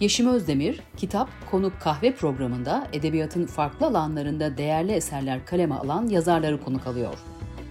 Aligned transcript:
Yeşim 0.00 0.28
Özdemir, 0.28 0.80
Kitap 0.96 1.28
Konuk 1.50 1.80
Kahve 1.80 2.14
programında 2.14 2.88
edebiyatın 2.92 3.46
farklı 3.46 3.86
alanlarında 3.86 4.58
değerli 4.58 4.92
eserler 4.92 5.46
kaleme 5.46 5.74
alan 5.74 6.08
yazarları 6.08 6.60
konuk 6.60 6.86
alıyor. 6.86 7.14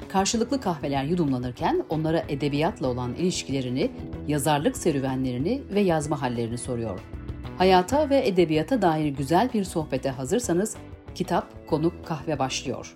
Karşılıklı 0.09 0.61
kahveler 0.61 1.03
yudumlanırken 1.03 1.83
onlara 1.89 2.23
edebiyatla 2.29 2.88
olan 2.88 3.13
ilişkilerini, 3.13 3.91
yazarlık 4.28 4.78
serüvenlerini 4.78 5.61
ve 5.74 5.81
yazma 5.81 6.21
hallerini 6.21 6.57
soruyor. 6.57 6.99
Hayata 7.57 8.10
ve 8.10 8.28
edebiyata 8.28 8.81
dair 8.81 9.07
güzel 9.07 9.49
bir 9.53 9.63
sohbete 9.63 10.10
hazırsanız 10.10 10.76
Kitap 11.15 11.67
Konuk 11.67 12.05
Kahve 12.05 12.39
başlıyor. 12.39 12.96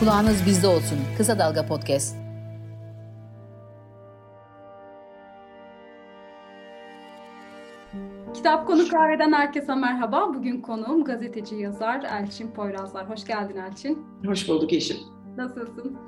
Kulağınız 0.00 0.46
bizde 0.46 0.66
olsun. 0.66 0.98
Kısa 1.16 1.38
Dalga 1.38 1.66
Podcast. 1.66 2.22
Kitap 8.42 8.66
Konu 8.66 8.88
Kahve'den 8.88 9.32
herkese 9.32 9.74
merhaba. 9.74 10.34
Bugün 10.34 10.60
konuğum 10.60 11.04
gazeteci 11.04 11.54
yazar 11.54 12.02
Elçin 12.02 12.50
Poyrazlar. 12.50 13.10
Hoş 13.10 13.24
geldin 13.24 13.56
Elçin. 13.56 14.06
Hoş 14.26 14.48
bulduk 14.48 14.72
Yeşim. 14.72 14.96
Nasılsın? 15.36 15.98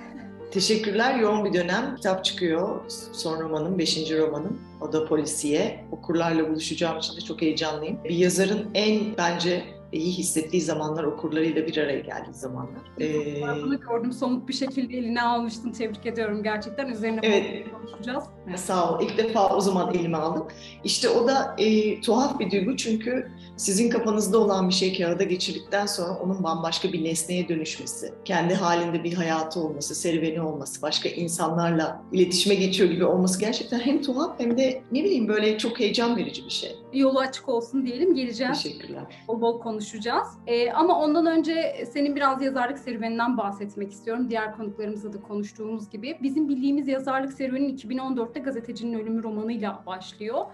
Teşekkürler. 0.51 1.19
Yoğun 1.19 1.45
bir 1.45 1.53
dönem. 1.53 1.97
Kitap 1.97 2.25
çıkıyor. 2.25 2.81
Son 3.13 3.41
romanım, 3.41 3.79
beşinci 3.79 4.19
romanım. 4.19 4.61
O 4.81 4.93
da 4.93 5.05
polisiye. 5.05 5.85
Okurlarla 5.93 6.49
buluşacağım 6.51 6.99
için 6.99 7.17
de 7.17 7.21
çok 7.21 7.43
heyecanlıyım. 7.43 8.05
Bir 8.05 8.11
yazarın 8.11 8.71
en 8.75 9.01
bence 9.19 9.65
iyi 9.95 10.13
hissettiği 10.13 10.63
zamanlar, 10.63 11.05
okurlarıyla 11.05 11.67
bir 11.67 11.77
araya 11.77 12.01
geldiği 12.01 12.35
zamanlar. 12.35 12.83
Ee, 13.01 13.63
bunu 13.63 13.81
gördüm. 13.81 14.13
Somut 14.13 14.49
bir 14.49 14.53
şekilde 14.53 14.99
eline 14.99 15.23
almıştın. 15.23 15.73
Tebrik 15.73 16.07
ediyorum 16.07 16.43
gerçekten. 16.43 16.89
Üzerine 16.89 17.21
evet. 17.23 17.67
konuşacağız. 17.73 18.25
Sağ 18.57 18.93
ol. 18.93 19.03
İlk 19.03 19.19
defa 19.19 19.57
o 19.57 19.61
zaman 19.61 19.95
elime 19.95 20.17
aldım. 20.17 20.49
İşte 20.85 21.09
o 21.09 21.29
da 21.29 21.57
e, 21.59 22.01
tuhaf 22.01 22.41
bir 22.41 22.51
duygu 22.51 22.77
çünkü 22.77 23.31
sizin 23.57 23.91
kafanızda 23.91 24.39
olan 24.39 24.69
bir 24.69 24.75
şey 24.75 24.99
kağıda 24.99 25.25
geçirdikten 25.25 25.87
sonra 25.87 26.19
onun 26.19 26.45
bambaşka 26.45 26.93
bir 26.93 27.05
nesneye 27.05 27.49
dönüşmesi, 27.49 28.13
kendi 28.25 28.55
halinde 28.55 29.05
bir 29.05 29.15
hayatı 29.15 29.61
olması, 29.61 29.95
serüveni 29.95 30.41
olması, 30.41 30.83
başka 30.83 31.09
insanlarla 31.09 32.03
iletişime 32.13 32.55
geçiyor 32.55 32.91
gibi 32.91 33.05
olması 33.05 33.41
gerçekten 33.41 33.79
hem 33.79 34.03
tuhaf 34.03 34.41
hem 34.41 34.59
de 34.59 34.83
ne 34.93 35.05
bileyim 35.05 35.29
böyle 35.29 35.59
çok 35.59 35.81
heyecan 35.81 36.17
verici 36.17 36.45
bir 36.45 36.51
şey. 36.51 36.77
Yolu 36.93 37.19
açık 37.19 37.49
olsun 37.49 37.87
diyelim. 37.87 38.15
Geleceğiz. 38.15 38.63
Teşekkürler. 38.63 39.03
Bol 39.29 39.41
bol 39.41 39.61
konuşacağız. 39.85 40.29
Ee, 40.47 40.71
ama 40.71 41.01
ondan 41.01 41.27
önce 41.27 41.87
senin 41.93 42.17
biraz 42.17 42.43
yazarlık 42.43 42.79
serüveninden 42.79 43.37
bahsetmek 43.37 43.93
istiyorum. 43.93 44.31
Diğer 44.31 44.57
konuklarımızla 44.57 45.13
da 45.13 45.21
konuştuğumuz 45.21 45.91
gibi. 45.91 46.19
Bizim 46.23 46.49
bildiğimiz 46.49 46.89
yazarlık 46.89 47.33
serüvenin 47.33 47.77
2014'te 47.77 48.41
Gazetecinin 48.41 48.99
Ölümü 48.99 49.23
romanıyla 49.23 49.83
başlıyor. 49.87 50.45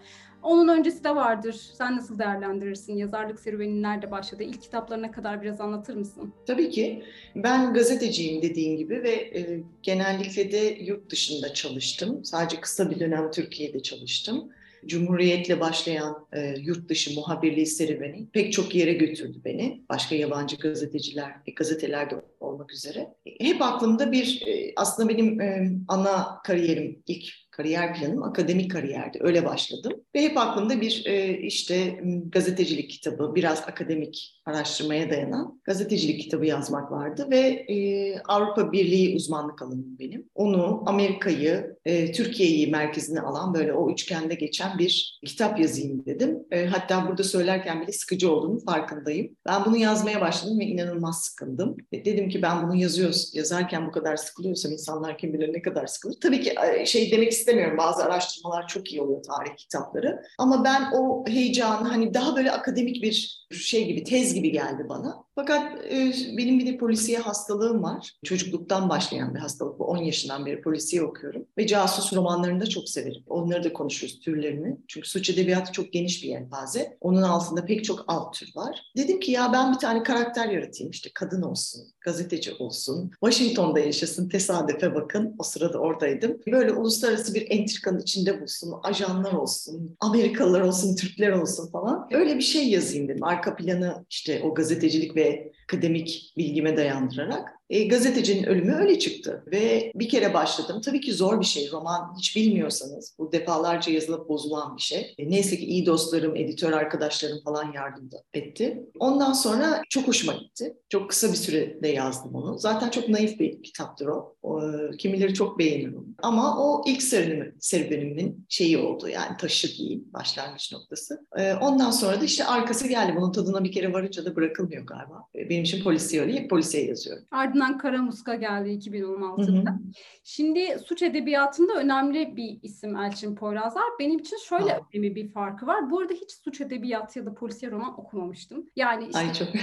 Onun 0.42 0.68
öncesi 0.68 1.04
de 1.04 1.16
vardır. 1.16 1.52
Sen 1.78 1.96
nasıl 1.96 2.18
değerlendirirsin? 2.18 2.96
Yazarlık 2.96 3.40
serüvenin 3.40 3.82
nerede 3.82 4.10
başladı? 4.10 4.42
İlk 4.42 4.62
kitaplarına 4.62 5.10
kadar 5.10 5.42
biraz 5.42 5.60
anlatır 5.60 5.94
mısın? 5.94 6.32
Tabii 6.46 6.70
ki. 6.70 7.02
Ben 7.36 7.74
gazeteciyim 7.74 8.42
dediğin 8.42 8.76
gibi 8.76 9.02
ve 9.02 9.10
e, 9.10 9.60
genellikle 9.82 10.52
de 10.52 10.78
yurt 10.80 11.10
dışında 11.10 11.54
çalıştım. 11.54 12.24
Sadece 12.24 12.60
kısa 12.60 12.90
bir 12.90 13.00
dönem 13.00 13.30
Türkiye'de 13.30 13.80
çalıştım. 13.80 14.52
Cumhuriyetle 14.86 15.60
başlayan 15.60 16.26
e, 16.32 16.54
yurt 16.58 16.88
dışı 16.88 17.14
muhabirliği 17.14 17.66
serüveni 17.66 18.26
pek 18.32 18.52
çok 18.52 18.74
yere 18.74 18.92
götürdü 18.92 19.38
beni. 19.44 19.82
Başka 19.88 20.14
yabancı 20.14 20.56
gazeteciler, 20.56 21.30
e, 21.46 21.52
gazetelerde 21.52 22.14
olmak 22.40 22.72
üzere. 22.72 23.08
Hep 23.40 23.62
aklımda 23.62 24.12
bir, 24.12 24.42
e, 24.46 24.72
aslında 24.76 25.08
benim 25.08 25.40
e, 25.40 25.70
ana 25.88 26.40
kariyerim, 26.44 27.02
ilk 27.06 27.49
kariyer 27.60 27.94
planım 27.94 28.22
akademik 28.22 28.70
kariyerdi. 28.70 29.18
Öyle 29.20 29.44
başladım. 29.44 29.92
Ve 30.14 30.22
hep 30.22 30.38
aklımda 30.38 30.80
bir 30.80 31.02
e, 31.06 31.38
işte 31.38 32.00
gazetecilik 32.32 32.90
kitabı, 32.90 33.34
biraz 33.34 33.62
akademik 33.68 34.40
araştırmaya 34.46 35.10
dayanan 35.10 35.60
gazetecilik 35.64 36.20
kitabı 36.20 36.46
yazmak 36.46 36.92
vardı. 36.92 37.26
Ve 37.30 37.38
e, 37.38 38.18
Avrupa 38.18 38.72
Birliği 38.72 39.16
uzmanlık 39.16 39.62
alanım 39.62 39.98
benim. 39.98 40.28
Onu, 40.34 40.82
Amerika'yı, 40.86 41.76
e, 41.84 42.12
Türkiye'yi 42.12 42.66
merkezine 42.70 43.20
alan 43.20 43.54
böyle 43.54 43.72
o 43.72 43.90
üçgende 43.90 44.34
geçen 44.34 44.78
bir 44.78 45.20
kitap 45.26 45.60
yazayım 45.60 46.06
dedim. 46.06 46.38
E, 46.50 46.66
hatta 46.66 47.08
burada 47.08 47.22
söylerken 47.22 47.82
bile 47.82 47.92
sıkıcı 47.92 48.32
olduğunu 48.32 48.60
farkındayım. 48.60 49.36
Ben 49.46 49.64
bunu 49.64 49.76
yazmaya 49.76 50.20
başladım 50.20 50.58
ve 50.60 50.64
inanılmaz 50.64 51.24
sıkıldım. 51.24 51.76
E, 51.92 52.04
dedim 52.04 52.28
ki 52.28 52.42
ben 52.42 52.62
bunu 52.62 52.76
yazıyoruz, 52.76 53.30
yazarken 53.34 53.86
bu 53.86 53.90
kadar 53.90 54.16
sıkılıyorsam 54.16 54.72
insanlar 54.72 55.18
kim 55.18 55.32
bilir 55.32 55.52
ne 55.52 55.62
kadar 55.62 55.86
sıkılır. 55.86 56.16
Tabii 56.20 56.40
ki 56.40 56.54
şey 56.84 57.12
demek 57.12 57.32
istemiyorum. 57.32 57.49
Bazı 57.78 58.04
araştırmalar 58.04 58.68
çok 58.68 58.92
iyi 58.92 59.02
oluyor 59.02 59.22
tarih 59.22 59.56
kitapları. 59.56 60.22
Ama 60.38 60.64
ben 60.64 60.92
o 60.94 61.24
heyecanı 61.28 61.88
hani 61.88 62.14
daha 62.14 62.36
böyle 62.36 62.52
akademik 62.52 63.02
bir 63.02 63.39
şey 63.56 63.86
gibi, 63.86 64.04
tez 64.04 64.34
gibi 64.34 64.52
geldi 64.52 64.86
bana. 64.88 65.24
Fakat 65.34 65.84
e, 65.84 66.12
benim 66.36 66.58
bir 66.58 66.66
de 66.66 66.76
polisiye 66.76 67.18
hastalığım 67.18 67.82
var. 67.82 68.12
Çocukluktan 68.24 68.88
başlayan 68.88 69.34
bir 69.34 69.40
hastalık 69.40 69.78
bu. 69.78 69.84
10 69.84 69.96
yaşından 69.96 70.46
beri 70.46 70.62
polisiye 70.62 71.02
okuyorum. 71.02 71.46
Ve 71.58 71.66
casus 71.66 72.12
romanlarını 72.12 72.60
da 72.60 72.66
çok 72.66 72.88
severim. 72.88 73.22
Onları 73.26 73.64
da 73.64 73.72
konuşuruz 73.72 74.20
türlerini. 74.20 74.76
Çünkü 74.88 75.08
suç 75.08 75.30
edebiyatı 75.30 75.72
çok 75.72 75.92
geniş 75.92 76.22
bir 76.22 76.28
yelpaze. 76.28 76.96
Onun 77.00 77.22
altında 77.22 77.64
pek 77.64 77.84
çok 77.84 78.04
alt 78.08 78.34
tür 78.34 78.52
var. 78.56 78.82
Dedim 78.96 79.20
ki 79.20 79.32
ya 79.32 79.52
ben 79.52 79.72
bir 79.72 79.78
tane 79.78 80.02
karakter 80.02 80.48
yaratayım. 80.48 80.90
İşte 80.90 81.10
kadın 81.14 81.42
olsun, 81.42 81.82
gazeteci 82.00 82.52
olsun, 82.52 83.10
Washington'da 83.24 83.80
yaşasın, 83.80 84.28
tesadüfe 84.28 84.94
bakın. 84.94 85.34
O 85.38 85.42
sırada 85.42 85.78
oradaydım. 85.78 86.38
Böyle 86.46 86.72
uluslararası 86.72 87.34
bir 87.34 87.50
entrikanın 87.50 88.00
içinde 88.00 88.40
bulsun, 88.40 88.74
ajanlar 88.82 89.32
olsun, 89.32 89.96
Amerikalılar 90.00 90.60
olsun, 90.60 90.96
Türkler 90.96 91.32
olsun 91.32 91.70
falan. 91.70 92.08
Öyle 92.12 92.36
bir 92.36 92.42
şey 92.42 92.68
yazayım 92.68 93.08
dedim. 93.08 93.24
Arka 93.40 93.56
planı 93.56 94.06
işte 94.10 94.42
o 94.42 94.54
gazetecilik 94.54 95.16
ve 95.16 95.52
akademik 95.64 96.32
bilgime 96.36 96.76
dayandırarak. 96.76 97.59
E, 97.70 97.84
gazetecinin 97.84 98.44
ölümü 98.44 98.74
öyle 98.74 98.98
çıktı 98.98 99.44
ve 99.52 99.92
bir 99.94 100.08
kere 100.08 100.34
başladım. 100.34 100.80
Tabii 100.84 101.00
ki 101.00 101.12
zor 101.12 101.40
bir 101.40 101.46
şey. 101.46 101.70
Roman 101.72 102.14
hiç 102.18 102.36
bilmiyorsanız 102.36 103.14
bu 103.18 103.32
defalarca 103.32 103.92
yazılıp 103.92 104.28
bozulan 104.28 104.76
bir 104.76 104.82
şey. 104.82 105.14
E, 105.18 105.30
neyse 105.30 105.56
ki 105.56 105.66
iyi 105.66 105.86
dostlarım, 105.86 106.36
editör 106.36 106.72
arkadaşlarım 106.72 107.40
falan 107.44 107.72
yardım 107.72 108.10
etti. 108.34 108.82
Ondan 108.98 109.32
sonra 109.32 109.82
çok 109.88 110.08
hoşuma 110.08 110.32
gitti. 110.32 110.76
Çok 110.88 111.10
kısa 111.10 111.28
bir 111.28 111.36
sürede 111.36 111.88
yazdım 111.88 112.34
onu. 112.34 112.58
Zaten 112.58 112.90
çok 112.90 113.08
naif 113.08 113.40
bir 113.40 113.62
kitaptır 113.62 114.06
o. 114.06 114.36
o 114.42 114.60
kimileri 114.98 115.34
çok 115.34 115.58
beğenir 115.58 115.92
onu. 115.92 116.06
Ama 116.22 116.64
o 116.64 116.84
ilk 116.86 117.02
serüvenimin, 117.02 117.54
serüvenimin 117.60 118.46
şeyi 118.48 118.78
oldu 118.78 119.08
yani 119.08 119.36
taşı 119.36 119.78
değil, 119.78 120.04
başlangıç 120.12 120.72
noktası. 120.72 121.26
E, 121.38 121.54
ondan 121.54 121.90
sonra 121.90 122.20
da 122.20 122.24
işte 122.24 122.44
arkası 122.44 122.88
geldi. 122.88 123.14
Bunun 123.16 123.32
tadına 123.32 123.64
bir 123.64 123.72
kere 123.72 123.92
varınca 123.92 124.24
da 124.24 124.36
bırakılmıyor 124.36 124.86
galiba. 124.86 125.24
E, 125.34 125.48
benim 125.48 125.62
için 125.62 125.84
polisiye 125.84 126.22
öyle. 126.22 126.32
Hep 126.32 126.50
polisiye 126.50 126.86
yazıyorum. 126.86 127.24
Ardından 127.30 127.59
Adnan 127.60 127.78
Karamuska 127.78 128.34
geldi 128.34 128.68
2016'da. 128.68 129.70
Hı 129.70 129.74
hı. 129.74 129.78
Şimdi 130.24 130.78
suç 130.86 131.02
edebiyatında 131.02 131.74
önemli 131.74 132.36
bir 132.36 132.58
isim 132.62 132.96
Elçin 132.96 133.34
Poyrazlar. 133.34 133.84
Benim 133.98 134.18
için 134.18 134.36
şöyle 134.36 134.74
Aa. 134.74 134.80
önemli 134.94 135.14
bir 135.14 135.28
farkı 135.28 135.66
var. 135.66 135.90
Bu 135.90 136.00
arada 136.00 136.12
hiç 136.14 136.30
suç 136.44 136.60
edebiyatı 136.60 137.18
ya 137.18 137.26
da 137.26 137.34
polisiye 137.34 137.72
roman 137.72 138.00
okumamıştım. 138.00 138.66
Yani 138.76 139.04
işte, 139.06 139.18
Ay 139.18 139.32
çok 139.32 139.48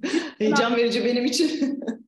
heyecan 0.38 0.76
verici 0.76 1.04
benim 1.04 1.24
için. 1.24 1.80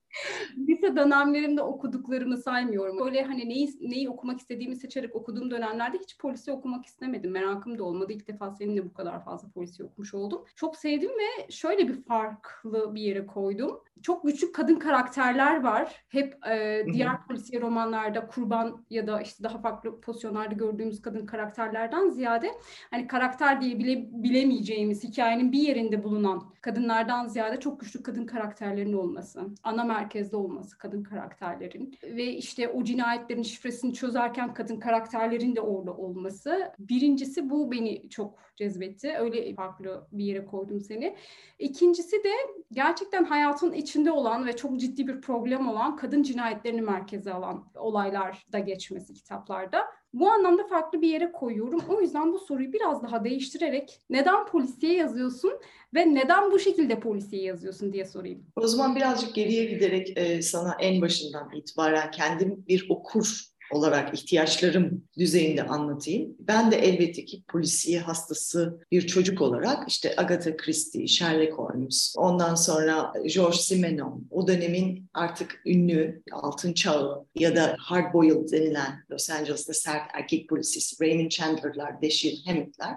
lise 0.78 0.96
dönemlerimde 0.96 1.62
okuduklarımı 1.62 2.36
saymıyorum. 2.36 2.98
Böyle 2.98 3.22
hani 3.22 3.48
neyi, 3.48 3.68
neyi 3.80 4.10
okumak 4.10 4.40
istediğimi 4.40 4.76
seçerek 4.76 5.16
okuduğum 5.16 5.50
dönemlerde 5.50 5.98
hiç 5.98 6.18
polisi 6.18 6.52
okumak 6.52 6.86
istemedim. 6.86 7.30
Merakım 7.30 7.78
da 7.78 7.84
olmadı. 7.84 8.12
İlk 8.12 8.28
defa 8.28 8.50
seninle 8.50 8.84
bu 8.84 8.92
kadar 8.94 9.24
fazla 9.24 9.48
polisi 9.48 9.84
okumuş 9.84 10.14
oldum. 10.14 10.44
Çok 10.56 10.76
sevdim 10.76 11.10
ve 11.10 11.50
şöyle 11.50 11.88
bir 11.88 12.02
farklı 12.02 12.94
bir 12.94 13.00
yere 13.00 13.26
koydum. 13.26 13.80
Çok 14.02 14.24
güçlü 14.24 14.52
kadın 14.52 14.74
karakterler 14.74 15.62
var. 15.62 16.04
Hep 16.08 16.46
e, 16.46 16.86
diğer 16.92 17.26
polisiye 17.26 17.60
romanlarda 17.60 18.26
kurban 18.26 18.84
ya 18.90 19.06
da 19.06 19.20
işte 19.20 19.44
daha 19.44 19.58
farklı 19.58 20.00
pozisyonlarda 20.00 20.54
gördüğümüz 20.54 21.02
kadın 21.02 21.26
karakterlerden 21.26 22.08
ziyade 22.08 22.50
hani 22.90 23.06
karakter 23.06 23.60
diye 23.60 23.78
bile 23.78 24.08
bilemeyeceğimiz 24.12 25.04
hikayenin 25.04 25.52
bir 25.52 25.58
yerinde 25.58 26.04
bulunan 26.04 26.42
kadınlardan 26.60 27.26
ziyade 27.26 27.60
çok 27.60 27.80
güçlü 27.80 28.02
kadın 28.02 28.26
karakterlerin 28.26 28.92
olması, 28.92 29.40
ana 29.62 29.84
merkezde 29.84 30.36
olması 30.36 30.67
kadın 30.74 31.02
karakterlerin 31.02 31.98
ve 32.02 32.24
işte 32.24 32.68
o 32.68 32.84
cinayetlerin 32.84 33.42
şifresini 33.42 33.94
çözerken 33.94 34.54
kadın 34.54 34.80
karakterlerin 34.80 35.56
de 35.56 35.60
orada 35.60 35.96
olması. 35.96 36.72
Birincisi 36.78 37.50
bu 37.50 37.72
beni 37.72 38.08
çok 38.10 38.38
cezbetti. 38.56 39.16
Öyle 39.18 39.54
farklı 39.54 40.06
bir 40.12 40.24
yere 40.24 40.44
koydum 40.44 40.80
seni. 40.80 41.16
İkincisi 41.58 42.16
de 42.24 42.32
gerçekten 42.72 43.24
hayatın 43.24 43.72
içinde 43.72 44.10
olan 44.10 44.46
ve 44.46 44.56
çok 44.56 44.80
ciddi 44.80 45.06
bir 45.06 45.20
problem 45.20 45.68
olan 45.68 45.96
kadın 45.96 46.22
cinayetlerini 46.22 46.80
merkeze 46.80 47.32
alan 47.32 47.64
olaylar 47.74 48.46
da 48.52 48.58
geçmesi 48.58 49.14
kitaplarda. 49.14 49.97
Bu 50.20 50.30
anlamda 50.30 50.66
farklı 50.66 51.02
bir 51.02 51.08
yere 51.08 51.32
koyuyorum. 51.32 51.82
O 51.88 52.00
yüzden 52.00 52.32
bu 52.32 52.38
soruyu 52.38 52.72
biraz 52.72 53.02
daha 53.02 53.24
değiştirerek 53.24 54.00
neden 54.10 54.46
polisiye 54.46 54.94
yazıyorsun 54.94 55.52
ve 55.94 56.14
neden 56.14 56.50
bu 56.50 56.58
şekilde 56.58 57.00
polisiye 57.00 57.42
yazıyorsun 57.42 57.92
diye 57.92 58.04
sorayım. 58.04 58.46
O 58.56 58.66
zaman 58.66 58.96
birazcık 58.96 59.34
geriye 59.34 59.64
giderek 59.64 60.18
e, 60.18 60.42
sana 60.42 60.76
en 60.80 61.02
başından 61.02 61.50
itibaren 61.54 62.10
kendim 62.10 62.64
bir 62.68 62.86
okur 62.88 63.44
olarak 63.72 64.14
ihtiyaçlarım 64.14 65.04
düzeyinde 65.18 65.62
anlatayım. 65.62 66.36
Ben 66.40 66.70
de 66.70 66.76
elbette 66.76 67.24
ki 67.24 67.42
polisiye 67.48 68.00
hastası 68.00 68.80
bir 68.90 69.06
çocuk 69.06 69.40
olarak 69.40 69.88
işte 69.88 70.14
Agatha 70.16 70.56
Christie, 70.56 71.06
Sherlock 71.06 71.52
Holmes, 71.58 72.14
ondan 72.16 72.54
sonra 72.54 73.12
George 73.34 73.56
Simenon, 73.56 74.26
o 74.30 74.48
dönemin 74.48 75.08
artık 75.14 75.62
ünlü 75.66 76.22
altın 76.32 76.72
çağı 76.72 77.26
ya 77.34 77.56
da 77.56 77.76
hard 77.78 78.14
boiled 78.14 78.52
denilen 78.52 79.04
Los 79.10 79.30
Angeles'ta 79.30 79.74
sert 79.74 80.02
erkek 80.14 80.48
polisisi, 80.48 81.04
Raymond 81.04 81.30
Chandler'lar, 81.30 82.02
Dashiell 82.02 82.44
Hammett'ler 82.46 82.94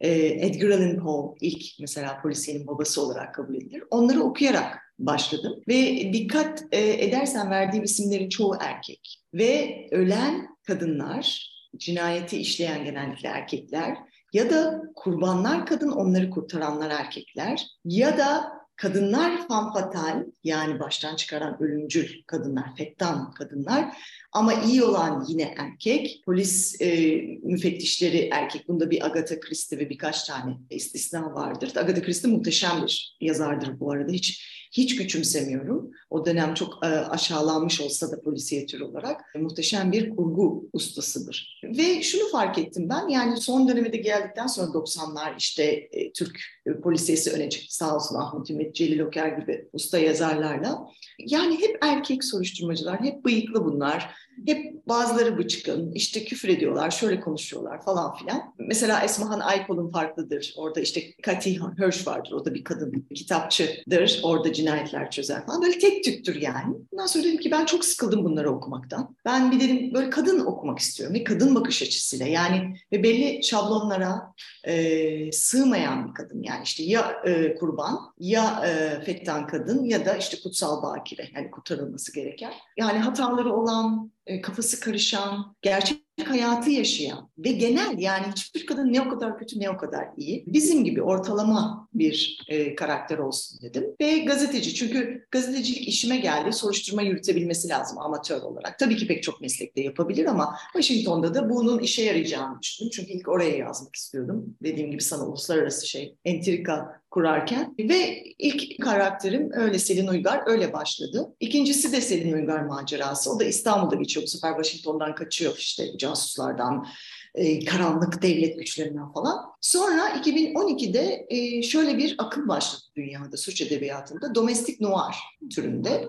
e, 0.00 0.10
Edgar 0.46 0.70
Allan 0.70 0.98
Poe 1.04 1.34
ilk 1.40 1.62
mesela 1.80 2.22
polisiyenin 2.22 2.66
babası 2.66 3.02
olarak 3.02 3.34
kabul 3.34 3.54
edilir. 3.54 3.84
Onları 3.90 4.20
okuyarak 4.20 4.89
başladım 5.06 5.62
ve 5.68 6.10
dikkat 6.12 6.64
e, 6.72 7.04
edersen 7.04 7.50
verdiğim 7.50 7.84
isimlerin 7.84 8.28
çoğu 8.28 8.56
erkek 8.60 9.22
ve 9.34 9.86
ölen 9.90 10.48
kadınlar, 10.62 11.50
cinayeti 11.76 12.36
işleyen 12.36 12.84
genellikle 12.84 13.28
erkekler 13.28 13.96
ya 14.32 14.50
da 14.50 14.82
kurbanlar 14.96 15.66
kadın 15.66 15.90
onları 15.90 16.30
kurtaranlar 16.30 16.90
erkekler 16.90 17.66
ya 17.84 18.18
da 18.18 18.60
kadınlar 18.76 19.48
fanfatal 19.48 20.24
yani 20.44 20.80
baştan 20.80 21.16
çıkaran 21.16 21.62
ölümcül 21.62 22.22
kadınlar, 22.26 22.76
fettan 22.76 23.30
kadınlar 23.30 23.96
ama 24.32 24.54
iyi 24.54 24.82
olan 24.82 25.24
yine 25.28 25.54
erkek. 25.58 26.22
Polis 26.26 26.80
e, 26.80 27.16
müfettişleri 27.42 28.28
erkek. 28.32 28.68
Bunda 28.68 28.90
bir 28.90 29.06
Agatha 29.06 29.40
Christie 29.40 29.78
ve 29.78 29.90
birkaç 29.90 30.24
tane 30.24 30.56
istisna 30.70 31.34
vardır. 31.34 31.72
Agatha 31.76 32.02
Christie 32.02 32.30
muhteşem 32.30 32.82
bir 32.82 33.16
yazardır 33.20 33.80
bu 33.80 33.92
arada. 33.92 34.12
Hiç 34.12 34.59
hiç 34.70 34.96
küçümsemiyorum. 34.96 35.90
O 36.10 36.26
dönem 36.26 36.54
çok 36.54 36.84
e, 36.84 36.86
aşağılanmış 36.86 37.80
olsa 37.80 38.12
da 38.12 38.20
polisiye 38.20 38.66
tür 38.66 38.80
olarak 38.80 39.20
e, 39.34 39.38
muhteşem 39.38 39.92
bir 39.92 40.10
kurgu 40.10 40.68
ustasıdır. 40.72 41.60
Ve 41.64 42.02
şunu 42.02 42.28
fark 42.28 42.58
ettim 42.58 42.88
ben 42.88 43.08
yani 43.08 43.40
son 43.40 43.68
dönemde 43.68 43.96
geldikten 43.96 44.46
sonra 44.46 44.70
90'lar 44.70 45.34
işte 45.38 45.64
e, 45.64 46.12
Türk 46.12 46.40
polisiyesi 46.82 47.30
öne 47.30 47.50
çıktı 47.50 47.74
sağ 47.74 47.96
olsun 47.96 48.16
Ahmet 48.16 48.50
Ümit, 48.50 48.74
Celil 48.74 49.00
Oker 49.00 49.28
gibi 49.28 49.68
usta 49.72 49.98
yazarlarla. 49.98 50.86
Yani 51.18 51.60
hep 51.60 51.78
erkek 51.80 52.24
soruşturmacılar, 52.24 53.00
hep 53.00 53.24
bıyıklı 53.24 53.64
bunlar 53.64 54.14
hep 54.46 54.88
bazıları 54.88 55.38
bıçkın, 55.38 55.92
işte 55.92 56.24
küfür 56.24 56.48
ediyorlar, 56.48 56.90
şöyle 56.90 57.20
konuşuyorlar 57.20 57.82
falan 57.82 58.14
filan. 58.14 58.54
Mesela 58.58 59.04
Esmahan 59.04 59.40
Aykol'un 59.40 59.90
farklıdır. 59.90 60.54
Orada 60.56 60.80
işte 60.80 61.02
Cathy 61.26 61.54
Hirsch 61.54 62.06
vardır, 62.06 62.32
o 62.32 62.44
da 62.44 62.54
bir 62.54 62.64
kadın 62.64 63.06
kitapçıdır. 63.14 64.20
Orada 64.22 64.52
cinayetler 64.52 65.10
çözer 65.10 65.46
falan. 65.46 65.62
Böyle 65.62 65.78
tek 65.78 66.04
tüktür 66.04 66.40
yani. 66.40 66.76
Ondan 66.92 67.06
sonra 67.06 67.24
dedim 67.24 67.36
ki 67.36 67.50
ben 67.50 67.64
çok 67.64 67.84
sıkıldım 67.84 68.24
bunları 68.24 68.50
okumaktan. 68.50 69.16
Ben 69.24 69.52
bir 69.52 69.60
dedim 69.60 69.94
böyle 69.94 70.10
kadın 70.10 70.40
okumak 70.40 70.78
istiyorum 70.78 71.14
ve 71.14 71.24
kadın 71.24 71.54
bakış 71.54 71.82
açısıyla 71.82 72.26
yani 72.26 72.76
ve 72.92 73.02
belli 73.02 73.44
şablonlara 73.44 74.32
e, 74.64 75.32
sığmayan 75.32 76.08
bir 76.08 76.14
kadın 76.14 76.42
yani 76.42 76.62
işte 76.64 76.82
ya 76.82 77.22
e, 77.24 77.54
kurban 77.54 77.98
ya 78.18 78.62
e, 78.66 79.00
fettan 79.04 79.46
kadın 79.46 79.84
ya 79.84 80.06
da 80.06 80.16
işte 80.16 80.36
kutsal 80.42 80.82
bakire 80.82 81.28
yani 81.34 81.50
kurtarılması 81.50 82.14
gereken. 82.14 82.52
Yani 82.76 82.98
hataları 82.98 83.52
olan, 83.54 84.10
e, 84.30 84.40
kafası 84.40 84.80
karışan, 84.80 85.56
gerçek 85.62 86.09
hayatı 86.22 86.70
yaşayan 86.70 87.30
ve 87.38 87.52
genel 87.52 87.98
yani 87.98 88.26
hiçbir 88.36 88.66
kadın 88.66 88.92
ne 88.92 89.00
o 89.00 89.08
kadar 89.08 89.38
kötü 89.38 89.60
ne 89.60 89.70
o 89.70 89.76
kadar 89.76 90.04
iyi. 90.16 90.44
Bizim 90.46 90.84
gibi 90.84 91.02
ortalama 91.02 91.88
bir 91.94 92.38
e, 92.48 92.74
karakter 92.74 93.18
olsun 93.18 93.58
dedim. 93.62 93.84
Ve 94.00 94.18
gazeteci 94.18 94.74
çünkü 94.74 95.26
gazetecilik 95.30 95.88
işime 95.88 96.16
geldi. 96.16 96.52
Soruşturma 96.52 97.02
yürütebilmesi 97.02 97.68
lazım 97.68 97.98
amatör 97.98 98.42
olarak. 98.42 98.78
Tabii 98.78 98.96
ki 98.96 99.06
pek 99.06 99.22
çok 99.22 99.40
meslekte 99.40 99.80
yapabilir 99.80 100.26
ama 100.26 100.56
Washington'da 100.72 101.34
da 101.34 101.50
bunun 101.50 101.78
işe 101.78 102.02
yarayacağını 102.02 102.62
düşündüm. 102.62 102.90
Çünkü 102.92 103.12
ilk 103.12 103.28
oraya 103.28 103.56
yazmak 103.56 103.96
istiyordum. 103.96 104.56
Dediğim 104.62 104.90
gibi 104.90 105.02
sana 105.02 105.26
uluslararası 105.26 105.86
şey 105.86 106.16
entrika 106.24 107.00
kurarken 107.10 107.74
ve 107.78 108.24
ilk 108.38 108.82
karakterim 108.82 109.50
öyle 109.52 109.78
Selin 109.78 110.06
Uygar 110.06 110.42
öyle 110.46 110.72
başladı. 110.72 111.34
İkincisi 111.40 111.92
de 111.92 112.00
Selin 112.00 112.32
Uygar 112.32 112.60
macerası. 112.60 113.32
O 113.32 113.40
da 113.40 113.44
İstanbul'da 113.44 113.94
geçiyor. 113.94 114.26
Bu 114.26 114.30
sefer 114.30 114.54
Washington'dan 114.62 115.14
kaçıyor 115.14 115.54
işte 115.58 115.86
casuslardan, 116.10 116.86
e, 117.34 117.64
karanlık 117.64 118.22
devlet 118.22 118.58
güçlerinden 118.58 119.12
falan. 119.12 119.50
Sonra 119.60 120.08
2012'de 120.08 121.26
e, 121.28 121.62
şöyle 121.62 121.98
bir 121.98 122.14
akım 122.18 122.48
başladı 122.48 122.82
dünyada 122.96 123.36
suç 123.36 123.60
edebiyatında. 123.60 124.34
Domestik 124.34 124.80
noir 124.80 125.16
türünde. 125.54 126.08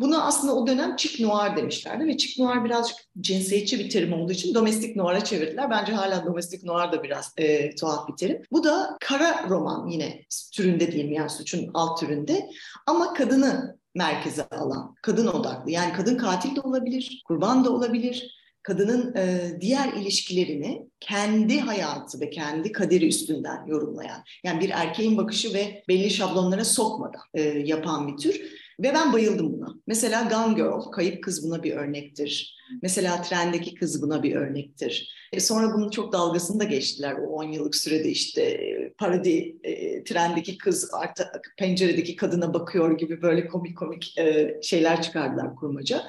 Buna 0.00 0.24
aslında 0.24 0.54
o 0.54 0.66
dönem 0.66 0.96
chick 0.96 1.20
noir 1.20 1.56
demişlerdi 1.56 2.06
ve 2.06 2.16
chick 2.16 2.38
noir 2.38 2.64
birazcık 2.64 2.96
cinsiyetçi 3.20 3.78
bir 3.78 3.90
terim 3.90 4.12
olduğu 4.12 4.32
için 4.32 4.54
domestik 4.54 4.96
noir'a 4.96 5.24
çevirdiler. 5.24 5.70
Bence 5.70 5.92
hala 5.92 6.26
domestik 6.26 6.64
noir 6.64 6.92
da 6.92 7.02
biraz 7.02 7.32
e, 7.36 7.74
tuhaf 7.74 8.08
bir 8.08 8.16
terim. 8.16 8.42
Bu 8.52 8.64
da 8.64 8.96
kara 9.00 9.48
roman 9.48 9.86
yine 9.88 10.24
türünde 10.54 10.92
diyeyim 10.92 11.12
yani 11.12 11.30
suçun 11.30 11.70
alt 11.74 12.00
türünde 12.00 12.50
ama 12.86 13.14
kadını 13.14 13.78
merkeze 13.94 14.48
alan, 14.48 14.94
kadın 15.02 15.26
odaklı. 15.26 15.70
Yani 15.70 15.92
kadın 15.92 16.16
katil 16.16 16.56
de 16.56 16.60
olabilir, 16.60 17.22
kurban 17.26 17.64
da 17.64 17.70
olabilir, 17.70 18.37
kadının 18.62 19.14
e, 19.16 19.56
diğer 19.60 19.92
ilişkilerini 19.92 20.86
kendi 21.00 21.60
hayatı 21.60 22.20
ve 22.20 22.30
kendi 22.30 22.72
kaderi 22.72 23.08
üstünden 23.08 23.66
yorumlayan, 23.66 24.24
yani 24.44 24.60
bir 24.60 24.70
erkeğin 24.70 25.16
bakışı 25.16 25.54
ve 25.54 25.82
belli 25.88 26.10
şablonlara 26.10 26.64
sokmadan 26.64 27.22
e, 27.34 27.42
yapan 27.42 28.08
bir 28.08 28.16
tür. 28.16 28.58
Ve 28.80 28.94
ben 28.94 29.12
bayıldım 29.12 29.52
buna. 29.52 29.74
Mesela 29.86 30.22
Gone 30.22 30.54
Girl, 30.54 30.90
Kayıp 30.90 31.24
Kız 31.24 31.44
buna 31.44 31.62
bir 31.62 31.72
örnektir. 31.72 32.58
Mesela 32.82 33.22
Trendeki 33.22 33.74
Kız 33.74 34.02
buna 34.02 34.22
bir 34.22 34.36
örnektir. 34.36 35.14
E 35.32 35.40
sonra 35.40 35.74
bunun 35.74 35.90
çok 35.90 36.12
dalgasını 36.12 36.60
da 36.60 36.64
geçtiler 36.64 37.14
o 37.14 37.26
10 37.26 37.44
yıllık 37.44 37.74
sürede 37.74 38.08
işte 38.08 38.42
e, 38.42 38.92
parodi 38.98 39.56
e, 39.64 40.04
Trendeki 40.04 40.58
Kız 40.58 40.90
artık 40.92 41.54
penceredeki 41.58 42.16
kadına 42.16 42.54
bakıyor 42.54 42.98
gibi 42.98 43.22
böyle 43.22 43.48
komik 43.48 43.78
komik 43.78 44.18
e, 44.18 44.58
şeyler 44.62 45.02
çıkardılar 45.02 45.56
kurmaca. 45.56 46.02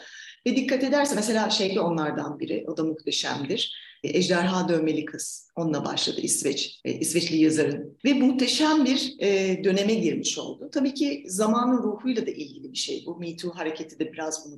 Ve 0.47 0.55
dikkat 0.55 0.83
ederse 0.83 1.15
mesela 1.15 1.49
şeyde 1.49 1.79
onlardan 1.79 2.39
biri, 2.39 2.65
o 2.67 2.77
da 2.77 2.83
muhteşemdir. 2.83 3.73
E, 4.03 4.17
Ejderha 4.17 4.69
Dövmeli 4.69 5.05
Kız, 5.05 5.49
onunla 5.55 5.85
başladı 5.85 6.21
İsveç, 6.21 6.81
e, 6.85 6.93
İsveçli 6.93 7.37
yazarın. 7.37 7.97
Ve 8.05 8.13
muhteşem 8.13 8.85
bir 8.85 9.15
e, 9.19 9.63
döneme 9.63 9.93
girmiş 9.93 10.37
oldu. 10.37 10.69
Tabii 10.73 10.93
ki 10.93 11.23
zamanın 11.27 11.83
ruhuyla 11.83 12.25
da 12.25 12.31
ilgili 12.31 12.71
bir 12.71 12.77
şey 12.77 13.03
bu. 13.05 13.19
Me 13.19 13.35
Too 13.35 13.51
hareketi 13.55 13.99
de 13.99 14.13
biraz 14.13 14.45
bunu 14.45 14.57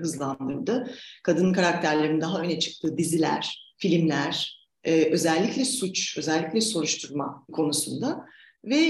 hızlandırdı. 0.00 0.90
Kadın 1.22 1.52
karakterlerin 1.52 2.20
daha 2.20 2.40
öne 2.40 2.58
çıktığı 2.58 2.98
diziler, 2.98 3.74
filmler, 3.78 4.60
özellikle 5.10 5.64
suç, 5.64 6.18
özellikle 6.18 6.60
soruşturma 6.60 7.46
konusunda 7.52 8.26
ve 8.64 8.80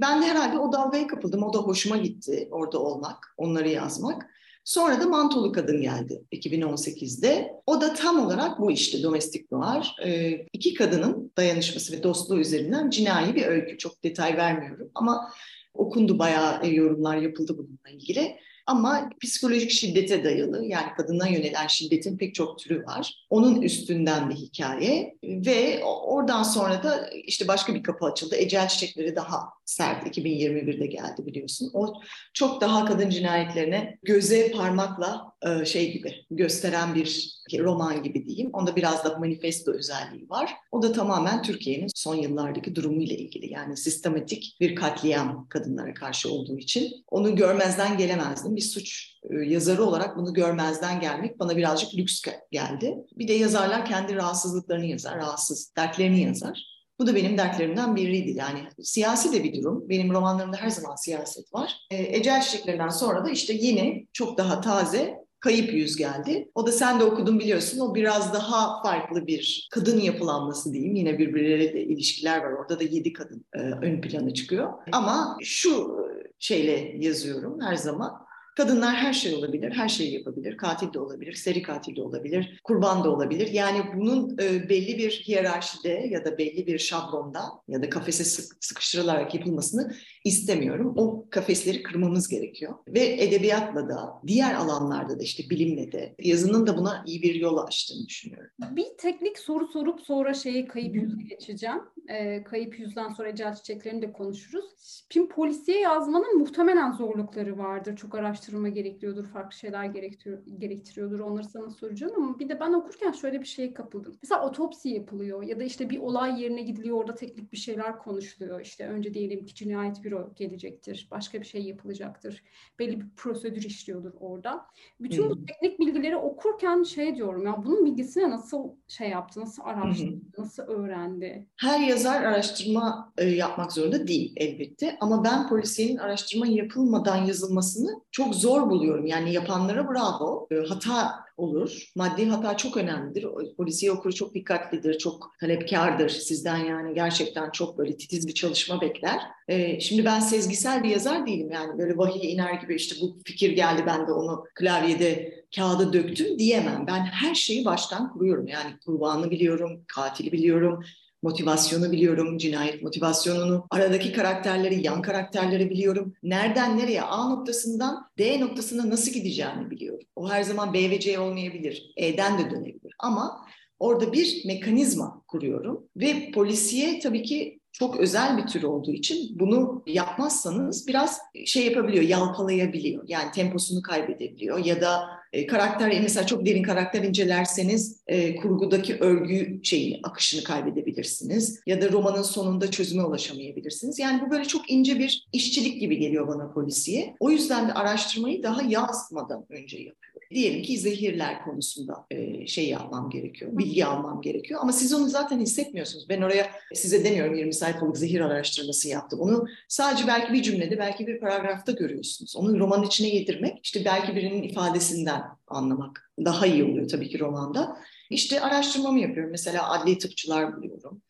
ben 0.00 0.22
de 0.22 0.26
herhalde 0.26 0.58
o 0.58 0.72
dalgaya 0.72 1.06
kapıldım. 1.06 1.42
O 1.42 1.52
da 1.52 1.58
hoşuma 1.58 1.96
gitti 1.96 2.48
orada 2.50 2.78
olmak, 2.78 3.34
onları 3.36 3.68
yazmak. 3.68 4.30
Sonra 4.64 5.00
da 5.00 5.06
Mantolu 5.06 5.52
Kadın 5.52 5.82
geldi 5.82 6.22
2018'de. 6.32 7.52
O 7.66 7.80
da 7.80 7.94
tam 7.94 8.26
olarak 8.26 8.60
bu 8.60 8.70
işte 8.70 9.02
domestik 9.02 9.52
noir. 9.52 9.96
Ee, 10.04 10.46
iki 10.52 10.74
kadının 10.74 11.32
dayanışması 11.36 11.92
ve 11.92 12.02
dostluğu 12.02 12.40
üzerinden 12.40 12.90
cinayi 12.90 13.34
bir 13.34 13.46
öykü. 13.46 13.78
Çok 13.78 14.04
detay 14.04 14.36
vermiyorum 14.36 14.90
ama 14.94 15.32
okundu 15.74 16.18
bayağı 16.18 16.64
e, 16.64 16.68
yorumlar 16.68 17.16
yapıldı 17.16 17.58
bununla 17.58 17.90
ilgili. 17.90 18.36
Ama 18.66 19.10
psikolojik 19.22 19.70
şiddete 19.70 20.24
dayalı 20.24 20.64
yani 20.64 20.92
kadına 20.96 21.28
yönelen 21.28 21.66
şiddetin 21.66 22.18
pek 22.18 22.34
çok 22.34 22.58
türü 22.58 22.84
var. 22.84 23.26
Onun 23.30 23.62
üstünden 23.62 24.30
bir 24.30 24.34
hikaye 24.34 25.16
ve 25.24 25.84
oradan 25.84 26.42
sonra 26.42 26.82
da 26.82 27.10
işte 27.10 27.48
başka 27.48 27.74
bir 27.74 27.82
kapı 27.82 28.06
açıldı. 28.06 28.36
Ecel 28.36 28.68
Çiçekleri 28.68 29.16
daha 29.16 29.48
sert 29.64 30.06
2021'de 30.06 30.86
geldi 30.86 31.26
biliyorsun. 31.26 31.70
O 31.74 31.94
çok 32.34 32.60
daha 32.60 32.84
kadın 32.84 33.10
cinayetlerine 33.10 33.98
göze 34.02 34.50
parmakla 34.50 35.31
şey 35.64 35.92
gibi 35.92 36.14
gösteren 36.30 36.94
bir 36.94 37.32
roman 37.58 38.02
gibi 38.02 38.26
diyeyim. 38.26 38.50
Onda 38.52 38.76
biraz 38.76 39.04
da 39.04 39.18
manifesto 39.18 39.72
özelliği 39.72 40.30
var. 40.30 40.54
O 40.72 40.82
da 40.82 40.92
tamamen 40.92 41.42
Türkiye'nin 41.42 41.88
son 41.94 42.14
yıllardaki 42.14 42.74
durumuyla 42.74 43.16
ilgili. 43.16 43.52
Yani 43.52 43.76
sistematik 43.76 44.56
bir 44.60 44.74
katliam 44.74 45.46
kadınlara 45.48 45.94
karşı 45.94 46.32
olduğu 46.32 46.58
için 46.58 47.04
onu 47.10 47.36
görmezden 47.36 47.98
gelemezdim. 47.98 48.56
Bir 48.56 48.60
suç 48.60 49.16
e, 49.30 49.34
yazarı 49.34 49.84
olarak 49.84 50.16
bunu 50.16 50.34
görmezden 50.34 51.00
gelmek 51.00 51.38
bana 51.38 51.56
birazcık 51.56 51.94
lüks 51.94 52.22
geldi. 52.50 52.96
Bir 53.18 53.28
de 53.28 53.32
yazarlar 53.32 53.84
kendi 53.84 54.14
rahatsızlıklarını 54.14 54.86
yazar, 54.86 55.18
rahatsız 55.18 55.72
dertlerini 55.76 56.20
yazar. 56.20 56.72
Bu 56.98 57.06
da 57.06 57.14
benim 57.14 57.38
dertlerimden 57.38 57.96
biriydi. 57.96 58.30
Yani 58.38 58.58
siyasi 58.82 59.32
de 59.32 59.44
bir 59.44 59.54
durum. 59.54 59.88
Benim 59.88 60.12
romanlarımda 60.12 60.56
her 60.56 60.70
zaman 60.70 60.96
siyaset 60.96 61.54
var. 61.54 61.76
E, 61.90 62.16
Ecel 62.16 62.42
Çiçeklerinden 62.42 62.88
sonra 62.88 63.24
da 63.24 63.30
işte 63.30 63.52
yeni, 63.52 64.06
çok 64.12 64.38
daha 64.38 64.60
taze 64.60 65.21
Kayıp 65.42 65.72
Yüz 65.72 65.96
geldi. 65.96 66.50
O 66.54 66.66
da 66.66 66.72
sen 66.72 67.00
de 67.00 67.04
okudun 67.04 67.38
biliyorsun. 67.38 67.80
O 67.80 67.94
biraz 67.94 68.34
daha 68.34 68.82
farklı 68.82 69.26
bir 69.26 69.68
kadın 69.70 70.00
yapılanması 70.00 70.72
diyeyim. 70.72 70.94
Yine 70.94 71.18
birbirleriyle 71.18 71.84
ilişkiler 71.84 72.38
var. 72.38 72.52
Orada 72.52 72.80
da 72.80 72.84
yedi 72.84 73.12
kadın 73.12 73.44
e, 73.54 73.58
ön 73.58 74.00
plana 74.00 74.34
çıkıyor. 74.34 74.72
Ama 74.92 75.36
şu 75.42 75.96
şeyle 76.38 76.96
yazıyorum 76.98 77.60
her 77.60 77.74
zaman. 77.74 78.22
Kadınlar 78.56 78.94
her 78.94 79.12
şey 79.12 79.34
olabilir, 79.34 79.72
her 79.72 79.88
şeyi 79.88 80.14
yapabilir. 80.14 80.56
Katil 80.56 80.92
de 80.92 80.98
olabilir, 80.98 81.32
seri 81.32 81.62
katil 81.62 81.96
de 81.96 82.02
olabilir, 82.02 82.60
kurban 82.64 83.04
da 83.04 83.10
olabilir. 83.10 83.46
Yani 83.46 83.80
bunun 83.96 84.38
e, 84.38 84.68
belli 84.68 84.98
bir 84.98 85.10
hiyerarşide 85.10 86.08
ya 86.10 86.24
da 86.24 86.38
belli 86.38 86.66
bir 86.66 86.78
şablonda 86.78 87.42
ya 87.68 87.82
da 87.82 87.90
kafese 87.90 88.24
sıkıştırılarak 88.60 89.34
yapılmasını 89.34 89.94
istemiyorum. 90.24 90.94
O 90.96 91.26
kafesleri 91.30 91.82
kırmamız 91.82 92.28
gerekiyor. 92.28 92.74
Ve 92.88 93.22
edebiyatla 93.22 93.88
da, 93.88 94.20
diğer 94.26 94.54
alanlarda 94.54 95.18
da 95.18 95.22
işte 95.22 95.50
bilimle 95.50 95.92
de 95.92 96.14
yazının 96.18 96.66
da 96.66 96.76
buna 96.76 97.04
iyi 97.06 97.22
bir 97.22 97.34
yol 97.34 97.56
açtığını 97.56 98.06
düşünüyorum. 98.06 98.50
Bir 98.70 98.86
teknik 98.98 99.38
soru 99.38 99.66
sorup 99.66 100.00
sonra 100.00 100.34
şeyi 100.34 100.66
kayıp 100.66 100.94
yüze 100.94 101.22
geçeceğim. 101.22 101.80
E, 102.08 102.44
kayıp 102.44 102.78
yüzden 102.78 103.08
sonra 103.08 103.28
Ecel 103.28 103.54
Çiçeklerini 103.54 104.02
de 104.02 104.12
konuşuruz. 104.12 104.64
Şimdi 105.10 105.28
polisiye 105.28 105.80
yazmanın 105.80 106.38
muhtemelen 106.38 106.92
zorlukları 106.92 107.58
vardır. 107.58 107.96
Çok 107.96 108.14
araştırma 108.14 108.68
gerektiriyordur, 108.68 109.26
farklı 109.26 109.56
şeyler 109.56 109.84
gerektiriyor, 109.84 110.38
gerektiriyordur. 110.58 111.20
Onları 111.20 111.44
sana 111.44 111.70
soracağım 111.70 112.12
ama 112.16 112.38
bir 112.38 112.48
de 112.48 112.60
ben 112.60 112.72
okurken 112.72 113.12
şöyle 113.12 113.40
bir 113.40 113.46
şeye 113.46 113.74
kapıldım. 113.74 114.16
Mesela 114.22 114.46
otopsi 114.46 114.88
yapılıyor 114.88 115.42
ya 115.42 115.60
da 115.60 115.64
işte 115.64 115.90
bir 115.90 115.98
olay 115.98 116.42
yerine 116.42 116.62
gidiliyor 116.62 116.96
orada 116.96 117.14
teknik 117.14 117.52
bir 117.52 117.56
şeyler 117.56 117.98
konuşuluyor. 117.98 118.60
İşte 118.60 118.88
önce 118.88 119.14
diyelim 119.14 119.44
ki 119.44 119.54
cinayet 119.54 120.02
büro 120.12 120.32
gelecektir, 120.36 121.08
başka 121.10 121.40
bir 121.40 121.46
şey 121.46 121.62
yapılacaktır. 121.62 122.42
Belli 122.78 123.00
bir 123.00 123.06
prosedür 123.16 123.62
işliyordur 123.62 124.12
orada. 124.20 124.66
Bütün 125.00 125.30
bu 125.30 125.46
teknik 125.46 125.80
bilgileri 125.80 126.16
okurken 126.16 126.82
şey 126.82 127.16
diyorum 127.16 127.46
ya 127.46 127.62
bunun 127.64 127.84
bilgisini 127.84 128.30
nasıl 128.30 128.70
şey 128.88 129.10
yaptı, 129.10 129.40
nasıl 129.40 129.62
araştırdı, 129.64 130.20
nasıl 130.38 130.62
öğrendi? 130.62 131.46
Her 131.56 131.80
yazar 131.80 132.22
araştırma 132.22 133.12
e, 133.18 133.24
yapmak 133.24 133.72
zorunda 133.72 134.08
değil 134.08 134.32
elbette 134.36 134.96
ama 135.00 135.24
ben 135.24 135.48
polisiyenin 135.48 135.96
araştırma 135.96 136.46
yapılmadan 136.46 137.16
yazılmasını 137.16 138.00
çok 138.10 138.34
zor 138.34 138.70
buluyorum. 138.70 139.06
Yani 139.06 139.32
yapanlara 139.32 139.88
bravo. 139.88 140.48
E, 140.50 140.56
hata 140.68 141.24
olur. 141.36 141.90
Maddi 141.96 142.26
hata 142.26 142.56
çok 142.56 142.76
önemlidir. 142.76 143.26
Polisiye 143.56 143.92
okuru 143.92 144.14
çok 144.14 144.34
dikkatlidir, 144.34 144.98
çok 144.98 145.32
talepkardır. 145.40 146.08
Sizden 146.08 146.56
yani 146.56 146.94
gerçekten 146.94 147.50
çok 147.50 147.78
böyle 147.78 147.96
titiz 147.96 148.28
bir 148.28 148.34
çalışma 148.34 148.80
bekler. 148.80 149.20
Ee, 149.48 149.80
şimdi 149.80 150.04
ben 150.04 150.20
sezgisel 150.20 150.82
bir 150.82 150.88
yazar 150.88 151.26
değilim 151.26 151.50
yani 151.50 151.78
böyle 151.78 151.96
vahiy 151.98 152.32
iner 152.32 152.54
gibi 152.54 152.74
işte 152.74 152.96
bu 153.00 153.18
fikir 153.26 153.50
geldi 153.50 153.82
ben 153.86 154.06
de 154.06 154.12
onu 154.12 154.44
klavyede 154.54 155.42
kağıda 155.56 155.92
döktüm 155.92 156.38
diyemem. 156.38 156.84
Ben 156.86 157.00
her 157.00 157.34
şeyi 157.34 157.64
baştan 157.64 158.12
kuruyorum. 158.12 158.46
Yani 158.46 158.78
kurbanı 158.86 159.30
biliyorum, 159.30 159.84
katili 159.88 160.32
biliyorum, 160.32 160.84
motivasyonu 161.22 161.92
biliyorum, 161.92 162.38
cinayet 162.38 162.82
motivasyonunu, 162.82 163.66
aradaki 163.70 164.12
karakterleri, 164.12 164.86
yan 164.86 165.02
karakterleri 165.02 165.70
biliyorum. 165.70 166.14
Nereden 166.22 166.78
nereye, 166.78 167.02
A 167.02 167.28
noktasından 167.28 168.10
D 168.18 168.40
noktasına 168.40 168.90
nasıl 168.90 169.12
gideceğini 169.12 169.70
biliyorum. 169.70 170.06
O 170.16 170.30
her 170.30 170.42
zaman 170.42 170.74
B 170.74 170.90
ve 170.90 171.00
C 171.00 171.18
olmayabilir, 171.18 171.92
E'den 171.96 172.38
de 172.38 172.50
dönebilir. 172.50 172.94
Ama 172.98 173.46
orada 173.78 174.12
bir 174.12 174.42
mekanizma 174.46 175.22
kuruyorum 175.28 175.88
ve 175.96 176.30
polisiye 176.30 177.00
tabii 177.00 177.22
ki 177.22 177.61
çok 177.72 177.96
özel 177.96 178.36
bir 178.36 178.46
tür 178.46 178.62
olduğu 178.62 178.92
için 178.92 179.38
bunu 179.38 179.82
yapmazsanız 179.86 180.88
biraz 180.88 181.18
şey 181.46 181.66
yapabiliyor, 181.66 182.04
yalpalayabiliyor. 182.04 183.04
Yani 183.06 183.30
temposunu 183.30 183.82
kaybedebiliyor 183.82 184.64
ya 184.64 184.80
da 184.80 185.22
e, 185.32 185.46
karakter 185.46 186.00
mesela 186.02 186.26
çok 186.26 186.46
derin 186.46 186.62
karakter 186.62 187.02
incelerseniz 187.02 188.02
e, 188.06 188.36
kurgudaki 188.36 188.98
örgü 188.98 189.60
şeyini, 189.62 190.00
akışını 190.02 190.44
kaybedebilirsiniz 190.44 191.60
ya 191.66 191.82
da 191.82 191.92
romanın 191.92 192.22
sonunda 192.22 192.70
çözüme 192.70 193.02
ulaşamayabilirsiniz. 193.02 193.98
Yani 193.98 194.22
bu 194.26 194.30
böyle 194.30 194.44
çok 194.44 194.70
ince 194.70 194.98
bir 194.98 195.28
işçilik 195.32 195.80
gibi 195.80 195.98
geliyor 195.98 196.28
bana 196.28 196.52
polisiye. 196.52 197.16
O 197.20 197.30
yüzden 197.30 197.68
de 197.68 197.72
araştırmayı 197.72 198.42
daha 198.42 198.62
yazmadan 198.62 199.46
önce 199.50 199.78
yapıyorum. 199.78 200.11
Diyelim 200.34 200.62
ki 200.62 200.78
zehirler 200.78 201.44
konusunda 201.44 202.06
e, 202.10 202.46
şey 202.46 202.68
yapmam 202.68 203.10
gerekiyor, 203.10 203.50
bilgi 203.58 203.86
almam 203.86 204.20
gerekiyor. 204.20 204.60
Ama 204.62 204.72
siz 204.72 204.94
onu 204.94 205.08
zaten 205.08 205.40
hissetmiyorsunuz. 205.40 206.08
Ben 206.08 206.22
oraya 206.22 206.50
size 206.74 207.04
demiyorum 207.04 207.34
20 207.34 207.54
sayfalık 207.54 207.96
zehir 207.96 208.20
araştırması 208.20 208.88
yaptım. 208.88 209.20
Onu 209.20 209.46
sadece 209.68 210.06
belki 210.06 210.32
bir 210.32 210.42
cümlede, 210.42 210.78
belki 210.78 211.06
bir 211.06 211.20
paragrafta 211.20 211.72
görüyorsunuz. 211.72 212.36
Onu 212.36 212.58
romanın 212.58 212.86
içine 212.86 213.08
yedirmek, 213.08 213.58
işte 213.62 213.84
belki 213.84 214.16
birinin 214.16 214.42
ifadesinden 214.42 215.22
anlamak 215.46 216.12
daha 216.24 216.46
iyi 216.46 216.64
oluyor 216.64 216.88
tabii 216.88 217.08
ki 217.08 217.18
romanda. 217.18 217.76
İşte 218.10 218.40
araştırmamı 218.40 219.00
yapıyorum. 219.00 219.30
Mesela 219.30 219.70
adli 219.70 219.98
tıpçılar 219.98 220.56
buluyorum. 220.56 221.02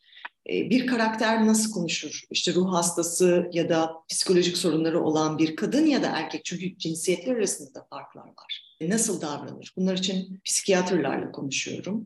Bir 0.48 0.86
karakter 0.86 1.46
nasıl 1.46 1.72
konuşur? 1.72 2.22
İşte 2.30 2.54
ruh 2.54 2.72
hastası 2.72 3.50
ya 3.52 3.68
da 3.68 3.92
psikolojik 4.08 4.56
sorunları 4.56 5.04
olan 5.04 5.38
bir 5.38 5.56
kadın 5.56 5.86
ya 5.86 6.02
da 6.02 6.06
erkek. 6.06 6.44
Çünkü 6.44 6.78
cinsiyetler 6.78 7.36
arasında 7.36 7.74
da 7.74 7.86
farklar 7.90 8.26
var. 8.26 8.71
E, 8.82 8.90
nasıl 8.90 9.20
davranır? 9.20 9.72
Bunlar 9.76 9.96
için 9.96 10.40
psikiyatrlarla 10.44 11.32
konuşuyorum. 11.32 12.04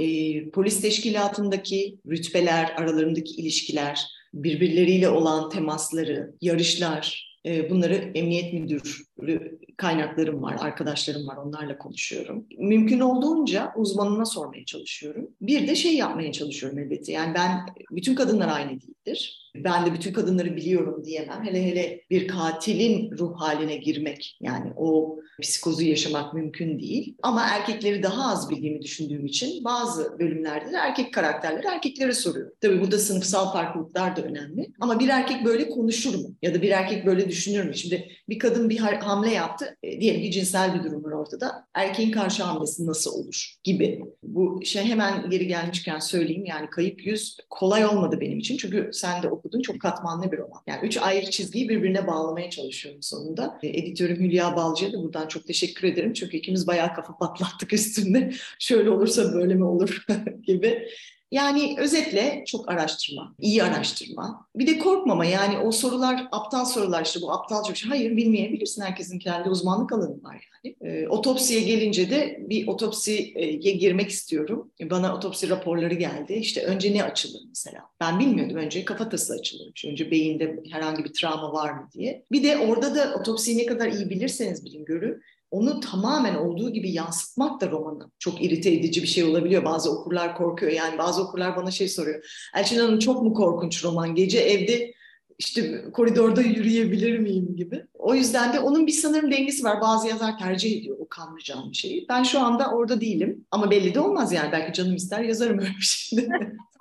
E, 0.00 0.50
polis 0.50 0.80
teşkilatındaki 0.80 1.98
rütbeler, 2.06 2.74
aralarındaki 2.76 3.34
ilişkiler, 3.34 4.06
birbirleriyle 4.34 5.08
olan 5.08 5.50
temasları, 5.50 6.34
yarışlar, 6.40 7.28
e, 7.46 7.70
bunları 7.70 7.94
emniyet 7.94 8.52
müdürü 8.52 9.58
kaynaklarım 9.76 10.42
var, 10.42 10.56
arkadaşlarım 10.60 11.26
var, 11.26 11.36
onlarla 11.36 11.78
konuşuyorum. 11.78 12.46
Mümkün 12.58 13.00
olduğunca 13.00 13.72
uzmanına 13.76 14.24
sormaya 14.24 14.64
çalışıyorum. 14.64 15.30
Bir 15.40 15.68
de 15.68 15.74
şey 15.74 15.96
yapmaya 15.96 16.32
çalışıyorum 16.32 16.78
elbette. 16.78 17.12
Yani 17.12 17.34
ben, 17.34 17.66
bütün 17.90 18.14
kadınlar 18.14 18.48
aynı 18.48 18.70
değildir. 18.70 19.47
Ben 19.64 19.86
de 19.86 19.92
bütün 19.92 20.12
kadınları 20.12 20.56
biliyorum 20.56 21.04
diyemem. 21.04 21.44
Hele 21.44 21.64
hele 21.64 22.00
bir 22.10 22.28
katilin 22.28 23.18
ruh 23.18 23.40
haline 23.40 23.76
girmek, 23.76 24.38
yani 24.40 24.72
o 24.76 25.18
psikozu 25.42 25.82
yaşamak 25.82 26.34
mümkün 26.34 26.78
değil. 26.78 27.16
Ama 27.22 27.46
erkekleri 27.50 28.02
daha 28.02 28.32
az 28.32 28.50
bildiğimi 28.50 28.82
düşündüğüm 28.82 29.26
için 29.26 29.64
bazı 29.64 30.18
bölümlerde 30.18 30.72
de 30.72 30.76
erkek 30.76 31.14
karakterleri 31.14 31.66
erkeklere 31.66 32.12
soruyorum. 32.12 32.52
Tabii 32.60 32.80
burada 32.80 32.98
sınıfsal 32.98 33.52
farklılıklar 33.52 34.16
da 34.16 34.22
önemli. 34.22 34.70
Ama 34.80 35.00
bir 35.00 35.08
erkek 35.08 35.44
böyle 35.44 35.68
konuşur 35.68 36.14
mu? 36.14 36.34
Ya 36.42 36.54
da 36.54 36.62
bir 36.62 36.70
erkek 36.70 37.06
böyle 37.06 37.28
düşünür 37.28 37.64
mü? 37.64 37.74
Şimdi 37.74 38.08
bir 38.28 38.38
kadın 38.38 38.70
bir 38.70 38.78
hamle 38.78 39.30
yaptı. 39.30 39.76
E, 39.82 40.00
diyelim 40.00 40.22
ki 40.22 40.30
cinsel 40.30 40.74
bir 40.74 40.84
durum 40.84 41.04
var 41.04 41.12
ortada. 41.12 41.66
Erkeğin 41.74 42.10
karşı 42.10 42.42
hamlesi 42.42 42.86
nasıl 42.86 43.10
olur 43.12 43.54
gibi. 43.64 44.00
Bu 44.22 44.60
şey 44.64 44.84
hemen 44.84 45.30
geri 45.30 45.46
gelmişken 45.46 45.98
söyleyeyim. 45.98 46.44
Yani 46.44 46.70
Kayıp 46.70 47.06
Yüz 47.06 47.36
kolay 47.50 47.86
olmadı 47.86 48.18
benim 48.20 48.38
için. 48.38 48.56
Çünkü 48.56 48.90
sen 48.92 49.22
de 49.22 49.28
okudun. 49.28 49.47
Çok 49.62 49.80
katmanlı 49.80 50.32
bir 50.32 50.38
roman. 50.38 50.62
Yani 50.66 50.86
üç 50.86 50.96
ayrı 50.96 51.30
çizgiyi 51.30 51.68
birbirine 51.68 52.06
bağlamaya 52.06 52.50
çalışıyorum 52.50 53.02
sonunda. 53.02 53.58
E, 53.62 53.68
editörüm 53.68 54.16
Hülya 54.16 54.56
Balcı'ya 54.56 54.92
da 54.92 55.02
buradan 55.02 55.28
çok 55.28 55.46
teşekkür 55.46 55.88
ederim. 55.88 56.12
Çünkü 56.12 56.36
ikimiz 56.36 56.66
bayağı 56.66 56.94
kafa 56.94 57.16
patlattık 57.18 57.72
üstünde. 57.78 58.32
Şöyle 58.58 58.90
olursa 58.90 59.32
böyle 59.32 59.54
mi 59.54 59.64
olur 59.64 60.06
gibi. 60.42 60.88
Yani 61.30 61.74
özetle 61.78 62.44
çok 62.46 62.70
araştırma, 62.70 63.34
iyi 63.40 63.62
araştırma. 63.62 64.46
Bir 64.56 64.66
de 64.66 64.78
korkmama 64.78 65.24
yani 65.24 65.58
o 65.58 65.72
sorular 65.72 66.28
aptal 66.32 66.64
sorular 66.64 67.04
işte 67.04 67.20
bu 67.22 67.32
aptalca 67.32 67.70
bir 67.70 67.78
şey. 67.78 67.88
Hayır 67.88 68.16
bilmeyebilirsin 68.16 68.82
herkesin 68.82 69.18
kendi 69.18 69.48
uzmanlık 69.48 69.92
alanı 69.92 70.22
var 70.22 70.48
yani. 70.64 70.76
E, 70.80 71.08
otopsiye 71.08 71.60
gelince 71.60 72.10
de 72.10 72.38
bir 72.40 72.66
otopsiye 72.66 73.52
girmek 73.52 74.10
istiyorum. 74.10 74.70
Bana 74.90 75.14
otopsi 75.16 75.48
raporları 75.48 75.94
geldi. 75.94 76.32
İşte 76.32 76.64
önce 76.64 76.94
ne 76.94 77.04
açılır 77.04 77.40
mesela? 77.48 77.80
Ben 78.00 78.20
bilmiyordum 78.20 78.56
önce 78.56 78.84
kafatası 78.84 79.32
açılırmış. 79.32 79.84
Önce 79.84 80.10
beyinde 80.10 80.60
herhangi 80.70 81.04
bir 81.04 81.12
travma 81.12 81.52
var 81.52 81.72
mı 81.72 81.88
diye. 81.94 82.24
Bir 82.32 82.42
de 82.42 82.58
orada 82.58 82.94
da 82.94 83.14
otopsiyi 83.20 83.58
ne 83.58 83.66
kadar 83.66 83.88
iyi 83.88 84.10
bilirseniz 84.10 84.64
bilin 84.64 84.84
görün 84.84 85.22
onu 85.50 85.80
tamamen 85.80 86.34
olduğu 86.34 86.70
gibi 86.70 86.90
yansıtmak 86.90 87.60
da 87.60 87.70
romanı 87.70 88.10
çok 88.18 88.42
irite 88.42 88.72
edici 88.72 89.02
bir 89.02 89.06
şey 89.06 89.24
olabiliyor. 89.24 89.64
Bazı 89.64 89.90
okurlar 89.90 90.36
korkuyor. 90.36 90.72
Yani 90.72 90.98
bazı 90.98 91.22
okurlar 91.22 91.56
bana 91.56 91.70
şey 91.70 91.88
soruyor. 91.88 92.50
Elçin 92.56 92.78
Hanım 92.78 92.98
çok 92.98 93.22
mu 93.22 93.34
korkunç 93.34 93.84
roman? 93.84 94.14
Gece 94.14 94.38
evde 94.38 94.94
işte 95.38 95.84
koridorda 95.92 96.42
yürüyebilir 96.42 97.18
miyim 97.18 97.56
gibi. 97.56 97.86
O 97.94 98.14
yüzden 98.14 98.52
de 98.52 98.60
onun 98.60 98.86
bir 98.86 98.92
sanırım 98.92 99.30
dengesi 99.30 99.64
var. 99.64 99.80
Bazı 99.80 100.08
yazar 100.08 100.38
tercih 100.38 100.78
ediyor 100.78 100.96
o 101.00 101.08
kanlayacağım 101.08 101.74
şeyi. 101.74 102.06
Ben 102.08 102.22
şu 102.22 102.40
anda 102.40 102.70
orada 102.70 103.00
değilim. 103.00 103.46
Ama 103.50 103.70
belli 103.70 103.94
de 103.94 104.00
olmaz 104.00 104.32
yani. 104.32 104.52
Belki 104.52 104.72
canım 104.72 104.94
ister 104.94 105.20
yazarım 105.20 105.58
öyle 105.58 105.68
bir 105.68 105.82
şey 105.82 106.18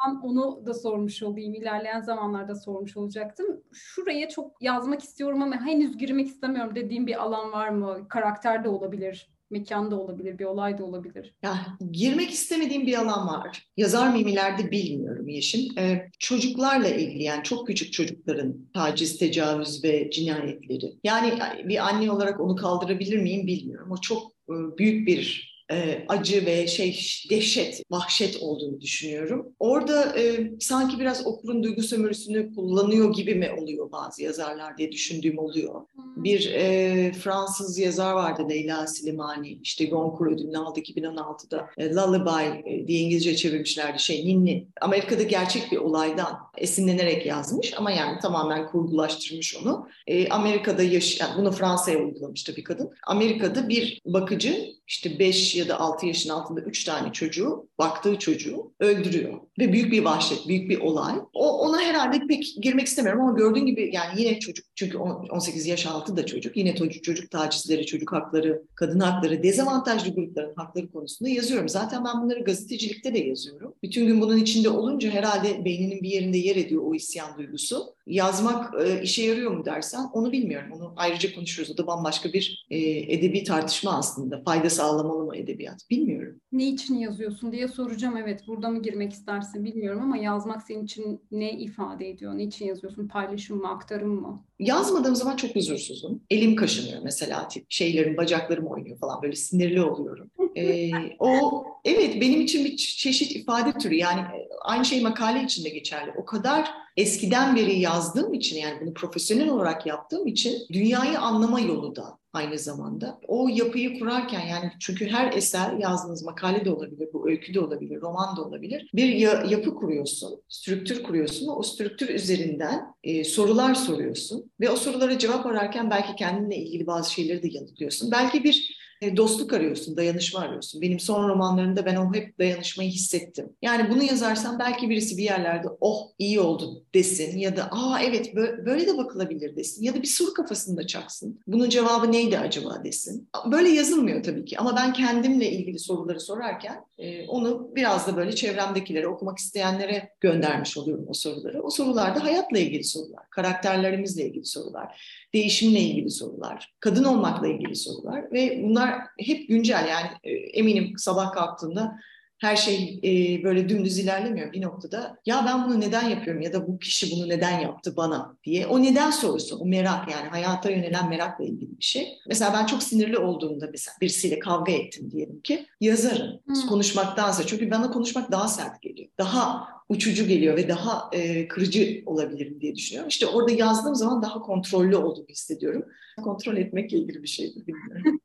Tam 0.04 0.22
onu 0.24 0.66
da 0.66 0.74
sormuş 0.74 1.24
olayım. 1.24 1.54
İlerleyen 1.54 2.02
zamanlarda 2.02 2.56
sormuş 2.56 2.98
olacaktım. 2.98 3.46
Şuraya 3.74 4.30
çok 4.30 4.62
yazmak 4.62 5.04
istiyorum 5.04 5.42
ama 5.42 5.66
henüz 5.66 5.98
girmek 5.98 6.28
istemiyorum 6.28 6.76
dediğim 6.76 7.08
bir 7.08 7.24
alan 7.24 7.52
var 7.52 7.70
mı? 7.70 8.08
Karakter 8.10 8.64
de 8.64 8.70
olabilir 8.70 9.37
mekan 9.50 9.92
da 9.92 10.00
olabilir, 10.00 10.40
bir 10.40 10.46
olay 10.46 10.78
da 10.78 10.86
olabilir. 10.86 11.36
Ya 11.44 11.78
girmek 11.92 12.30
istemediğim 12.30 12.88
bir 12.88 13.02
alan 13.02 13.28
var. 13.28 13.64
Yazar 13.78 14.10
mıyım 14.10 14.28
ileride 14.28 14.72
bilmiyorum 14.72 15.28
Yeşim. 15.28 15.78
Ee, 15.78 16.10
çocuklarla 16.20 16.88
ilgili 16.88 17.24
yani 17.24 17.44
çok 17.44 17.68
küçük 17.68 17.94
çocukların 17.94 18.70
taciz, 18.74 19.18
tecavüz 19.18 19.84
ve 19.84 20.10
cinayetleri. 20.12 20.94
Yani 21.04 21.34
bir 21.66 21.88
anne 21.88 22.12
olarak 22.12 22.40
onu 22.40 22.56
kaldırabilir 22.56 23.18
miyim 23.18 23.48
bilmiyorum. 23.48 23.92
O 23.92 24.02
çok 24.02 24.32
e, 24.50 24.78
büyük 24.78 25.08
bir 25.08 25.57
e, 25.72 26.06
acı 26.08 26.46
ve 26.46 26.68
şey 26.68 27.00
dehşet, 27.30 27.82
vahşet 27.92 28.38
olduğunu 28.42 28.82
düşünüyorum. 28.82 29.54
Orada 29.60 30.20
e, 30.20 30.52
sanki 30.60 31.00
biraz 31.00 31.28
okurun 31.28 31.64
duygu 31.64 31.84
sömürüsünü 31.84 32.56
kullanıyor 32.56 33.14
gibi 33.14 33.36
mi 33.36 33.52
oluyor 33.62 33.92
bazı 33.92 34.24
yazarlar 34.24 34.78
diye 34.78 34.92
düşündüğüm 34.92 35.40
oluyor. 35.40 35.82
Hmm. 35.96 36.24
Bir 36.24 36.52
e, 36.54 37.12
Fransız 37.12 37.80
yazar 37.80 38.14
vardı 38.14 38.50
Leyla 38.50 38.88
Slimani, 38.88 39.60
işte 39.64 39.86
Goncourt 39.86 40.32
ödülünü 40.32 40.58
aldı 40.58 40.80
2016'da. 40.80 41.70
E, 41.78 41.90
Lullaby 41.90 42.70
e, 42.70 42.88
diye 42.88 43.00
İngilizce 43.00 43.36
çevirmişlerdi 43.36 44.00
şey 44.00 44.26
Ninni. 44.26 44.68
Amerika'da 44.82 45.24
gerçek 45.24 45.72
bir 45.72 45.78
olaydan 45.78 46.38
esinlenerek 46.58 47.26
yazmış 47.26 47.74
ama 47.78 47.92
yani 47.92 48.20
tamamen 48.20 48.68
kurgulaştırmış 48.68 49.56
onu. 49.56 49.88
E, 50.08 50.30
Amerika'da 50.30 50.84
yaşayan, 50.84 51.28
yani 51.28 51.38
bunu 51.38 51.52
Fransa'ya 51.52 52.00
uygulamıştı 52.00 52.56
bir 52.56 52.64
kadın. 52.64 52.90
Amerika'da 53.08 53.70
bir 53.70 54.02
bakıcı 54.06 54.78
işte 54.88 55.20
5 55.20 55.56
ya 55.58 55.68
da 55.68 55.80
6 55.80 56.06
yaşın 56.06 56.30
altında 56.30 56.62
3 56.62 56.84
tane 56.84 57.14
çocuğu, 57.14 57.68
baktığı 57.80 58.20
çocuğu 58.20 58.72
öldürüyor. 58.80 59.34
Ve 59.60 59.74
büyük 59.74 59.92
bir 59.92 60.04
vahşet, 60.04 60.48
büyük 60.48 60.70
bir 60.70 60.80
olay. 60.80 61.16
O, 61.34 61.60
ona 61.60 61.82
herhalde 61.82 62.28
pek 62.28 62.56
girmek 62.62 62.88
istemiyorum 62.88 63.22
ama 63.22 63.38
gördüğün 63.38 63.66
gibi 63.66 63.90
yani 63.94 64.22
yine 64.22 64.40
çocuk, 64.40 64.66
çünkü 64.76 64.98
18 64.98 65.68
yaş 65.68 65.86
altı 65.86 66.18
da 66.18 66.26
çocuk. 66.26 66.58
Yine 66.58 66.76
çocuk, 66.76 67.04
çocuk 67.04 67.32
tacizleri, 67.32 67.86
çocuk 67.86 68.14
hakları, 68.14 68.64
kadın 68.76 69.00
hakları, 69.00 69.44
dezavantajlı 69.44 70.16
grupların 70.16 70.54
hakları 70.56 70.92
konusunda 70.92 71.30
yazıyorum. 71.30 71.70
Zaten 71.70 72.06
ben 72.06 72.24
bunları 72.24 72.44
gazetecilikte 72.44 73.14
de 73.14 73.20
yazıyorum. 73.20 73.74
Bütün 73.84 74.08
gün 74.08 74.22
bunun 74.22 74.38
içinde 74.38 74.70
olunca 74.70 75.10
herhalde 75.10 75.66
beyninin 75.66 76.04
bir 76.04 76.10
yerinde 76.10 76.38
yer 76.38 76.56
ediyor 76.56 76.84
o 76.86 76.96
isyan 76.96 77.38
duygusu. 77.38 77.98
Yazmak 78.08 78.74
e, 78.82 79.02
işe 79.02 79.24
yarıyor 79.24 79.52
mu 79.52 79.66
dersen 79.66 80.10
onu 80.14 80.32
bilmiyorum. 80.32 80.70
Onu 80.72 80.94
ayrıca 80.96 81.36
konuşuruz. 81.36 81.72
O 81.72 81.78
da 81.78 81.88
bambaşka 81.88 82.34
bir 82.34 82.66
e, 82.70 82.78
edebi 83.14 83.44
tartışma 83.44 83.98
aslında. 83.98 84.42
Fayda 84.46 84.70
sağlamalı 84.70 85.26
mı 85.26 85.38
edebiyat? 85.48 85.90
Bilmiyorum. 85.90 86.42
Ne 86.52 86.68
için 86.68 86.96
yazıyorsun 86.96 87.52
diye 87.52 87.68
soracağım. 87.68 88.18
Evet 88.18 88.42
burada 88.48 88.70
mı 88.70 88.82
girmek 88.82 89.14
istersin 89.14 89.66
bilmiyorum 89.66 90.02
ama 90.04 90.18
yazmak 90.18 90.64
senin 90.64 90.84
için 90.84 91.22
ne 91.32 91.52
ifade 91.52 92.10
ediyor? 92.10 92.38
Ne 92.38 92.44
için 92.44 92.66
yazıyorsun? 92.66 93.08
Paylaşım 93.08 93.58
mı, 93.58 93.70
aktarım 93.70 94.22
mı? 94.22 94.46
Yazmadığım 94.60 95.16
zaman 95.16 95.36
çok 95.36 95.56
huzursuzum. 95.56 96.22
Elim 96.30 96.56
kaşınıyor 96.56 97.02
mesela. 97.04 97.48
Şeylerim, 97.70 98.18
bacaklarım 98.18 98.68
oynuyor 98.68 98.98
falan. 98.98 99.22
Böyle 99.22 99.36
sinirli 99.36 99.82
oluyorum. 99.82 100.32
Ee, 100.58 100.92
o 101.20 101.66
evet 101.86 102.22
benim 102.22 102.42
için 102.42 102.66
bir 102.66 102.78
çeşit 102.78 103.36
ifade 103.36 103.72
türü. 103.72 103.96
Yani 103.96 104.20
e, 104.20 104.50
aynı 104.62 104.86
şey 104.86 105.02
makale 105.02 105.44
için 105.44 105.66
de 105.66 105.70
geçerli. 105.70 106.12
O 106.18 106.26
kadar 106.26 106.72
eskiden 106.98 107.56
beri 107.56 107.80
yazdığım 107.80 108.34
için 108.34 108.58
yani 108.58 108.82
bunu 108.82 108.94
profesyonel 108.94 109.50
olarak 109.50 109.86
yaptığım 109.86 110.28
için 110.28 110.62
dünyayı 110.74 111.20
anlama 111.20 111.60
yolu 111.60 111.96
da 111.96 112.18
aynı 112.34 112.60
zamanda. 112.60 113.20
O 113.28 113.48
yapıyı 113.50 114.00
kurarken 114.00 114.48
yani 114.48 114.72
çünkü 114.80 115.08
her 115.08 115.34
eser 115.34 115.74
yazdığınız 115.74 116.24
makale 116.24 116.66
de 116.66 116.72
olabilir, 116.72 117.10
bu 117.14 117.30
öykü 117.30 117.54
de 117.54 117.60
olabilir, 117.60 118.02
roman 118.02 118.38
da 118.38 118.42
olabilir. 118.42 118.90
Bir 118.94 119.08
ya, 119.08 119.46
yapı 119.50 119.76
kuruyorsun, 119.76 120.42
strüktür 120.50 121.04
kuruyorsun 121.04 121.48
o 121.48 121.64
strüktür 121.64 122.10
üzerinden 122.10 122.86
e, 123.04 123.24
sorular 123.24 123.76
soruyorsun 123.76 124.52
ve 124.60 124.70
o 124.70 124.76
sorulara 124.76 125.18
cevap 125.18 125.46
ararken 125.46 125.90
belki 125.90 126.16
kendinle 126.16 126.56
ilgili 126.56 126.88
bazı 126.88 127.14
şeyleri 127.14 127.44
de 127.44 127.48
yanıtlıyorsun. 127.52 128.12
Belki 128.12 128.44
bir 128.44 128.54
e, 128.54 128.87
dostluk 129.18 129.54
arıyorsun, 129.54 129.98
dayanışma 129.98 130.40
arıyorsun. 130.40 130.82
Benim 130.82 131.00
son 131.00 131.30
romanlarımda 131.30 131.86
ben 131.86 131.96
o 131.96 132.14
hep 132.14 132.40
dayanışmayı 132.40 132.90
hissettim. 132.90 133.50
Yani 133.62 133.90
bunu 133.90 134.04
yazarsam 134.04 134.60
belki 134.60 134.90
birisi 134.90 135.18
bir 135.18 135.24
yerlerde 135.24 135.68
oh 135.82 136.08
iyi 136.20 136.40
oldu 136.40 136.84
desin 136.94 137.38
ya 137.38 137.58
da 137.58 137.68
aa 137.72 138.00
evet 138.04 138.36
böyle 138.66 138.88
de 138.88 138.98
bakılabilir 138.98 139.56
desin 139.56 139.84
ya 139.84 139.96
da 139.96 140.02
bir 140.02 140.08
soru 140.08 140.34
kafasında 140.34 140.88
çaksın. 140.88 141.40
Bunun 141.48 141.70
cevabı 141.70 142.12
neydi 142.12 142.40
acaba 142.40 142.84
desin. 142.84 143.30
Böyle 143.52 143.70
yazılmıyor 143.70 144.24
tabii 144.24 144.46
ki 144.46 144.58
ama 144.60 144.76
ben 144.76 144.94
kendimle 144.94 145.52
ilgili 145.52 145.80
soruları 145.80 146.20
sorarken 146.20 146.86
e, 146.98 147.28
onu 147.28 147.72
biraz 147.76 148.08
da 148.08 148.18
böyle 148.18 148.36
çevremdekilere, 148.36 149.08
okumak 149.08 149.38
isteyenlere 149.38 150.10
göndermiş 150.22 150.78
oluyorum 150.78 151.06
o 151.08 151.14
soruları. 151.14 151.64
O 151.64 151.70
sorularda 151.70 152.24
hayatla 152.24 152.58
ilgili 152.58 152.84
sorular, 152.84 153.30
karakterlerimizle 153.30 154.26
ilgili 154.26 154.46
sorular, 154.46 155.02
değişimle 155.38 155.80
ilgili 155.80 156.10
sorular, 156.10 156.74
kadın 156.80 157.04
olmakla 157.04 157.48
ilgili 157.48 157.76
sorular 157.76 158.32
ve 158.32 158.64
bunlar 158.64 159.02
hep 159.20 159.48
güncel. 159.48 159.88
Yani 159.90 160.08
e, 160.24 160.32
eminim 160.32 160.94
sabah 160.98 161.32
kalktığında 161.32 162.00
her 162.38 162.56
şey 162.56 163.00
e, 163.04 163.44
böyle 163.44 163.70
dümdüz 163.70 164.00
ilerlemiyor 164.00 164.54
bir 164.54 164.62
noktada. 164.62 165.18
Ya 165.26 165.44
ben 165.48 165.66
bunu 165.66 165.80
neden 165.80 166.10
yapıyorum 166.10 166.42
ya 166.42 166.54
da 166.54 166.68
bu 166.68 166.80
kişi 166.80 167.12
bunu 167.12 167.30
neden 167.30 167.60
yaptı 167.60 167.94
bana 167.98 168.38
diye. 168.44 168.68
O 168.68 168.84
neden 168.84 169.12
sorusu, 169.12 169.58
o 169.58 169.66
merak 169.66 170.12
yani 170.12 170.28
hayata 170.28 170.70
yönelen 170.70 171.10
merakla 171.10 171.46
ilgili 171.46 171.78
bir 171.78 171.84
şey. 171.84 172.18
Mesela 172.28 172.54
ben 172.54 172.66
çok 172.66 172.84
sinirli 172.84 173.18
olduğumda 173.18 173.68
mesela 173.72 173.96
birisiyle 174.02 174.40
kavga 174.40 174.72
ettim 174.72 175.12
diyelim 175.12 175.42
ki 175.42 175.66
yazarım 175.82 176.40
hmm. 176.46 176.70
konuşmaktansa. 176.70 177.46
Çünkü 177.46 177.72
bana 177.72 177.92
konuşmak 177.92 178.32
daha 178.32 178.48
sert 178.48 178.82
geliyor. 178.82 179.10
Daha 179.18 179.68
uçucu 179.90 180.28
geliyor 180.28 180.58
ve 180.58 180.70
daha 180.70 181.10
e, 181.14 181.48
kırıcı 181.48 182.04
olabilirim 182.06 182.62
diye 182.62 182.76
düşünüyorum. 182.76 183.10
İşte 183.10 183.28
orada 183.28 183.52
yazdığım 183.52 183.96
zaman 183.96 184.22
daha 184.22 184.42
kontrollü 184.42 184.96
olduğumu 184.96 185.28
hissediyorum. 185.30 185.86
Kontrol 186.24 186.58
etmekle 186.58 186.98
ilgili 186.98 187.24
bir 187.24 187.28
şeydir 187.28 187.64
bilmiyorum. 187.68 188.20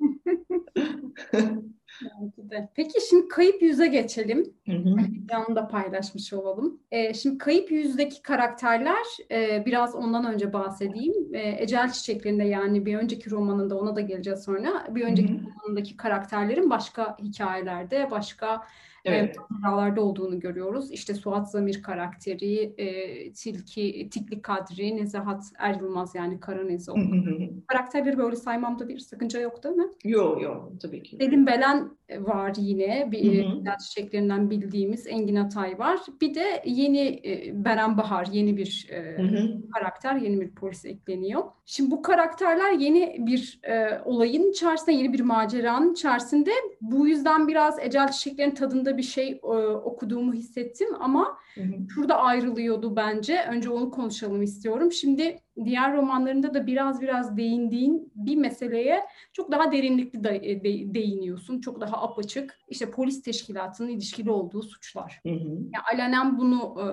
Peki 2.75 3.01
şimdi 3.09 3.29
kayıp 3.29 3.63
yüze 3.63 3.87
geçelim. 3.87 4.55
Hı 4.67 4.73
hı. 4.73 4.97
da 5.57 5.69
paylaşmış 5.69 6.33
olalım. 6.33 6.81
Ee, 6.91 7.15
şimdi 7.15 7.39
kayıp 7.39 7.71
yüzdeki 7.71 8.23
karakterler 8.23 9.07
e, 9.31 9.67
biraz 9.67 9.95
ondan 9.95 10.35
önce 10.35 10.53
bahsedeyim. 10.53 11.35
E, 11.35 11.63
Ecel 11.63 11.93
Çiçeklerinde 11.93 12.45
yani 12.45 12.87
bir 12.87 12.97
önceki 12.97 13.31
romanında 13.31 13.79
ona 13.79 13.97
da 13.97 14.01
geleceğiz 14.01 14.45
sonra. 14.45 14.87
Bir 14.91 15.05
önceki 15.05 15.33
hı 15.33 15.37
hı. 15.37 15.41
romanındaki 15.41 15.97
karakterlerin 15.97 16.71
başka 16.71 17.17
hikayelerde, 17.19 18.11
başka 18.11 18.63
evet. 19.05 19.37
e, 19.97 20.01
olduğunu 20.01 20.41
görüyoruz. 20.41 20.91
İşte 20.91 21.15
Suat 21.15 21.51
Zamir 21.51 21.83
karakteri, 21.83 22.75
e, 22.79 23.33
Tilki, 23.33 24.09
Tikli 24.11 24.43
Kadri, 24.43 24.97
Nezahat 24.97 25.45
Er 25.59 25.75
Yılmaz 25.75 26.15
yani 26.15 26.41
Karanezi 26.41 26.93
Karakterleri 27.67 28.19
böyle 28.19 28.37
saymamda 28.37 28.89
bir 28.89 28.99
sakınca 28.99 29.41
yok 29.41 29.65
değil 29.65 29.75
mi? 29.75 29.87
Yok 30.05 30.43
yok 30.43 30.73
tabii 30.83 31.03
ki. 31.03 31.17
Selim 31.17 31.47
Belen 31.47 31.91
var 32.19 32.53
yine. 32.59 33.09
Bir 33.13 33.47
çiçeklerinden 33.79 34.51
bildiğimiz 34.51 35.07
Engin 35.07 35.37
Atay 35.37 35.79
var. 35.79 36.01
Bir 36.21 36.35
de 36.35 36.63
yeni 36.67 37.21
e, 37.25 37.65
Beren 37.65 37.97
Bahar 37.97 38.27
yeni 38.27 38.57
bir 38.57 38.89
e, 38.91 39.17
karakter, 39.75 40.17
yeni 40.17 40.41
bir 40.41 40.51
polis 40.51 40.85
ekleniyor. 40.85 41.43
Şimdi 41.67 41.91
bu 41.91 42.03
karakterler 42.03 42.73
yeni 42.73 43.17
bir 43.19 43.61
e, 43.63 44.01
olayın 44.05 44.51
içerisinde, 44.51 44.93
yeni 44.93 45.13
bir 45.13 45.21
maceranın 45.21 45.93
içerisinde. 45.93 46.51
Bu 46.81 47.09
yüzden 47.09 47.49
biraz 47.49 47.79
Ecel 47.79 48.13
Çiçeklerin 48.13 48.55
tadında 48.55 48.92
bir 48.97 49.03
şey 49.03 49.31
e, 49.31 49.47
okuduğumu 49.67 50.33
hissettim 50.33 50.89
ama 51.01 51.39
hı 51.55 51.61
hı. 51.61 51.89
şurada 51.95 52.17
ayrılıyordu 52.17 52.97
bence. 52.97 53.45
Önce 53.51 53.71
onu 53.71 53.91
konuşalım 53.91 54.43
istiyorum. 54.43 54.93
Şimdi 54.93 55.39
diğer 55.65 55.97
romanlarında 55.97 56.55
da 56.55 56.67
biraz 56.67 57.01
biraz 57.01 57.37
değindiğin 57.37 58.13
bir 58.15 58.37
meseleye 58.37 59.01
çok 59.33 59.53
daha 59.53 59.73
derinlikli 59.73 60.25
de, 60.25 60.41
e, 60.43 60.65
de, 60.65 60.95
değiniyorsun. 60.95 61.61
Çok 61.61 61.81
daha 61.81 62.03
apaçık. 62.03 62.59
İşte 62.69 62.91
polis 62.91 63.23
teşkilatının 63.23 63.89
ilişkili 63.89 64.31
olduğu 64.31 64.63
suçlar. 64.63 65.21
Hı 65.27 65.33
hı. 65.33 65.49
Yani 65.49 65.85
alenen 65.93 66.39
bunu 66.39 66.77
e, 66.81 66.87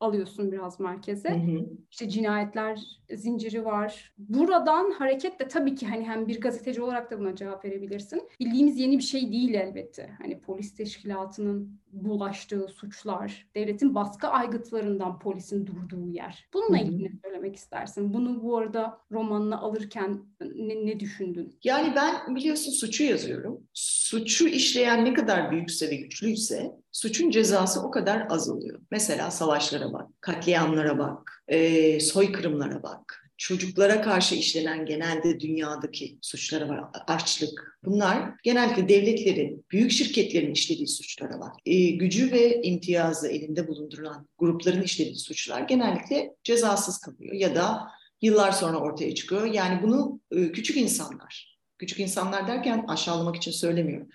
alıyorsun 0.00 0.52
biraz 0.52 0.80
merkeze. 0.80 1.30
Hı 1.30 1.34
hı. 1.34 1.66
İşte 1.90 2.08
cinayetler 2.08 2.80
zinciri 3.10 3.64
var. 3.64 4.12
Buradan 4.18 4.90
hareketle 4.90 5.48
tabii 5.48 5.74
ki 5.74 5.86
hani 5.86 6.04
hem 6.04 6.28
bir 6.28 6.40
gazeteci 6.40 6.82
olarak 6.82 7.10
da 7.10 7.18
buna 7.18 7.36
cevap 7.36 7.64
verebilirsin. 7.64 8.22
Bildiğimiz 8.40 8.78
yeni 8.78 8.98
bir 8.98 9.02
şey 9.02 9.32
değil 9.32 9.54
elbette. 9.54 10.10
Hani 10.22 10.40
polis 10.40 10.74
teşkilatının 10.74 11.80
bulaştığı 11.92 12.68
suçlar, 12.68 13.46
devletin 13.54 13.83
baskı 13.94 14.28
aygıtlarından 14.28 15.18
polisin 15.18 15.66
durduğu 15.66 16.08
yer. 16.08 16.48
Bununla 16.54 16.78
ilgili 16.78 17.04
ne 17.04 17.12
söylemek 17.24 17.56
istersin? 17.56 18.14
Bunu 18.14 18.42
bu 18.42 18.58
arada 18.58 18.98
romanına 19.12 19.58
alırken 19.60 20.22
ne, 20.40 20.86
ne 20.86 21.00
düşündün? 21.00 21.58
Yani 21.64 21.92
ben 21.96 22.36
biliyorsun 22.36 22.72
suçu 22.72 23.04
yazıyorum. 23.04 23.60
Suçu 23.74 24.48
işleyen 24.48 25.04
ne 25.04 25.14
kadar 25.14 25.50
büyükse 25.50 25.90
ve 25.90 25.96
güçlüyse 25.96 26.72
suçun 26.92 27.30
cezası 27.30 27.80
o 27.80 27.90
kadar 27.90 28.26
az 28.30 28.50
oluyor. 28.50 28.80
Mesela 28.90 29.30
savaşlara 29.30 29.92
bak, 29.92 30.08
katliamlara 30.20 30.98
bak, 30.98 31.44
e, 31.48 32.00
soykırımlara 32.00 32.82
bak 32.82 33.23
çocuklara 33.36 34.02
karşı 34.02 34.34
işlenen 34.34 34.86
genelde 34.86 35.40
dünyadaki 35.40 36.18
suçlara 36.22 36.68
var. 36.68 36.84
Açlık. 37.06 37.78
Bunlar 37.84 38.30
genellikle 38.42 38.88
devletlerin, 38.88 39.64
büyük 39.70 39.90
şirketlerin 39.90 40.52
işlediği 40.52 40.88
suçlara 40.88 41.40
var. 41.40 41.52
E, 41.66 41.90
gücü 41.90 42.32
ve 42.32 42.62
imtiyazı 42.62 43.28
elinde 43.28 43.68
bulundurulan 43.68 44.28
grupların 44.38 44.82
işlediği 44.82 45.16
suçlar 45.16 45.60
genellikle 45.60 46.34
cezasız 46.44 46.98
kalıyor 46.98 47.34
ya 47.34 47.54
da 47.54 47.88
yıllar 48.22 48.52
sonra 48.52 48.76
ortaya 48.76 49.14
çıkıyor. 49.14 49.44
Yani 49.44 49.82
bunu 49.82 50.20
e, 50.30 50.52
küçük 50.52 50.76
insanlar, 50.76 51.58
küçük 51.78 52.00
insanlar 52.00 52.48
derken 52.48 52.84
aşağılamak 52.88 53.36
için 53.36 53.52
söylemiyorum. 53.52 54.08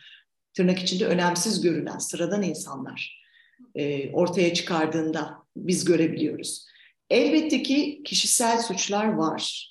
Tırnak 0.53 0.79
içinde 0.79 1.05
önemsiz 1.05 1.61
görülen 1.61 1.97
sıradan 1.97 2.43
insanlar 2.43 3.19
e, 3.75 4.11
ortaya 4.11 4.53
çıkardığında 4.53 5.37
biz 5.55 5.85
görebiliyoruz. 5.85 6.68
Elbette 7.09 7.63
ki 7.63 8.01
kişisel 8.05 8.61
suçlar 8.61 9.13
var. 9.13 9.69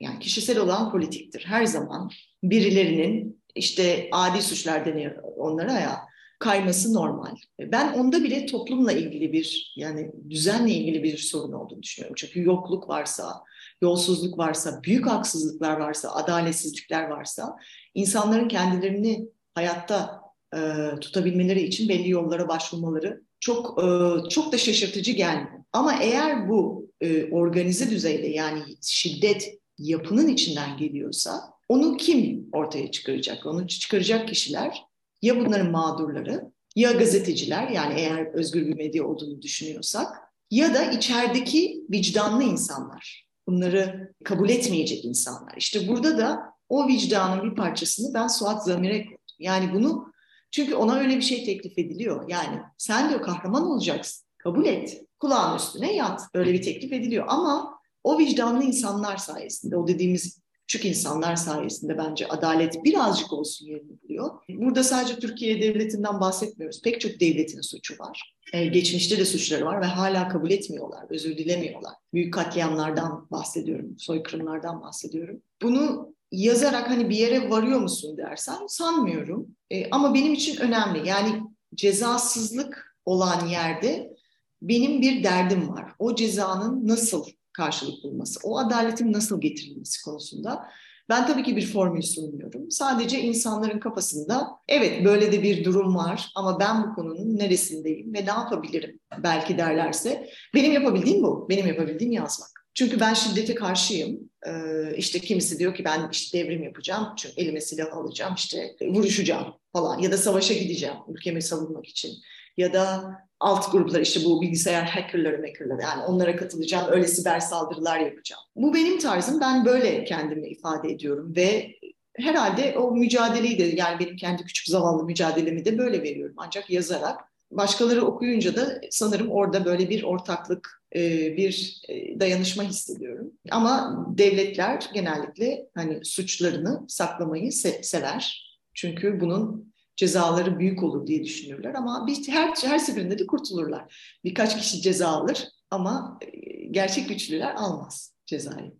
Yani 0.00 0.18
kişisel 0.18 0.58
olan 0.58 0.90
politiktir. 0.90 1.44
Her 1.46 1.64
zaman 1.64 2.10
birilerinin 2.42 3.42
işte 3.54 4.08
adi 4.12 4.42
suçlar 4.42 4.86
deniyor 4.86 5.22
onlara 5.36 5.72
ya 5.72 6.08
kayması 6.38 6.94
normal. 6.94 7.36
Ben 7.60 7.92
onda 7.92 8.24
bile 8.24 8.46
toplumla 8.46 8.92
ilgili 8.92 9.32
bir 9.32 9.72
yani 9.76 10.10
düzenle 10.30 10.70
ilgili 10.70 11.02
bir 11.02 11.18
sorun 11.18 11.52
olduğunu 11.52 11.82
düşünüyorum. 11.82 12.14
Çünkü 12.18 12.42
yokluk 12.42 12.88
varsa, 12.88 13.42
yolsuzluk 13.82 14.38
varsa, 14.38 14.82
büyük 14.82 15.06
haksızlıklar 15.06 15.76
varsa, 15.76 16.14
adaletsizlikler 16.14 17.08
varsa 17.08 17.56
insanların 17.94 18.48
kendilerini 18.48 19.28
hayatta 19.54 20.27
e, 20.56 20.58
tutabilmeleri 21.00 21.62
için 21.62 21.88
belli 21.88 22.10
yollara 22.10 22.48
başvurmaları 22.48 23.22
çok 23.40 23.84
e, 23.84 23.88
çok 24.28 24.52
da 24.52 24.58
şaşırtıcı 24.58 25.12
gelmiyor. 25.12 25.64
Ama 25.72 26.02
eğer 26.02 26.48
bu 26.48 26.90
e, 27.00 27.30
organize 27.30 27.90
düzeyde 27.90 28.26
yani 28.26 28.60
şiddet 28.82 29.58
yapının 29.78 30.28
içinden 30.28 30.76
geliyorsa 30.76 31.40
onu 31.68 31.96
kim 31.96 32.48
ortaya 32.52 32.90
çıkaracak? 32.90 33.46
Onu 33.46 33.68
çıkaracak 33.68 34.28
kişiler 34.28 34.82
ya 35.22 35.40
bunların 35.40 35.70
mağdurları 35.70 36.52
ya 36.76 36.92
gazeteciler 36.92 37.68
yani 37.68 37.94
eğer 37.96 38.34
özgür 38.34 38.66
bir 38.66 38.74
medya 38.74 39.04
olduğunu 39.04 39.42
düşünüyorsak 39.42 40.06
ya 40.50 40.74
da 40.74 40.90
içerideki 40.90 41.84
vicdanlı 41.90 42.44
insanlar. 42.44 43.28
Bunları 43.48 44.14
kabul 44.24 44.48
etmeyecek 44.48 45.04
insanlar. 45.04 45.54
İşte 45.56 45.88
burada 45.88 46.18
da 46.18 46.40
o 46.68 46.88
vicdanın 46.88 47.50
bir 47.50 47.56
parçasını 47.56 48.14
ben 48.14 48.26
Suat 48.26 48.64
Zamir'e 48.64 49.04
koydum. 49.04 49.18
Yani 49.38 49.74
bunu 49.74 50.12
çünkü 50.50 50.74
ona 50.74 50.98
öyle 50.98 51.16
bir 51.16 51.22
şey 51.22 51.44
teklif 51.44 51.78
ediliyor. 51.78 52.28
Yani 52.28 52.60
sen 52.78 53.10
diyor 53.10 53.22
kahraman 53.22 53.66
olacaksın. 53.66 54.26
Kabul 54.38 54.66
et. 54.66 55.04
Kulağın 55.20 55.56
üstüne 55.56 55.96
yat. 55.96 56.20
Böyle 56.34 56.52
bir 56.52 56.62
teklif 56.62 56.92
ediliyor. 56.92 57.24
Ama 57.28 57.78
o 58.04 58.18
vicdanlı 58.18 58.64
insanlar 58.64 59.16
sayesinde, 59.16 59.76
o 59.76 59.88
dediğimiz 59.88 60.40
küçük 60.68 60.84
insanlar 60.84 61.36
sayesinde 61.36 61.98
bence 61.98 62.28
adalet 62.28 62.84
birazcık 62.84 63.32
olsun 63.32 63.66
yerini 63.66 64.02
buluyor. 64.02 64.30
Burada 64.48 64.84
sadece 64.84 65.18
Türkiye 65.18 65.62
devletinden 65.62 66.20
bahsetmiyoruz. 66.20 66.82
Pek 66.82 67.00
çok 67.00 67.20
devletin 67.20 67.60
suçu 67.60 67.98
var. 67.98 68.34
Ee, 68.52 68.66
geçmişte 68.66 69.18
de 69.18 69.24
suçları 69.24 69.66
var 69.66 69.80
ve 69.80 69.86
hala 69.86 70.28
kabul 70.28 70.50
etmiyorlar, 70.50 71.04
özür 71.10 71.38
dilemiyorlar. 71.38 71.94
Büyük 72.14 72.34
katliamlardan 72.34 73.28
bahsediyorum, 73.30 73.94
soykırımlardan 73.98 74.82
bahsediyorum. 74.82 75.42
Bunu 75.62 76.14
yazarak 76.32 76.90
hani 76.90 77.08
bir 77.08 77.16
yere 77.16 77.50
varıyor 77.50 77.80
musun 77.80 78.16
dersen 78.16 78.58
sanmıyorum. 78.68 79.46
E, 79.70 79.90
ama 79.90 80.14
benim 80.14 80.32
için 80.32 80.60
önemli. 80.60 81.08
Yani 81.08 81.42
cezasızlık 81.74 82.96
olan 83.04 83.46
yerde 83.46 84.16
benim 84.62 85.02
bir 85.02 85.24
derdim 85.24 85.68
var. 85.68 85.92
O 85.98 86.14
cezanın 86.14 86.88
nasıl 86.88 87.24
karşılık 87.52 88.04
bulması, 88.04 88.40
o 88.42 88.58
adaletin 88.58 89.12
nasıl 89.12 89.40
getirilmesi 89.40 90.04
konusunda 90.04 90.68
ben 91.08 91.26
tabii 91.26 91.42
ki 91.42 91.56
bir 91.56 91.66
formül 91.66 92.02
sunmuyorum. 92.02 92.70
Sadece 92.70 93.20
insanların 93.20 93.80
kafasında 93.80 94.48
evet 94.68 95.04
böyle 95.04 95.32
de 95.32 95.42
bir 95.42 95.64
durum 95.64 95.96
var 95.96 96.32
ama 96.34 96.60
ben 96.60 96.82
bu 96.82 96.94
konunun 96.94 97.38
neresindeyim 97.38 98.14
ve 98.14 98.20
ne 98.20 98.30
yapabilirim 98.30 99.00
belki 99.22 99.58
derlerse 99.58 100.30
benim 100.54 100.72
yapabildiğim 100.72 101.22
bu. 101.22 101.46
Benim 101.48 101.66
yapabildiğim 101.66 102.12
yazmak. 102.12 102.57
Çünkü 102.78 103.00
ben 103.00 103.14
şiddete 103.14 103.54
karşıyım. 103.54 104.30
Ee, 104.46 104.52
işte 104.96 105.18
kimisi 105.18 105.58
diyor 105.58 105.74
ki 105.74 105.84
ben 105.84 106.08
işte 106.12 106.38
devrim 106.38 106.62
yapacağım, 106.62 107.08
çünkü 107.16 107.34
elime 107.40 107.60
silah 107.60 107.92
alacağım, 107.92 108.34
işte 108.36 108.76
vuruşacağım 108.82 109.54
falan 109.72 109.98
ya 109.98 110.12
da 110.12 110.16
savaşa 110.16 110.54
gideceğim 110.54 110.94
ülkemi 111.08 111.42
savunmak 111.42 111.86
için. 111.86 112.10
Ya 112.56 112.72
da 112.72 113.14
alt 113.40 113.72
gruplar 113.72 114.00
işte 114.00 114.24
bu 114.24 114.42
bilgisayar 114.42 114.84
hackerları 114.84 115.46
hackerları 115.46 115.82
yani 115.82 116.04
onlara 116.04 116.36
katılacağım, 116.36 116.92
öyle 116.92 117.08
siber 117.08 117.40
saldırılar 117.40 117.98
yapacağım. 117.98 118.42
Bu 118.56 118.74
benim 118.74 118.98
tarzım, 118.98 119.40
ben 119.40 119.64
böyle 119.64 120.04
kendimi 120.04 120.48
ifade 120.48 120.92
ediyorum 120.92 121.32
ve 121.36 121.74
herhalde 122.16 122.78
o 122.78 122.92
mücadeleyi 122.92 123.58
de 123.58 123.64
yani 123.64 123.98
benim 123.98 124.16
kendi 124.16 124.44
küçük 124.44 124.66
zavallı 124.66 125.04
mücadelemi 125.04 125.64
de 125.64 125.78
böyle 125.78 126.02
veriyorum 126.02 126.34
ancak 126.38 126.70
yazarak. 126.70 127.20
Başkaları 127.50 128.04
okuyunca 128.04 128.56
da 128.56 128.80
sanırım 128.90 129.30
orada 129.30 129.64
böyle 129.64 129.90
bir 129.90 130.02
ortaklık, 130.02 130.82
e, 130.96 131.00
bir 131.36 131.82
e, 131.88 132.20
dayanışma 132.20 132.62
hissediyorum. 132.62 133.32
Ama 133.50 134.04
devletler 134.18 134.90
genellikle 134.94 135.68
hani 135.74 136.04
suçlarını 136.04 136.84
saklamayı 136.88 137.52
sever. 137.82 138.48
Çünkü 138.74 139.20
bunun 139.20 139.72
cezaları 139.96 140.58
büyük 140.58 140.82
olur 140.82 141.06
diye 141.06 141.24
düşünürler 141.24 141.74
ama 141.74 142.06
bir, 142.06 142.28
her, 142.28 142.52
her 142.64 142.78
seferinde 142.78 143.18
de 143.18 143.26
kurtulurlar. 143.26 144.18
Birkaç 144.24 144.58
kişi 144.58 144.82
ceza 144.82 145.08
alır 145.08 145.48
ama 145.70 146.18
e, 146.22 146.28
gerçek 146.70 147.08
güçlüler 147.08 147.54
almaz 147.54 148.14
cezayı. 148.26 148.72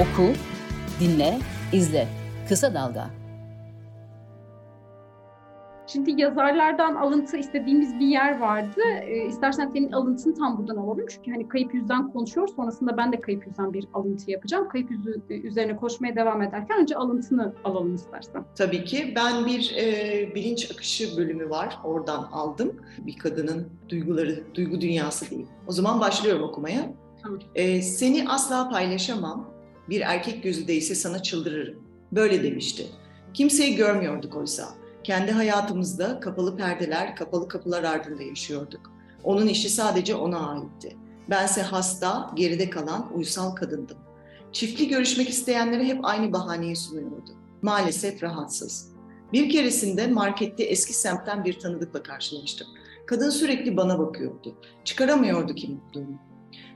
Oku, 0.00 0.32
dinle, 1.00 1.38
izle. 1.72 2.08
Kısa 2.48 2.74
Dalga 2.74 3.27
Şimdi 5.92 6.20
yazarlardan 6.20 6.94
alıntı 6.94 7.36
istediğimiz 7.36 7.98
bir 7.98 8.06
yer 8.06 8.38
vardı. 8.38 8.80
E, 9.02 9.26
istersen 9.26 9.70
senin 9.72 9.92
alıntını 9.92 10.34
tam 10.34 10.58
buradan 10.58 10.76
alalım. 10.76 11.06
Çünkü 11.08 11.30
hani 11.30 11.48
kayıp 11.48 11.74
yüzden 11.74 12.12
konuşuyor. 12.12 12.48
Sonrasında 12.56 12.96
ben 12.96 13.12
de 13.12 13.20
kayıp 13.20 13.46
yüzden 13.46 13.72
bir 13.72 13.86
alıntı 13.94 14.30
yapacağım. 14.30 14.68
Kayıp 14.68 14.90
yüzü 14.90 15.22
e, 15.30 15.34
üzerine 15.34 15.76
koşmaya 15.76 16.16
devam 16.16 16.42
ederken 16.42 16.80
önce 16.80 16.96
alıntını 16.96 17.54
alalım 17.64 17.94
istersen. 17.94 18.44
Tabii 18.56 18.84
ki. 18.84 19.12
Ben 19.16 19.46
bir 19.46 19.74
e, 19.76 20.34
bilinç 20.34 20.70
akışı 20.70 21.16
bölümü 21.16 21.50
var. 21.50 21.78
Oradan 21.84 22.28
aldım. 22.32 22.72
Bir 23.06 23.18
kadının 23.18 23.68
duyguları, 23.88 24.44
duygu 24.54 24.80
dünyası 24.80 25.30
değil. 25.30 25.46
O 25.66 25.72
zaman 25.72 26.00
başlıyorum 26.00 26.42
okumaya. 26.42 26.92
Tamam. 27.22 27.38
E, 27.54 27.82
seni 27.82 28.28
asla 28.28 28.68
paylaşamam. 28.68 29.50
Bir 29.88 30.00
erkek 30.00 30.42
gözü 30.42 30.68
değse 30.68 30.94
sana 30.94 31.22
çıldırırım. 31.22 31.82
Böyle 32.12 32.42
demişti. 32.42 32.86
Kimseyi 33.34 33.76
görmüyorduk 33.76 34.36
oysa. 34.36 34.68
Kendi 35.04 35.32
hayatımızda 35.32 36.20
kapalı 36.20 36.56
perdeler, 36.56 37.16
kapalı 37.16 37.48
kapılar 37.48 37.82
ardında 37.84 38.22
yaşıyorduk. 38.22 38.92
Onun 39.24 39.46
işi 39.46 39.68
sadece 39.68 40.14
ona 40.14 40.50
aitti. 40.50 40.96
Bense 41.30 41.62
hasta, 41.62 42.30
geride 42.34 42.70
kalan 42.70 43.06
uysal 43.14 43.50
kadındım. 43.54 43.98
Çiftli 44.52 44.88
görüşmek 44.88 45.28
isteyenlere 45.28 45.84
hep 45.84 46.04
aynı 46.04 46.32
bahaneyi 46.32 46.76
sunuyordu. 46.76 47.30
Maalesef 47.62 48.22
rahatsız. 48.22 48.92
Bir 49.32 49.50
keresinde 49.50 50.06
markette 50.06 50.64
eski 50.64 50.92
semtten 50.92 51.44
bir 51.44 51.58
tanıdıkla 51.58 52.02
karşılaştım. 52.02 52.68
Kadın 53.06 53.30
sürekli 53.30 53.76
bana 53.76 53.98
bakıyordu. 53.98 54.54
Çıkaramıyordu 54.84 55.54
kim 55.54 55.80
olduğunu. 55.88 56.18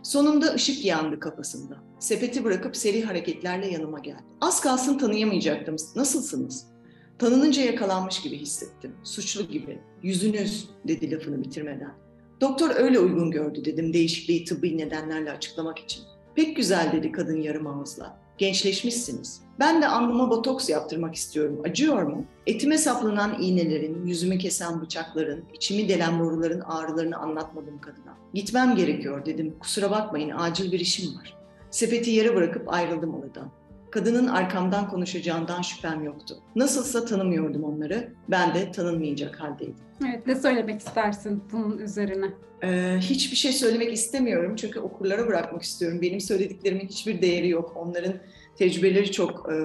Sonunda 0.03 0.55
ışık 0.55 0.85
yandı 0.85 1.21
kafasında. 1.21 1.77
Sepeti 1.99 2.45
bırakıp 2.45 2.77
seri 2.77 3.05
hareketlerle 3.05 3.67
yanıma 3.67 3.99
geldi. 3.99 4.25
Az 4.41 4.61
kalsın 4.61 4.99
tanıyamayacaktım. 4.99 5.77
Nasılsınız? 5.97 6.72
Tanınınca 7.19 7.63
yakalanmış 7.63 8.23
gibi 8.23 8.37
hissettim. 8.37 8.93
Suçlu 9.03 9.49
gibi. 9.49 9.79
Yüzünüz 10.03 10.69
dedi 10.89 11.11
lafını 11.11 11.45
bitirmeden. 11.45 11.95
Doktor 12.41 12.71
öyle 12.77 12.99
uygun 12.99 13.31
gördü 13.31 13.65
dedim 13.65 13.93
değişikliği 13.93 14.45
tıbbi 14.45 14.79
nedenlerle 14.79 15.33
açıklamak 15.33 15.79
için. 15.79 16.03
Pek 16.35 16.57
güzel 16.57 16.93
dedi 16.93 17.13
kadın 17.13 17.41
yarım 17.41 17.67
ağızla. 17.67 18.19
Gençleşmişsiniz. 18.39 19.41
Ben 19.59 19.83
de 19.83 19.89
alnıma 19.89 20.31
botoks 20.31 20.69
yaptırmak 20.69 21.15
istiyorum. 21.15 21.61
Acıyor 21.65 22.03
mu? 22.03 22.25
Etime 22.47 22.79
saplanan 22.79 23.43
iğnelerin, 23.43 24.07
yüzümü 24.07 24.39
kesen 24.39 24.81
bıçakların, 24.81 25.45
içimi 25.55 25.89
delen 25.89 26.21
boruların 26.21 26.61
ağrılarını 26.61 27.17
anlatmadım 27.17 27.81
kadına. 27.81 28.17
Gitmem 28.35 28.77
gerekiyor 28.77 29.27
dedim. 29.27 29.55
Kusura 29.61 29.91
bakmayın 29.91 30.33
acil 30.37 30.73
bir 30.73 30.81
işim 30.81 31.19
var. 31.19 31.37
Sepeti 31.71 32.11
yere 32.11 32.37
bırakıp 32.37 32.73
ayrıldım 32.73 33.15
oradan. 33.15 33.51
Kadının 33.93 34.27
arkamdan 34.27 34.89
konuşacağından 34.89 35.63
şüphem 35.63 36.05
yoktu. 36.05 36.37
Nasılsa 36.57 37.05
tanımıyordum 37.05 37.65
onları. 37.65 38.13
Ben 38.29 38.55
de 38.55 38.73
tanınmayacak 38.73 39.41
haldeydim. 39.41 39.75
Evet, 40.09 40.27
ne 40.27 40.35
söylemek 40.35 40.81
istersin 40.81 41.45
bunun 41.53 41.79
üzerine? 41.79 42.27
Ee, 42.63 42.99
hiçbir 43.01 43.37
şey 43.37 43.53
söylemek 43.53 43.93
istemiyorum 43.93 44.57
çünkü 44.57 44.81
okurlara 44.81 45.27
bırakmak 45.27 45.63
istiyorum. 45.63 46.03
Benim 46.03 46.21
söylediklerimin 46.21 46.89
hiçbir 46.89 47.23
değeri 47.23 47.49
yok. 47.49 47.73
Onların 47.77 48.15
tecrübeleri 48.57 49.13
çok 49.13 49.53
e, 49.53 49.57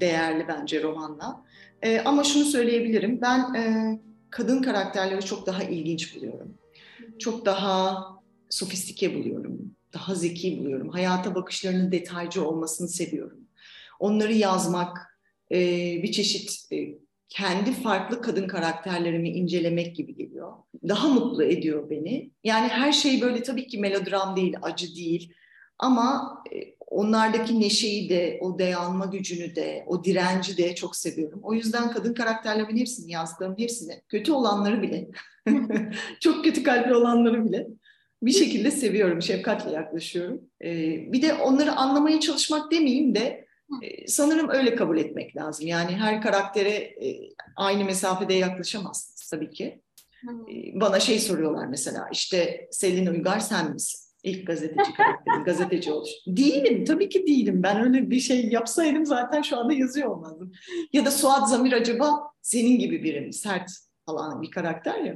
değerli 0.00 0.48
bence 0.48 0.82
romanla. 0.82 1.44
E, 1.82 2.00
ama 2.00 2.24
şunu 2.24 2.44
söyleyebilirim, 2.44 3.20
ben 3.20 3.54
e, 3.54 3.98
kadın 4.30 4.62
karakterleri 4.62 5.24
çok 5.24 5.46
daha 5.46 5.62
ilginç 5.62 6.16
buluyorum. 6.16 6.54
Çok 7.18 7.46
daha 7.46 8.04
sofistike 8.50 9.14
buluyorum, 9.14 9.74
daha 9.94 10.14
zeki 10.14 10.58
buluyorum. 10.58 10.88
Hayata 10.88 11.34
bakışlarının 11.34 11.92
detaycı 11.92 12.48
olmasını 12.48 12.88
seviyorum 12.88 13.43
onları 14.04 14.32
yazmak, 14.32 15.18
e, 15.52 15.58
bir 16.02 16.12
çeşit 16.12 16.72
e, 16.72 16.76
kendi 17.28 17.72
farklı 17.72 18.22
kadın 18.22 18.48
karakterlerimi 18.48 19.28
incelemek 19.28 19.96
gibi 19.96 20.14
geliyor. 20.14 20.52
Daha 20.88 21.08
mutlu 21.08 21.44
ediyor 21.44 21.90
beni. 21.90 22.30
Yani 22.44 22.68
her 22.68 22.92
şey 22.92 23.20
böyle 23.20 23.42
tabii 23.42 23.66
ki 23.66 23.78
melodram 23.78 24.36
değil, 24.36 24.56
acı 24.62 24.96
değil. 24.96 25.32
Ama 25.78 26.38
e, 26.54 26.74
onlardaki 26.86 27.60
neşeyi 27.60 28.08
de, 28.08 28.38
o 28.40 28.58
dayanma 28.58 29.04
gücünü 29.06 29.56
de, 29.56 29.84
o 29.86 30.04
direnci 30.04 30.56
de 30.56 30.74
çok 30.74 30.96
seviyorum. 30.96 31.40
O 31.42 31.54
yüzden 31.54 31.92
kadın 31.92 32.14
karakterlerimin 32.14 32.80
hepsini, 32.80 33.12
yazdığım 33.12 33.58
hepsini, 33.58 34.02
kötü 34.08 34.32
olanları 34.32 34.82
bile, 34.82 35.08
çok 36.20 36.44
kötü 36.44 36.62
kalpli 36.62 36.94
olanları 36.94 37.44
bile 37.44 37.66
bir 38.22 38.32
şekilde 38.32 38.70
seviyorum, 38.70 39.22
şefkatle 39.22 39.70
yaklaşıyorum. 39.72 40.40
Ee, 40.64 41.12
bir 41.12 41.22
de 41.22 41.34
onları 41.34 41.72
anlamaya 41.72 42.20
çalışmak 42.20 42.72
demeyeyim 42.72 43.14
de 43.14 43.43
sanırım 44.06 44.50
öyle 44.50 44.74
kabul 44.74 44.98
etmek 44.98 45.36
lazım. 45.36 45.66
Yani 45.66 45.92
her 45.92 46.22
karaktere 46.22 46.94
aynı 47.56 47.84
mesafede 47.84 48.34
yaklaşamazsınız 48.34 49.30
tabii 49.30 49.50
ki. 49.50 49.80
Bana 50.74 51.00
şey 51.00 51.18
soruyorlar 51.18 51.66
mesela 51.66 52.08
işte 52.12 52.68
Selin 52.70 53.06
Uygar 53.06 53.40
sen 53.40 53.72
misin? 53.72 54.00
İlk 54.22 54.46
gazeteci 54.46 54.92
karakterim, 54.92 55.44
gazeteci 55.44 55.92
oluş. 55.92 56.10
Değilim, 56.26 56.84
tabii 56.84 57.08
ki 57.08 57.26
değilim. 57.26 57.62
Ben 57.62 57.80
öyle 57.80 58.10
bir 58.10 58.20
şey 58.20 58.48
yapsaydım 58.48 59.06
zaten 59.06 59.42
şu 59.42 59.56
anda 59.56 59.72
yazıyor 59.72 60.08
olmazdım. 60.08 60.52
Ya 60.92 61.04
da 61.04 61.10
Suat 61.10 61.50
Zamir 61.50 61.72
acaba 61.72 62.20
senin 62.42 62.78
gibi 62.78 63.04
biri 63.04 63.20
mi? 63.20 63.32
Sert 63.32 63.70
falan 64.06 64.42
bir 64.42 64.50
karakter 64.50 65.00
ya. 65.00 65.14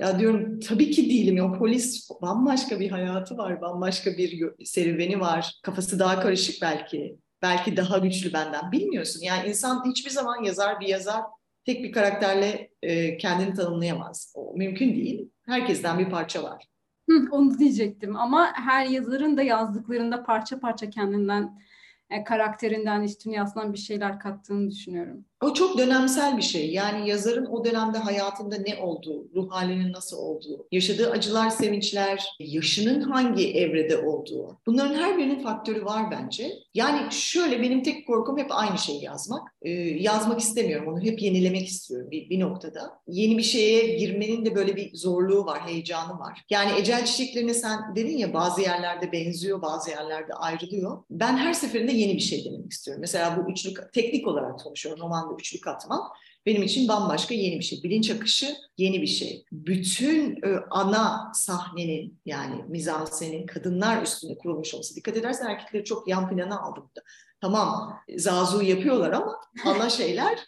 Ya 0.00 0.18
diyorum 0.18 0.60
tabii 0.60 0.90
ki 0.90 1.10
değilim. 1.10 1.44
O 1.44 1.58
polis 1.58 2.08
bambaşka 2.22 2.80
bir 2.80 2.90
hayatı 2.90 3.36
var, 3.36 3.60
bambaşka 3.60 4.16
bir 4.16 4.54
serüveni 4.64 5.20
var. 5.20 5.60
Kafası 5.62 5.98
daha 5.98 6.20
karışık 6.20 6.62
belki. 6.62 7.16
Belki 7.42 7.76
daha 7.76 7.98
güçlü 7.98 8.32
benden. 8.32 8.72
Bilmiyorsun. 8.72 9.20
Yani 9.22 9.48
insan 9.48 9.84
hiçbir 9.86 10.10
zaman 10.10 10.44
yazar 10.44 10.80
bir 10.80 10.86
yazar 10.86 11.22
tek 11.64 11.84
bir 11.84 11.92
karakterle 11.92 12.70
e, 12.82 13.16
kendini 13.16 13.54
tanımlayamaz. 13.54 14.32
O 14.36 14.54
mümkün 14.56 14.94
değil. 14.94 15.30
Herkesten 15.46 15.98
bir 15.98 16.10
parça 16.10 16.42
var. 16.42 16.68
Onu 17.30 17.58
diyecektim 17.58 18.16
ama 18.16 18.52
her 18.54 18.86
yazarın 18.86 19.36
da 19.36 19.42
yazdıklarında 19.42 20.22
parça 20.22 20.60
parça 20.60 20.90
kendinden, 20.90 21.60
e, 22.10 22.24
karakterinden, 22.24 23.02
iç 23.02 23.24
dünyasından 23.26 23.72
bir 23.72 23.78
şeyler 23.78 24.20
kattığını 24.20 24.70
düşünüyorum. 24.70 25.24
O 25.42 25.54
çok 25.54 25.78
dönemsel 25.78 26.36
bir 26.36 26.42
şey. 26.42 26.72
Yani 26.72 27.08
yazarın 27.08 27.46
o 27.46 27.64
dönemde 27.64 27.98
hayatında 27.98 28.56
ne 28.56 28.76
olduğu, 28.76 29.28
ruh 29.34 29.50
halinin 29.50 29.92
nasıl 29.92 30.16
olduğu, 30.16 30.66
yaşadığı 30.72 31.10
acılar, 31.10 31.50
sevinçler, 31.50 32.24
yaşının 32.40 33.00
hangi 33.00 33.54
evrede 33.54 33.96
olduğu. 33.96 34.58
Bunların 34.66 34.94
her 34.94 35.18
birinin 35.18 35.42
faktörü 35.42 35.84
var 35.84 36.10
bence. 36.10 36.52
Yani 36.74 37.12
şöyle 37.12 37.62
benim 37.62 37.82
tek 37.82 38.06
korkum 38.06 38.38
hep 38.38 38.46
aynı 38.50 38.78
şeyi 38.78 39.04
yazmak. 39.04 39.54
Ee, 39.62 39.70
yazmak 39.80 40.40
istemiyorum 40.40 40.88
onu. 40.88 41.00
Hep 41.00 41.22
yenilemek 41.22 41.68
istiyorum 41.68 42.10
bir, 42.10 42.30
bir 42.30 42.40
noktada. 42.40 43.00
Yeni 43.08 43.38
bir 43.38 43.42
şeye 43.42 43.96
girmenin 43.96 44.44
de 44.44 44.54
böyle 44.54 44.76
bir 44.76 44.94
zorluğu 44.94 45.46
var, 45.46 45.60
heyecanı 45.66 46.18
var. 46.18 46.44
Yani 46.50 46.80
ecel 46.80 47.04
çiçeklerine 47.04 47.54
sen 47.54 47.96
dedin 47.96 48.16
ya 48.18 48.34
bazı 48.34 48.60
yerlerde 48.60 49.12
benziyor, 49.12 49.62
bazı 49.62 49.90
yerlerde 49.90 50.34
ayrılıyor. 50.34 51.02
Ben 51.10 51.36
her 51.36 51.52
seferinde 51.52 51.92
yeni 51.92 52.14
bir 52.14 52.20
şey 52.20 52.44
denemek 52.44 52.72
istiyorum. 52.72 53.00
Mesela 53.00 53.36
bu 53.36 53.50
üçlük 53.52 53.92
teknik 53.92 54.26
olarak 54.26 54.58
konuşuyorum. 54.58 55.02
Roman 55.02 55.31
anlamda 55.32 55.40
üçlü 55.40 55.60
katman 55.60 56.00
benim 56.46 56.62
için 56.62 56.88
bambaşka 56.88 57.34
yeni 57.34 57.58
bir 57.58 57.64
şey. 57.64 57.82
Bilinç 57.82 58.10
akışı 58.10 58.56
yeni 58.78 59.02
bir 59.02 59.06
şey. 59.06 59.44
Bütün 59.52 60.36
e, 60.36 60.60
ana 60.70 61.30
sahnenin 61.34 62.20
yani 62.26 62.64
mizansenin 62.68 63.46
kadınlar 63.46 64.02
üstünde 64.02 64.38
kurulmuş 64.38 64.74
olması. 64.74 64.96
Dikkat 64.96 65.16
edersen 65.16 65.46
erkekleri 65.46 65.84
çok 65.84 66.08
yan 66.08 66.30
plana 66.30 66.60
aldım 66.60 66.90
da. 66.96 67.02
Tamam 67.40 67.98
zazu 68.16 68.62
yapıyorlar 68.62 69.12
ama 69.12 69.40
ana 69.64 69.90
şeyler 69.90 70.38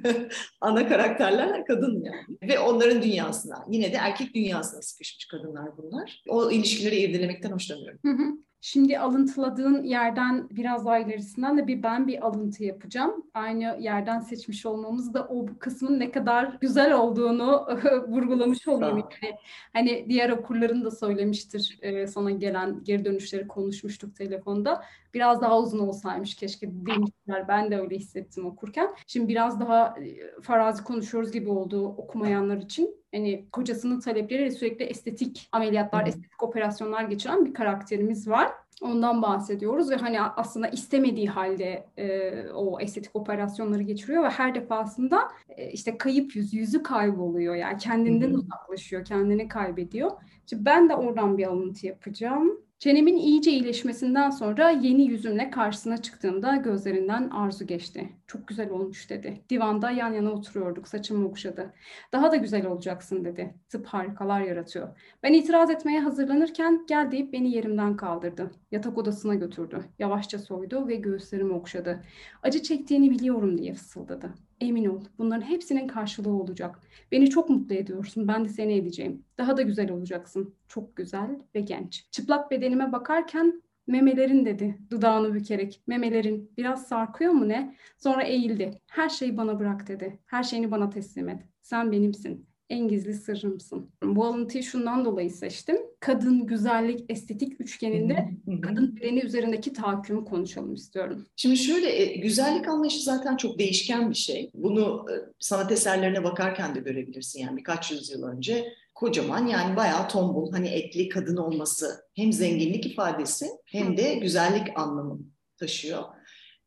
ana 0.60 0.88
karakterler 0.88 1.66
kadın 1.66 2.04
yani. 2.04 2.38
Ve 2.42 2.58
onların 2.58 3.02
dünyasına 3.02 3.64
yine 3.70 3.92
de 3.92 3.96
erkek 3.96 4.34
dünyasına 4.34 4.82
sıkışmış 4.82 5.26
kadınlar 5.26 5.76
bunlar. 5.76 6.22
O 6.28 6.50
ilişkileri 6.50 6.96
irdelemekten 6.96 7.52
hoşlanıyorum. 7.52 7.98
Hı 8.04 8.12
hı. 8.12 8.45
Şimdi 8.66 8.98
alıntıladığın 8.98 9.82
yerden 9.82 10.48
biraz 10.50 10.86
daha 10.86 10.98
ilerisinden 10.98 11.58
de 11.58 11.66
bir 11.66 11.82
ben 11.82 12.06
bir 12.06 12.26
alıntı 12.26 12.64
yapacağım. 12.64 13.24
Aynı 13.34 13.76
yerden 13.80 14.20
seçmiş 14.20 14.66
olmamız 14.66 15.14
da 15.14 15.26
o 15.26 15.46
kısmın 15.58 16.00
ne 16.00 16.10
kadar 16.10 16.56
güzel 16.60 16.92
olduğunu 16.92 17.68
vurgulamış 18.08 18.68
olayım. 18.68 18.98
Yani, 18.98 19.36
hani 19.72 20.06
diğer 20.08 20.30
okurların 20.30 20.84
da 20.84 20.90
söylemiştir 20.90 21.78
e, 21.82 22.06
sana 22.06 22.30
gelen 22.30 22.84
geri 22.84 23.04
dönüşleri 23.04 23.48
konuşmuştuk 23.48 24.16
telefonda. 24.16 24.84
Biraz 25.16 25.42
daha 25.42 25.58
uzun 25.58 25.78
olsaymış 25.78 26.34
keşke 26.34 26.68
demişler. 26.70 27.48
Ben 27.48 27.70
de 27.70 27.80
öyle 27.80 27.96
hissettim 27.96 28.46
okurken. 28.46 28.88
Şimdi 29.06 29.28
biraz 29.28 29.60
daha 29.60 29.96
e, 30.00 30.40
farazi 30.42 30.84
konuşuyoruz 30.84 31.32
gibi 31.32 31.50
oldu 31.50 31.86
okumayanlar 31.86 32.56
için 32.56 32.96
hani 33.14 33.46
kocasının 33.52 34.00
talepleriyle 34.00 34.50
sürekli 34.50 34.84
estetik 34.84 35.48
ameliyatlar, 35.52 36.00
hmm. 36.00 36.08
estetik 36.08 36.42
operasyonlar 36.42 37.04
geçiren 37.04 37.46
bir 37.46 37.54
karakterimiz 37.54 38.28
var. 38.28 38.52
Ondan 38.82 39.22
bahsediyoruz 39.22 39.90
ve 39.90 39.96
hani 39.96 40.20
aslında 40.20 40.68
istemediği 40.68 41.28
halde 41.28 41.86
e, 41.96 42.32
o 42.50 42.80
estetik 42.80 43.16
operasyonları 43.16 43.82
geçiriyor 43.82 44.24
ve 44.24 44.28
her 44.28 44.54
defasında 44.54 45.28
e, 45.48 45.70
işte 45.70 45.98
kayıp 45.98 46.36
yüz, 46.36 46.54
yüzü 46.54 46.82
kayboluyor 46.82 47.54
yani 47.54 47.78
kendinden 47.78 48.28
hmm. 48.28 48.38
uzaklaşıyor, 48.38 49.04
kendini 49.04 49.48
kaybediyor. 49.48 50.10
Şimdi 50.50 50.64
ben 50.64 50.88
de 50.88 50.94
oradan 50.94 51.38
bir 51.38 51.46
alıntı 51.46 51.86
yapacağım. 51.86 52.65
Çenemin 52.78 53.16
iyice 53.16 53.50
iyileşmesinden 53.50 54.30
sonra 54.30 54.70
yeni 54.70 55.06
yüzümle 55.06 55.50
karşısına 55.50 56.02
çıktığımda 56.02 56.56
gözlerinden 56.56 57.30
arzu 57.30 57.66
geçti. 57.66 58.12
Çok 58.26 58.48
güzel 58.48 58.70
olmuş 58.70 59.10
dedi. 59.10 59.44
Divanda 59.50 59.90
yan 59.90 60.12
yana 60.12 60.30
oturuyorduk, 60.32 60.88
saçımı 60.88 61.28
okşadı. 61.28 61.74
Daha 62.12 62.32
da 62.32 62.36
güzel 62.36 62.66
olacaksın 62.66 63.24
dedi. 63.24 63.54
Tıp 63.68 63.86
harikalar 63.86 64.40
yaratıyor. 64.40 65.00
Ben 65.22 65.32
itiraz 65.32 65.70
etmeye 65.70 66.00
hazırlanırken 66.00 66.84
gel 66.88 67.10
deyip 67.10 67.32
beni 67.32 67.50
yerimden 67.50 67.96
kaldırdı. 67.96 68.50
Yatak 68.70 68.98
odasına 68.98 69.34
götürdü. 69.34 69.84
Yavaşça 69.98 70.38
soydu 70.38 70.88
ve 70.88 70.94
göğüslerimi 70.96 71.52
okşadı. 71.52 72.04
Acı 72.42 72.62
çektiğini 72.62 73.10
biliyorum 73.10 73.58
diye 73.58 73.74
fısıldadı. 73.74 74.45
Emin 74.60 74.84
ol, 74.84 75.04
bunların 75.18 75.46
hepsinin 75.46 75.86
karşılığı 75.86 76.32
olacak. 76.32 76.80
Beni 77.12 77.30
çok 77.30 77.50
mutlu 77.50 77.74
ediyorsun, 77.74 78.28
ben 78.28 78.44
de 78.44 78.48
seni 78.48 78.74
edeceğim. 78.74 79.24
Daha 79.38 79.56
da 79.56 79.62
güzel 79.62 79.90
olacaksın. 79.90 80.54
Çok 80.68 80.96
güzel 80.96 81.40
ve 81.54 81.60
genç. 81.60 82.10
Çıplak 82.10 82.50
bedenime 82.50 82.92
bakarken 82.92 83.62
memelerin 83.86 84.44
dedi, 84.44 84.78
dudağını 84.90 85.34
bükerek. 85.34 85.82
Memelerin 85.86 86.52
biraz 86.56 86.86
sarkıyor 86.86 87.32
mu 87.32 87.48
ne? 87.48 87.76
Sonra 87.98 88.22
eğildi. 88.22 88.80
Her 88.86 89.08
şeyi 89.08 89.36
bana 89.36 89.58
bırak 89.60 89.88
dedi. 89.88 90.18
Her 90.26 90.42
şeyini 90.42 90.70
bana 90.70 90.90
teslim 90.90 91.28
et. 91.28 91.42
Sen 91.62 91.92
benimsin 91.92 92.46
en 92.70 92.88
gizli 92.88 93.14
sırrımsın. 93.14 93.90
Bu 94.02 94.24
alıntıyı 94.24 94.64
şundan 94.64 95.04
dolayı 95.04 95.30
seçtim. 95.30 95.76
Kadın, 96.00 96.46
güzellik, 96.46 97.04
estetik 97.08 97.60
üçgeninde 97.60 98.30
kadın 98.62 98.96
bedeni 98.96 99.20
üzerindeki 99.20 99.72
tahakkümü 99.72 100.24
konuşalım 100.24 100.74
istiyorum. 100.74 101.26
Şimdi 101.36 101.56
şöyle, 101.56 102.02
e, 102.02 102.16
güzellik 102.16 102.68
anlayışı 102.68 103.02
zaten 103.02 103.36
çok 103.36 103.58
değişken 103.58 104.10
bir 104.10 104.14
şey. 104.14 104.50
Bunu 104.54 105.06
e, 105.10 105.14
sanat 105.38 105.72
eserlerine 105.72 106.24
bakarken 106.24 106.74
de 106.74 106.80
görebilirsin. 106.80 107.40
Yani 107.40 107.56
birkaç 107.56 107.92
yüzyıl 107.92 108.22
önce 108.22 108.72
kocaman 108.94 109.46
yani 109.46 109.76
bayağı 109.76 110.08
tombul, 110.08 110.52
hani 110.52 110.68
etli 110.68 111.08
kadın 111.08 111.36
olması 111.36 112.00
hem 112.14 112.32
zenginlik 112.32 112.86
ifadesi 112.86 113.46
hem 113.66 113.96
de 113.96 114.14
güzellik 114.14 114.78
anlamı 114.78 115.18
taşıyor. 115.56 116.02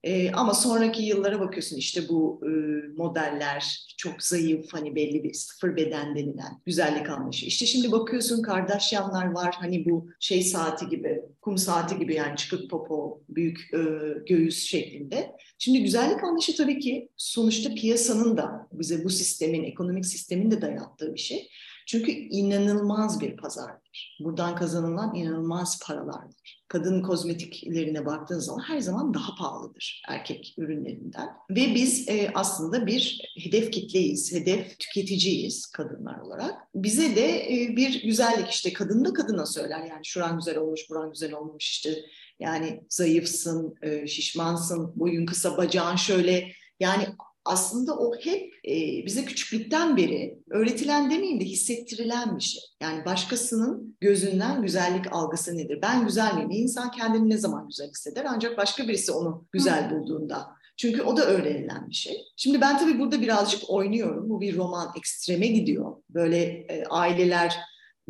E, 0.04 0.32
ama 0.32 0.54
sonraki 0.54 1.04
yıllara 1.04 1.40
bakıyorsun 1.40 1.78
işte 1.78 2.10
bu 2.10 2.42
e, 2.44 2.50
modeller 2.98 3.86
çok 3.98 4.24
zayıf 4.24 4.74
hani 4.74 4.96
belli 4.96 5.24
bir 5.24 5.34
sıfır 5.34 5.76
beden 5.76 6.16
denilen 6.16 6.62
güzellik 6.66 7.10
anlayışı. 7.10 7.46
İşte 7.46 7.66
şimdi 7.66 7.92
bakıyorsun 7.92 8.42
Kardashianlar 8.42 9.32
var 9.32 9.56
hani 9.60 9.86
bu 9.86 10.10
şey 10.20 10.42
saati 10.42 10.88
gibi 10.88 11.22
kum 11.42 11.58
saati 11.58 12.00
gibi 12.00 12.16
yani 12.16 12.38
çıkık 12.38 12.70
popo 12.70 13.22
büyük 13.30 13.60
e, 13.74 13.80
göğüs 14.28 14.64
şeklinde. 14.64 15.32
Şimdi 15.58 15.84
güzellik 15.84 16.24
anlayışı 16.24 16.58
tabii 16.58 16.80
ki 16.80 17.10
sonuçta 17.18 17.74
piyasanın 17.76 18.38
da 18.38 18.68
bize 18.72 19.04
bu 19.04 19.10
sistemin 19.10 19.64
ekonomik 19.64 20.06
sistemin 20.06 20.52
de 20.52 20.62
dayattığı 20.62 21.14
bir 21.14 21.20
şey. 21.20 21.50
Çünkü 21.90 22.12
inanılmaz 22.12 23.22
bir 23.22 23.38
pazardır. 23.38 24.18
Buradan 24.24 24.56
kazanılan 24.56 25.16
inanılmaz 25.16 25.80
paralar 25.88 26.08
var. 26.08 26.62
Kadın 26.68 27.02
kozmetiklerine 27.02 28.06
baktığın 28.06 28.40
zaman 28.40 28.64
her 28.64 28.80
zaman 28.80 29.14
daha 29.14 29.36
pahalıdır 29.36 30.04
erkek 30.10 30.56
ürünlerinden. 30.58 31.30
Ve 31.50 31.76
biz 31.76 32.10
e, 32.10 32.32
aslında 32.34 32.88
bir 32.88 33.34
hedef 33.44 33.72
kitleyiz, 33.72 34.34
hedef 34.34 34.80
tüketiciyiz 34.80 35.66
kadınlar 35.66 36.20
olarak. 36.20 36.56
Bize 36.76 37.16
de 37.16 37.54
e, 37.54 37.76
bir 37.76 38.04
güzellik 38.04 38.50
işte 38.50 38.74
kadın 38.74 39.06
da 39.06 39.14
kadına 39.14 39.46
söyler 39.46 39.80
yani 39.80 40.06
şuran 40.06 40.38
güzel 40.38 40.58
olmuş, 40.58 40.90
buran 40.90 41.12
güzel 41.12 41.34
olmuş 41.34 41.70
işte 41.70 41.96
yani 42.40 42.84
zayıfsın, 42.90 43.76
e, 43.82 44.08
şişmansın, 44.08 45.00
boyun 45.00 45.26
kısa, 45.26 45.58
bacağın 45.58 45.96
şöyle 45.96 46.52
yani 46.80 47.08
aslında 47.46 47.98
o 47.98 48.16
hep 48.16 48.54
e, 48.68 49.06
bize 49.06 49.26
küçüklükten 49.26 49.98
beri 49.98 50.40
öğretilen 50.50 51.12
demeyeyim 51.12 51.40
de 51.40 51.46
hissettirilen 51.46 52.38
bir 52.38 52.44
şey. 52.44 52.62
Yani 52.82 53.06
başkasının 53.06 53.98
gözünden 54.02 54.62
güzellik 54.62 55.14
algısı 55.14 55.58
nedir? 55.58 55.80
Ben 55.82 56.06
güzel 56.06 56.34
miyim? 56.34 56.52
İnsan 56.52 56.92
kendini 56.92 57.30
ne 57.30 57.38
zaman 57.38 57.68
güzel 57.68 57.90
hisseder? 57.90 58.26
Ancak 58.30 58.58
başka 58.58 58.88
birisi 58.88 59.12
onu 59.12 59.46
güzel 59.52 59.92
bulduğunda. 59.92 60.48
Çünkü 60.78 61.02
o 61.02 61.18
da 61.18 61.26
öğrenilen 61.26 61.90
bir 61.90 61.96
şey. 61.96 62.18
Şimdi 62.38 62.62
ben 62.62 62.78
tabii 62.78 63.00
burada 63.00 63.22
birazcık 63.22 63.70
oynuyorum. 63.70 64.30
Bu 64.30 64.42
bir 64.42 64.58
roman 64.58 64.94
ekstreme 64.98 65.48
gidiyor. 65.48 65.96
Böyle 66.10 66.44
e, 66.46 66.84
aileler 66.90 67.58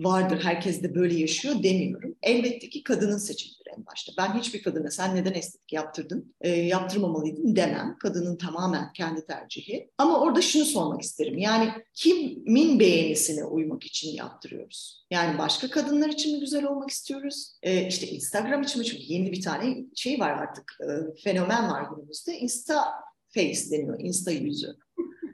vardır, 0.04 0.40
herkes 0.44 0.84
de 0.84 0.96
böyle 0.96 1.16
yaşıyor 1.16 1.64
demiyorum. 1.64 2.16
Elbette 2.24 2.70
ki 2.70 2.84
kadının 2.84 3.18
seçimleri 3.18 3.60
en 3.78 3.86
başta. 3.86 4.12
Ben 4.18 4.40
hiçbir 4.40 4.64
kadına 4.64 4.92
sen 4.92 5.16
neden 5.16 5.34
estetik 5.34 5.74
yaptırdın, 5.74 6.36
e, 6.42 6.50
yaptırmamalıydın 6.50 7.56
demem. 7.56 7.96
Kadının 8.00 8.36
tamamen 8.36 8.94
kendi 8.94 9.26
tercihi. 9.26 9.92
Ama 9.98 10.22
orada 10.22 10.42
şunu 10.42 10.66
sormak 10.66 11.02
isterim. 11.02 11.38
Yani 11.38 11.70
kimin 11.94 12.80
beğenisine 12.80 13.44
uymak 13.44 13.84
için 13.84 14.16
yaptırıyoruz? 14.16 15.06
Yani 15.12 15.38
başka 15.38 15.70
kadınlar 15.70 16.10
için 16.10 16.34
mi 16.34 16.40
güzel 16.40 16.66
olmak 16.66 16.90
istiyoruz? 16.90 17.58
E, 17.64 17.88
işte 17.88 18.08
Instagram 18.08 18.62
için 18.62 18.80
mi? 18.80 18.86
Çünkü 18.86 19.04
yeni 19.04 19.32
bir 19.32 19.42
tane 19.42 19.78
şey 19.96 20.20
var 20.20 20.30
artık, 20.30 20.78
e, 20.82 21.22
fenomen 21.24 21.70
var 21.72 21.86
günümüzde. 21.96 22.38
Insta 22.38 22.84
face 23.34 23.72
deniyor, 23.72 24.00
insta 24.00 24.32
yüzü. 24.32 24.76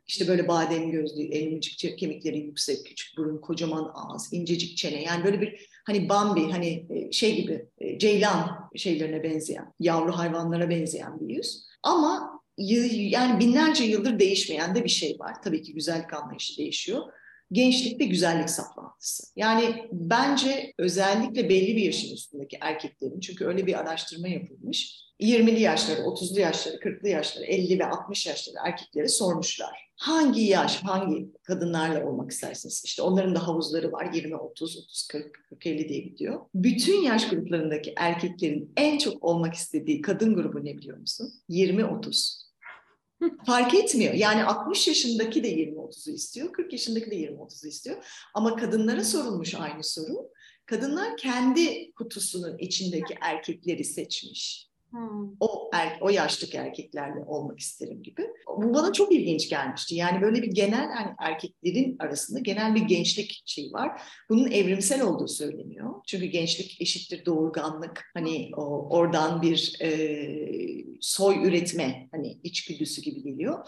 İşte 0.08 0.28
böyle 0.28 0.48
badem 0.48 0.92
gözlü, 0.92 1.24
elmicik 1.24 2.00
kemikleri 2.00 2.40
yüksek, 2.40 2.86
küçük 2.86 3.18
burun, 3.18 3.42
kocaman 3.42 3.92
ağız, 3.94 4.34
incecik 4.34 4.78
çene. 4.78 5.04
Yani 5.04 5.24
böyle 5.24 5.42
bir 5.42 5.70
hani 5.86 6.10
Bambi, 6.10 6.52
hani 6.52 6.86
e, 6.90 7.12
şey 7.12 7.42
gibi, 7.42 7.66
e, 7.78 8.00
ceylan 8.00 8.70
şeylerine 8.76 9.24
benzeyen, 9.24 9.74
yavru 9.80 10.12
hayvanlara 10.12 10.70
benzeyen 10.70 11.20
bir 11.20 11.36
yüz. 11.36 11.66
Ama 11.84 12.42
yani 12.58 13.40
binlerce 13.40 13.84
yıldır 13.84 14.20
değişmeyen 14.20 14.76
de 14.76 14.84
bir 14.84 14.90
şey 14.90 15.20
var. 15.20 15.42
Tabii 15.44 15.62
ki 15.62 15.74
güzellik 15.74 16.14
anlayışı 16.14 16.58
değişiyor. 16.58 17.04
Gençlik 17.52 18.00
ve 18.00 18.06
güzellik 18.06 18.50
saplantısı. 18.50 19.24
Yani 19.36 19.88
bence 19.92 20.74
özellikle 20.78 21.50
belli 21.50 21.76
bir 21.76 21.82
yaşın 21.82 22.14
üstündeki 22.14 22.58
erkeklerin, 22.62 23.20
çünkü 23.20 23.46
öyle 23.46 23.68
bir 23.68 23.80
araştırma 23.80 24.28
yapılmış, 24.28 25.06
20'li 25.22 25.62
yaşları, 25.62 26.02
30'lu 26.02 26.40
yaşları, 26.40 26.76
40'lı 26.76 27.10
yaşları, 27.10 27.46
50 27.46 27.80
ve 27.80 27.86
60 27.86 28.28
yaşları 28.28 28.56
erkeklere 28.66 29.08
sormuşlar. 29.08 29.85
Hangi 29.96 30.42
yaş, 30.42 30.84
hangi 30.84 31.28
kadınlarla 31.44 32.06
olmak 32.06 32.32
istersiniz? 32.32 32.82
İşte 32.86 33.02
onların 33.02 33.36
da 33.36 33.48
havuzları 33.48 33.92
var. 33.92 34.14
20, 34.14 34.36
30, 34.36 34.78
30, 34.78 35.08
40, 35.08 35.46
40, 35.50 35.66
50 35.66 35.90
diye 35.90 36.00
gidiyor. 36.00 36.42
Bütün 36.56 37.02
yaş 37.02 37.30
gruplarındaki 37.30 37.94
erkeklerin 37.98 38.74
en 38.78 38.98
çok 38.98 39.24
olmak 39.24 39.54
istediği 39.54 40.02
kadın 40.02 40.36
grubu 40.36 40.66
ne 40.66 40.78
biliyor 40.78 40.98
musun? 40.98 41.34
20, 41.50 41.86
30. 41.86 42.46
Fark 43.46 43.76
etmiyor. 43.76 44.14
Yani 44.14 44.44
60 44.44 44.88
yaşındaki 44.88 45.44
de 45.44 45.54
20-30'u 45.54 46.14
istiyor, 46.14 46.54
40 46.54 46.72
yaşındaki 46.74 47.12
de 47.12 47.16
20-30'u 47.16 47.68
istiyor. 47.68 48.06
Ama 48.34 48.56
kadınlara 48.56 49.04
sorulmuş 49.04 49.56
aynı 49.56 49.84
soru. 49.84 50.30
Kadınlar 50.66 51.18
kendi 51.18 51.92
kutusunun 51.92 52.58
içindeki 52.58 53.16
erkekleri 53.22 53.84
seçmiş. 53.84 54.70
Hmm. 54.96 55.30
O 55.40 55.70
er, 55.74 55.98
o 56.02 56.10
yaştaki 56.10 56.58
erkeklerle 56.58 57.24
olmak 57.28 57.60
isterim 57.60 58.04
gibi. 58.04 58.28
Bu 58.48 58.74
bana 58.74 58.94
çok 58.94 59.12
ilginç 59.12 59.50
gelmişti. 59.50 59.96
Yani 59.96 60.22
böyle 60.22 60.42
bir 60.42 60.52
genel 60.52 60.90
yani 60.90 61.16
erkeklerin 61.20 61.96
arasında 62.00 62.40
genel 62.40 62.76
bir 62.76 62.82
gençlik 62.82 63.44
şeyi 63.46 63.74
var. 63.74 64.02
Bunun 64.30 64.52
evrimsel 64.52 65.02
olduğu 65.02 65.28
söyleniyor. 65.28 65.94
Çünkü 66.08 66.26
gençlik 66.26 66.82
eşittir 66.82 67.26
doğurganlık. 67.26 68.04
Hani 68.14 68.52
o, 68.58 68.90
oradan 68.90 69.42
bir 69.42 69.78
e, 69.82 69.90
soy 71.02 71.48
üretme 71.48 72.08
hani 72.12 72.40
içgüdüsü 72.44 73.02
gibi 73.02 73.24
geliyor. 73.24 73.68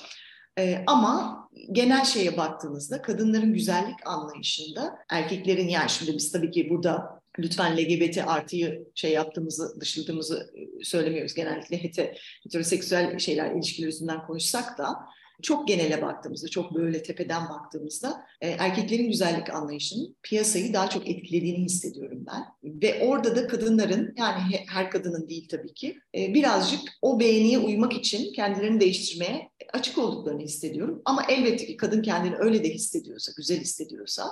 Ee, 0.59 0.83
ama 0.87 1.47
genel 1.71 2.05
şeye 2.05 2.37
baktığınızda 2.37 3.01
kadınların 3.01 3.53
güzellik 3.53 4.07
anlayışında 4.07 4.99
erkeklerin 5.09 5.67
yani 5.67 5.89
şimdi 5.89 6.13
biz 6.13 6.31
tabii 6.31 6.51
ki 6.51 6.69
burada 6.69 7.16
lütfen 7.39 7.77
LGBT 7.77 8.17
artıyı 8.17 8.87
şey 8.95 9.11
yaptığımızı, 9.11 9.79
dışladığımızı 9.79 10.53
söylemiyoruz. 10.83 11.33
Genellikle 11.33 11.83
hete, 11.83 12.15
heteroseksüel 12.43 13.19
şeyler, 13.19 13.55
ilişkiler 13.55 13.87
üstünden 13.87 14.27
konuşsak 14.27 14.77
da 14.77 14.95
çok 15.41 15.67
genele 15.67 16.01
baktığımızda, 16.01 16.47
çok 16.47 16.75
böyle 16.75 17.03
tepeden 17.03 17.49
baktığımızda 17.49 18.25
e, 18.41 18.49
erkeklerin 18.49 19.07
güzellik 19.07 19.49
anlayışının 19.49 20.15
piyasayı 20.23 20.73
daha 20.73 20.89
çok 20.89 21.07
etkilediğini 21.07 21.65
hissediyorum 21.65 22.25
ben. 22.27 22.43
Ve 22.81 23.07
orada 23.07 23.35
da 23.35 23.47
kadınların, 23.47 24.13
yani 24.17 24.41
her 24.69 24.91
kadının 24.91 25.29
değil 25.29 25.47
tabii 25.49 25.73
ki, 25.73 25.99
e, 26.15 26.33
birazcık 26.33 26.79
o 27.01 27.19
beğeniye 27.19 27.59
uymak 27.59 27.93
için 27.93 28.33
kendilerini 28.33 28.79
değiştirmeye 28.79 29.49
açık 29.73 29.97
olduklarını 29.97 30.41
hissediyorum. 30.41 31.01
Ama 31.05 31.23
elbette 31.29 31.65
ki 31.65 31.77
kadın 31.77 32.01
kendini 32.01 32.35
öyle 32.35 32.63
de 32.63 32.69
hissediyorsa, 32.69 33.31
güzel 33.37 33.59
hissediyorsa 33.59 34.23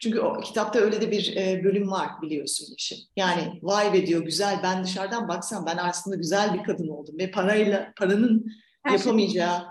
çünkü 0.00 0.20
o 0.20 0.40
kitapta 0.40 0.78
öyle 0.78 1.00
de 1.00 1.10
bir 1.10 1.36
e, 1.36 1.64
bölüm 1.64 1.90
var 1.90 2.08
biliyorsun 2.22 2.74
işin. 2.76 2.98
Yani 3.16 3.58
vay 3.62 3.92
be 3.92 4.06
diyor 4.06 4.24
güzel 4.24 4.60
ben 4.62 4.84
dışarıdan 4.84 5.28
baksam 5.28 5.66
ben 5.66 5.76
aslında 5.76 6.16
güzel 6.16 6.54
bir 6.54 6.64
kadın 6.64 6.88
oldum 6.88 7.18
ve 7.18 7.30
parayla 7.30 7.92
paranın 7.96 8.46
Her 8.82 8.90
şey 8.90 8.98
yapamayacağı 8.98 9.58
şey 9.58 9.66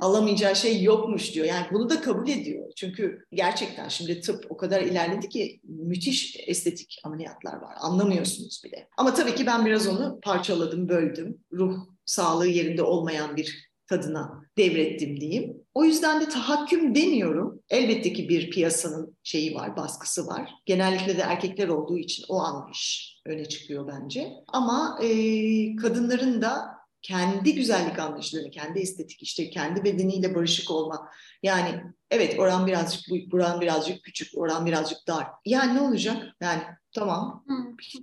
alamayacağı 0.00 0.56
şey 0.56 0.82
yokmuş 0.82 1.34
diyor. 1.34 1.46
Yani 1.46 1.66
bunu 1.72 1.90
da 1.90 2.00
kabul 2.00 2.28
ediyor. 2.28 2.72
Çünkü 2.76 3.24
gerçekten 3.32 3.88
şimdi 3.88 4.20
tıp 4.20 4.46
o 4.50 4.56
kadar 4.56 4.82
ilerledi 4.82 5.28
ki 5.28 5.60
müthiş 5.64 6.36
estetik 6.46 7.00
ameliyatlar 7.04 7.54
var. 7.54 7.74
Anlamıyorsunuz 7.80 8.62
bile. 8.64 8.88
Ama 8.96 9.14
tabii 9.14 9.34
ki 9.34 9.46
ben 9.46 9.66
biraz 9.66 9.86
onu 9.86 10.20
parçaladım, 10.22 10.88
böldüm. 10.88 11.38
Ruh 11.52 11.76
sağlığı 12.04 12.46
yerinde 12.46 12.82
olmayan 12.82 13.36
bir 13.36 13.71
kadına 13.92 14.42
devrettim 14.58 15.20
diyeyim. 15.20 15.56
O 15.74 15.84
yüzden 15.84 16.20
de 16.20 16.28
tahakküm 16.28 16.94
demiyorum. 16.94 17.60
Elbette 17.70 18.12
ki 18.12 18.28
bir 18.28 18.50
piyasanın 18.50 19.16
şeyi 19.22 19.54
var, 19.54 19.76
baskısı 19.76 20.26
var. 20.26 20.50
Genellikle 20.66 21.16
de 21.16 21.20
erkekler 21.20 21.68
olduğu 21.68 21.98
için 21.98 22.24
o 22.28 22.38
anlayış 22.40 23.16
öne 23.26 23.44
çıkıyor 23.44 23.88
bence. 23.88 24.32
Ama 24.48 24.98
e, 25.02 25.08
kadınların 25.76 26.42
da 26.42 26.72
kendi 27.02 27.54
güzellik 27.54 27.98
anlayışlarını, 27.98 28.50
kendi 28.50 28.80
estetik 28.80 29.22
işte 29.22 29.50
kendi 29.50 29.84
bedeniyle 29.84 30.34
barışık 30.34 30.70
olma. 30.70 31.08
Yani 31.42 31.82
evet 32.10 32.38
oran 32.38 32.66
birazcık 32.66 33.00
büyük, 33.10 33.34
oran 33.34 33.60
birazcık 33.60 34.02
küçük, 34.02 34.38
oran 34.38 34.66
birazcık 34.66 34.98
dar. 35.08 35.26
Yani 35.44 35.74
ne 35.76 35.80
olacak? 35.80 36.16
Yani 36.40 36.62
tamam. 36.94 37.44
Hı. 37.48 37.54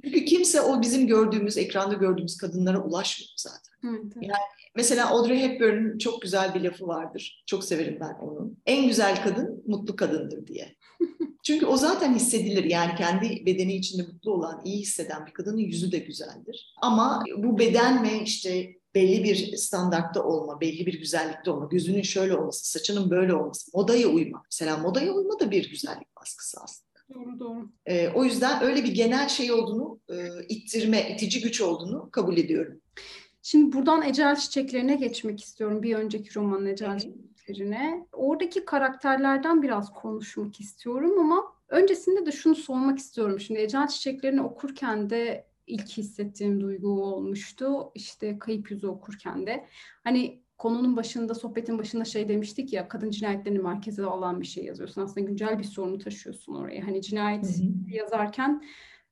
Çünkü 0.03 0.25
kimse 0.25 0.61
o 0.61 0.81
bizim 0.81 1.07
gördüğümüz, 1.07 1.57
ekranda 1.57 1.93
gördüğümüz 1.93 2.37
kadınlara 2.37 2.83
ulaşmıyor 2.83 3.29
zaten. 3.37 3.69
Hı, 3.81 4.01
yani 4.21 4.33
mesela 4.75 5.09
Audrey 5.09 5.39
Hepburn'un 5.39 5.97
çok 5.97 6.21
güzel 6.21 6.55
bir 6.55 6.61
lafı 6.61 6.87
vardır. 6.87 7.43
Çok 7.45 7.63
severim 7.63 7.97
ben 8.01 8.13
onu. 8.13 8.51
En 8.65 8.87
güzel 8.87 9.23
kadın 9.23 9.63
mutlu 9.67 9.95
kadındır 9.95 10.47
diye. 10.47 10.75
Çünkü 11.43 11.65
o 11.65 11.77
zaten 11.77 12.15
hissedilir. 12.15 12.63
Yani 12.63 12.95
kendi 12.95 13.45
bedeni 13.45 13.75
içinde 13.75 14.03
mutlu 14.03 14.33
olan, 14.33 14.61
iyi 14.65 14.77
hisseden 14.77 15.25
bir 15.25 15.31
kadının 15.31 15.57
yüzü 15.57 15.91
de 15.91 15.97
güzeldir. 15.97 16.73
Ama 16.81 17.23
bu 17.37 17.59
beden 17.59 18.03
ve 18.03 18.23
işte 18.23 18.79
belli 18.95 19.23
bir 19.23 19.57
standartta 19.57 20.23
olma, 20.23 20.61
belli 20.61 20.85
bir 20.85 20.99
güzellikte 20.99 21.51
olma, 21.51 21.65
gözünün 21.65 22.01
şöyle 22.01 22.35
olması, 22.35 22.71
saçının 22.71 23.09
böyle 23.09 23.33
olması, 23.33 23.71
modaya 23.73 24.07
uyma. 24.07 24.43
Mesela 24.45 24.77
modaya 24.77 25.13
uyma 25.13 25.39
da 25.39 25.51
bir 25.51 25.69
güzellik 25.69 26.15
baskısı 26.21 26.57
aslında. 26.63 26.88
Doğru 27.13 27.39
doğru. 27.39 27.69
Ee, 27.85 28.09
o 28.09 28.23
yüzden 28.23 28.63
öyle 28.63 28.83
bir 28.83 28.93
genel 28.93 29.27
şey 29.27 29.51
olduğunu, 29.51 29.99
e, 30.09 30.15
ittirme, 30.49 31.09
itici 31.11 31.41
güç 31.41 31.61
olduğunu 31.61 32.09
kabul 32.11 32.37
ediyorum. 32.37 32.81
Şimdi 33.41 33.73
buradan 33.73 34.01
Ecel 34.01 34.35
Çiçeklerine 34.35 34.95
geçmek 34.95 35.43
istiyorum. 35.43 35.83
Bir 35.83 35.95
önceki 35.95 36.35
romanın 36.35 36.65
Ecel 36.65 36.99
Çiçeklerine. 36.99 38.07
Oradaki 38.11 38.65
karakterlerden 38.65 39.61
biraz 39.61 39.93
konuşmak 39.93 40.59
istiyorum 40.59 41.19
ama 41.19 41.43
öncesinde 41.69 42.25
de 42.25 42.31
şunu 42.31 42.55
sormak 42.55 42.99
istiyorum. 42.99 43.39
Şimdi 43.39 43.59
Ecel 43.59 43.87
Çiçeklerini 43.87 44.41
okurken 44.41 45.09
de 45.09 45.49
ilk 45.67 45.89
hissettiğim 45.89 46.61
duygu 46.61 47.03
olmuştu. 47.03 47.91
İşte 47.95 48.39
kayıp 48.39 48.71
yüzü 48.71 48.87
okurken 48.87 49.47
de. 49.47 49.65
Hani 50.03 50.43
konunun 50.59 50.97
başında, 50.97 51.35
sohbetin 51.35 51.79
başında 51.79 52.05
şey 52.05 52.29
demiştik 52.29 52.73
ya, 52.73 52.87
kadın 52.87 53.09
cinayetlerini 53.09 53.59
merkeze 53.59 54.05
alan 54.05 54.41
bir 54.41 54.45
şey 54.45 54.65
yazıyorsun. 54.65 55.01
Aslında 55.01 55.27
güncel 55.27 55.59
bir 55.59 55.63
sorunu 55.63 55.97
taşıyorsun 55.97 56.55
oraya. 56.55 56.87
Hani 56.87 57.01
cinayet 57.01 57.45
hı 57.45 57.63
hı. 57.63 57.95
yazarken 57.95 58.63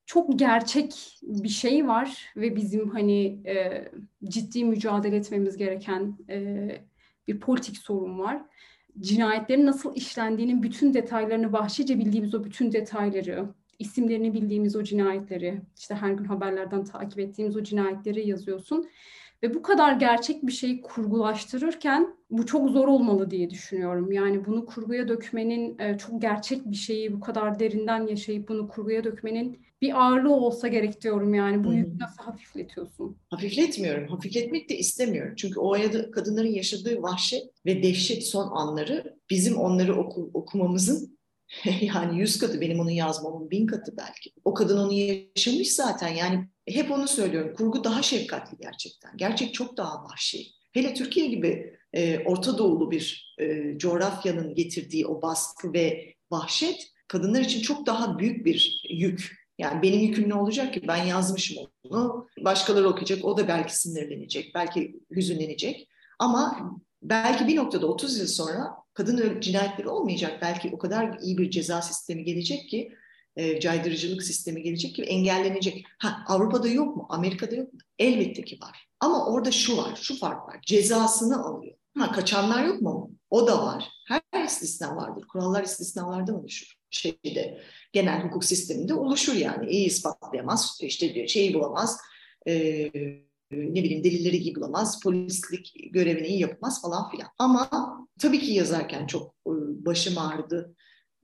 çok 0.06 0.40
gerçek 0.40 1.20
bir 1.24 1.50
şey 1.50 1.88
var 1.88 2.26
ve 2.36 2.56
bizim 2.56 2.90
hani 2.90 3.42
e, 3.48 3.86
ciddi 4.24 4.66
mücadele 4.66 5.16
etmemiz 5.16 5.58
gereken 5.58 6.18
e, 6.30 6.70
bir 7.28 7.40
politik 7.40 7.78
sorun 7.78 8.20
var. 8.20 8.42
Cinayetlerin 9.00 9.66
nasıl 9.66 9.96
işlendiğinin 9.96 10.64
bütün 10.64 10.94
detaylarını, 10.94 11.54
vahşice 11.54 12.00
bildiğimiz 12.00 12.36
o 12.36 12.44
bütün 12.44 12.72
detayları, 12.72 13.50
isimlerini 13.80 14.34
bildiğimiz 14.34 14.76
o 14.76 14.84
cinayetleri, 14.84 15.62
işte 15.78 15.96
her 15.96 16.12
gün 16.12 16.26
haberlerden 16.26 16.84
takip 16.84 17.20
ettiğimiz 17.20 17.58
o 17.58 17.64
cinayetleri 17.64 18.28
yazıyorsun. 18.28 18.90
Ve 19.44 19.54
bu 19.54 19.62
kadar 19.62 19.94
gerçek 19.94 20.48
bir 20.48 20.52
şeyi 20.52 20.82
kurgulaştırırken 20.82 22.18
bu 22.30 22.46
çok 22.46 22.70
zor 22.70 22.88
olmalı 22.88 23.32
diye 23.32 23.50
düşünüyorum. 23.50 24.12
Yani 24.12 24.46
bunu 24.46 24.66
kurguya 24.66 25.08
dökmenin, 25.08 25.80
e, 25.80 25.98
çok 25.98 26.22
gerçek 26.22 26.66
bir 26.66 26.76
şeyi 26.76 27.14
bu 27.14 27.20
kadar 27.20 27.60
derinden 27.60 28.08
yaşayıp 28.08 28.50
bunu 28.50 28.68
kurguya 28.68 29.04
dökmenin 29.04 29.60
bir 29.82 30.02
ağırlığı 30.02 30.36
olsa 30.36 30.68
gerek 30.68 31.02
diyorum 31.02 31.34
yani. 31.34 31.64
Bu 31.64 31.74
yükü 31.74 32.00
nasıl 32.00 32.24
hafifletiyorsun? 32.24 33.18
Hafifletmiyorum. 33.30 34.08
Hafifletmek 34.08 34.70
de 34.70 34.78
istemiyorum. 34.78 35.34
Çünkü 35.38 35.60
o 35.60 35.74
ayada 35.74 36.12
kadınların 36.12 36.54
yaşadığı 36.54 37.02
vahşet 37.02 37.44
ve 37.66 37.84
dehşet 37.84 38.28
son 38.28 38.52
anları 38.52 39.18
bizim 39.30 39.58
onları 39.58 39.96
oku, 39.96 40.32
okumamızın 40.34 41.17
yani 41.82 42.20
yüz 42.20 42.40
katı 42.40 42.62
benim 42.62 42.80
onu 42.80 42.92
yazmamın 42.92 43.52
bin 43.52 43.68
katı 43.68 43.98
belki. 43.98 44.32
O 44.46 44.54
kadın 44.54 44.78
onu 44.78 44.94
yaşamış 44.94 45.72
zaten 45.72 46.10
yani 46.10 46.48
hep 46.68 46.92
onu 46.92 47.08
söylüyorum. 47.08 47.54
Kurgu 47.58 47.84
daha 47.84 48.02
şefkatli 48.02 48.58
gerçekten. 48.62 49.18
Gerçek 49.18 49.54
çok 49.54 49.78
daha 49.78 50.04
vahşi. 50.04 50.48
Hele 50.74 50.94
Türkiye 50.94 51.28
gibi 51.28 51.78
e, 51.94 52.20
Orta 52.20 52.58
Doğulu 52.58 52.92
bir 52.92 53.36
e, 53.40 53.78
coğrafyanın 53.78 54.56
getirdiği 54.56 55.08
o 55.08 55.22
baskı 55.22 55.74
ve 55.74 56.14
vahşet 56.32 56.88
kadınlar 57.08 57.42
için 57.42 57.62
çok 57.62 57.86
daha 57.86 58.20
büyük 58.20 58.46
bir 58.46 58.82
yük. 58.90 59.48
Yani 59.58 59.82
benim 59.82 60.00
yüküm 60.00 60.30
ne 60.30 60.34
olacak 60.34 60.74
ki? 60.74 60.82
Ben 60.88 61.06
yazmışım 61.06 61.58
onu. 61.84 62.28
Başkaları 62.40 62.90
okuyacak. 62.90 63.26
O 63.26 63.38
da 63.38 63.48
belki 63.48 63.78
sinirlenecek. 63.78 64.56
Belki 64.56 65.00
hüzünlenecek. 65.12 65.90
Ama 66.20 66.72
belki 67.02 67.48
bir 67.48 67.56
noktada 67.56 67.88
30 67.88 68.20
yıl 68.20 68.28
sonra 68.28 68.68
kadın 68.98 69.42
cinayetleri 69.42 69.90
olmayacak. 69.90 70.40
Belki 70.42 70.72
o 70.74 70.78
kadar 70.78 71.20
iyi 71.22 71.38
bir 71.38 71.50
ceza 71.52 71.82
sistemi 71.82 72.24
gelecek 72.24 72.70
ki 72.70 72.92
e, 73.36 73.60
caydırıcılık 73.60 74.24
sistemi 74.24 74.64
gelecek 74.64 74.96
ki 74.96 75.04
engellenecek. 75.04 75.86
Ha 76.00 76.24
Avrupa'da 76.28 76.68
yok 76.68 76.96
mu? 76.96 77.06
Amerika'da 77.10 77.56
yok 77.56 77.74
mu? 77.74 77.80
Elbette 78.00 78.42
ki 78.42 78.60
var. 78.62 78.88
Ama 79.00 79.26
orada 79.26 79.52
şu 79.52 79.78
var, 79.78 79.96
şu 80.02 80.20
fark 80.20 80.48
var. 80.48 80.60
Cezasını 80.66 81.46
alıyor. 81.46 81.76
Ha 81.98 82.12
kaçanlar 82.12 82.66
yok 82.66 82.82
mu? 82.82 83.12
O 83.30 83.48
da 83.48 83.66
var. 83.66 83.90
Her 84.08 84.46
istisna 84.46 84.96
vardır. 84.96 85.28
Kurallar 85.28 85.64
istisnalardan 85.64 86.36
oluşur. 86.36 86.74
Şeyde 86.90 87.62
genel 87.94 88.24
hukuk 88.24 88.46
sisteminde 88.46 88.94
oluşur 88.94 89.34
yani. 89.34 89.70
İyi 89.70 89.86
ispatlayamaz, 89.86 90.80
işte 90.82 91.14
diyor 91.14 91.28
şeyi 91.28 91.54
bulamaz. 91.54 91.98
E, 92.48 92.92
ne 93.52 93.84
bileyim 93.84 94.04
delilleri 94.04 94.38
iyi 94.38 94.56
bulamaz, 94.56 95.00
polislik 95.04 95.74
görevini 95.92 96.28
iyi 96.28 96.40
yapamaz 96.40 96.82
falan 96.82 97.12
filan. 97.12 97.30
Ama 97.40 97.70
tabii 98.20 98.40
ki 98.40 98.54
yazarken 98.54 99.08
çok 99.08 99.36
e, 99.48 99.52
başım 99.86 100.18
ağrıdı. 100.18 100.76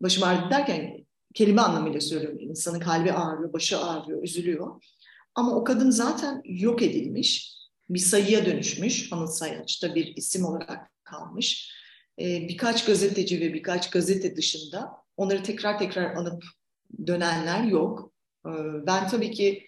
Başım 0.02 0.24
ağrıdı 0.24 0.50
derken 0.50 1.06
kelime 1.34 1.62
anlamıyla 1.62 2.02
söylüyorum. 2.02 2.40
İnsanın 2.40 2.80
kalbi 2.80 3.14
ağrıyor, 3.14 3.54
başı 3.54 3.80
ağrıyor, 3.80 4.24
üzülüyor. 4.24 4.84
Ama 5.36 5.56
o 5.56 5.64
kadın 5.64 5.90
zaten 5.90 6.42
yok 6.46 6.82
edilmiş, 6.82 7.54
bir 7.90 8.00
sayıya 8.00 8.46
dönüşmüş. 8.46 9.14
Anıt 9.14 9.30
Sayaç'ta 9.30 9.96
bir 9.96 10.16
isim 10.16 10.46
olarak 10.46 10.92
kalmış. 11.04 11.74
Ee, 12.20 12.48
birkaç 12.48 12.86
gazeteci 12.86 13.42
ve 13.42 13.54
birkaç 13.54 13.90
gazete 13.90 14.36
dışında 14.36 14.92
onları 15.18 15.44
tekrar 15.44 15.80
tekrar 15.80 16.16
anıp 16.16 16.44
dönenler 17.08 17.64
yok. 17.64 18.14
Ben 18.88 19.08
tabii 19.08 19.32
ki 19.32 19.66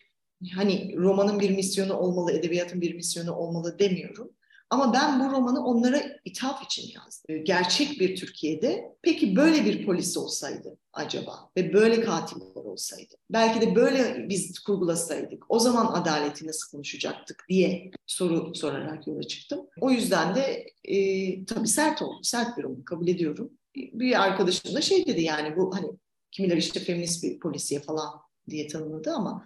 hani 0.54 0.96
romanın 0.98 1.40
bir 1.40 1.50
misyonu 1.50 1.94
olmalı, 1.94 2.32
edebiyatın 2.32 2.82
bir 2.82 2.96
misyonu 2.96 3.36
olmalı 3.36 3.80
demiyorum. 3.80 4.32
Ama 4.70 4.94
ben 4.94 5.20
bu 5.20 5.32
romanı 5.32 5.66
onlara 5.66 6.02
ithaf 6.26 6.64
için 6.64 6.92
yazdım. 6.96 7.44
Gerçek 7.44 8.00
bir 8.00 8.16
Türkiye'de 8.16 8.96
peki 9.02 9.36
böyle 9.36 9.66
bir 9.66 9.86
polis 9.86 10.18
olsaydı 10.18 10.78
acaba 10.94 11.50
ve 11.58 11.74
böyle 11.74 12.02
katiller 12.02 12.56
olsaydı 12.56 13.16
belki 13.30 13.62
de 13.62 13.76
böyle 13.76 14.30
biz 14.30 14.60
kurgulasaydık 14.60 15.46
o 15.50 15.60
zaman 15.60 16.02
adaleti 16.02 16.48
nasıl 16.48 16.72
konuşacaktık 16.72 17.46
diye 17.50 17.92
soru 18.06 18.56
sorarak 18.56 19.08
yola 19.08 19.24
çıktım. 19.24 19.68
O 19.82 19.92
yüzden 19.92 20.36
de 20.36 20.66
e, 20.84 21.46
tabii 21.46 21.68
sert 21.68 22.02
oldu. 22.02 22.20
Sert 22.24 22.58
bir 22.58 22.64
roman 22.64 22.84
kabul 22.84 23.08
ediyorum. 23.08 23.52
Bir 23.76 24.24
arkadaşım 24.24 24.76
da 24.76 24.82
şey 24.82 25.06
dedi 25.08 25.22
yani 25.22 25.58
bu 25.58 25.76
hani 25.76 25.88
kimiler 26.32 26.58
işte 26.58 26.80
feminist 26.80 27.24
bir 27.24 27.40
polisiye 27.40 27.82
falan 27.82 28.10
diye 28.50 28.68
tanımladı 28.68 29.12
ama 29.12 29.46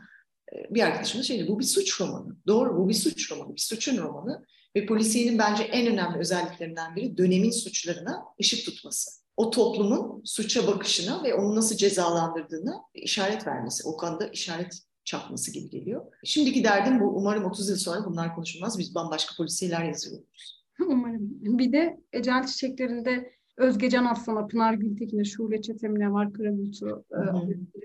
bir 0.70 0.82
arkadaşım 0.82 1.20
da 1.20 1.24
şey 1.24 1.39
dedi 1.39 1.47
bu 1.47 1.60
bir 1.60 1.66
suç 1.66 2.02
romanı. 2.02 2.36
Doğru 2.47 2.78
bu 2.78 2.89
bir 2.89 2.93
suç 2.93 3.32
romanı. 3.32 3.56
Bir 3.56 3.62
suçun 3.62 3.97
romanı 3.97 4.45
ve 4.76 4.86
polisiyenin 4.86 5.39
bence 5.39 5.64
en 5.64 5.88
önemli 5.88 6.18
özelliklerinden 6.18 6.95
biri 6.95 7.18
dönemin 7.18 7.52
suçlarına 7.52 8.26
ışık 8.41 8.66
tutması. 8.66 9.12
O 9.38 9.50
toplumun 9.50 10.22
suça 10.26 10.68
bakışına 10.68 11.24
ve 11.24 11.34
onu 11.34 11.56
nasıl 11.56 11.76
cezalandırdığına 11.76 12.82
işaret 12.93 13.47
vermesi. 13.47 13.88
O 13.88 13.97
konuda 13.97 14.28
işaret 14.28 14.82
çakması 15.04 15.54
gibi 15.54 15.70
geliyor. 15.70 16.06
Şimdiki 16.24 16.64
derdim 16.64 17.00
bu. 17.00 17.06
Umarım 17.06 17.45
30 17.45 17.70
yıl 17.70 17.78
sonra 17.78 18.06
bunlar 18.06 18.36
konuşulmaz. 18.36 18.80
Biz 18.80 18.95
bambaşka 18.95 19.36
polisiyeler 19.38 19.84
yazıyoruz. 19.84 20.66
Umarım. 20.88 21.30
Bir 21.60 21.72
de 21.72 22.00
Ecel 22.14 22.47
Çiçeklerinde 22.47 23.32
Özgecan 23.58 24.06
Aslan'a, 24.06 24.47
Pınar 24.47 24.74
Gültekin'e, 24.74 25.24
Şule 25.24 25.62
Çetemine 25.62 26.12
var, 26.12 26.34
Karabulut'u 26.34 27.06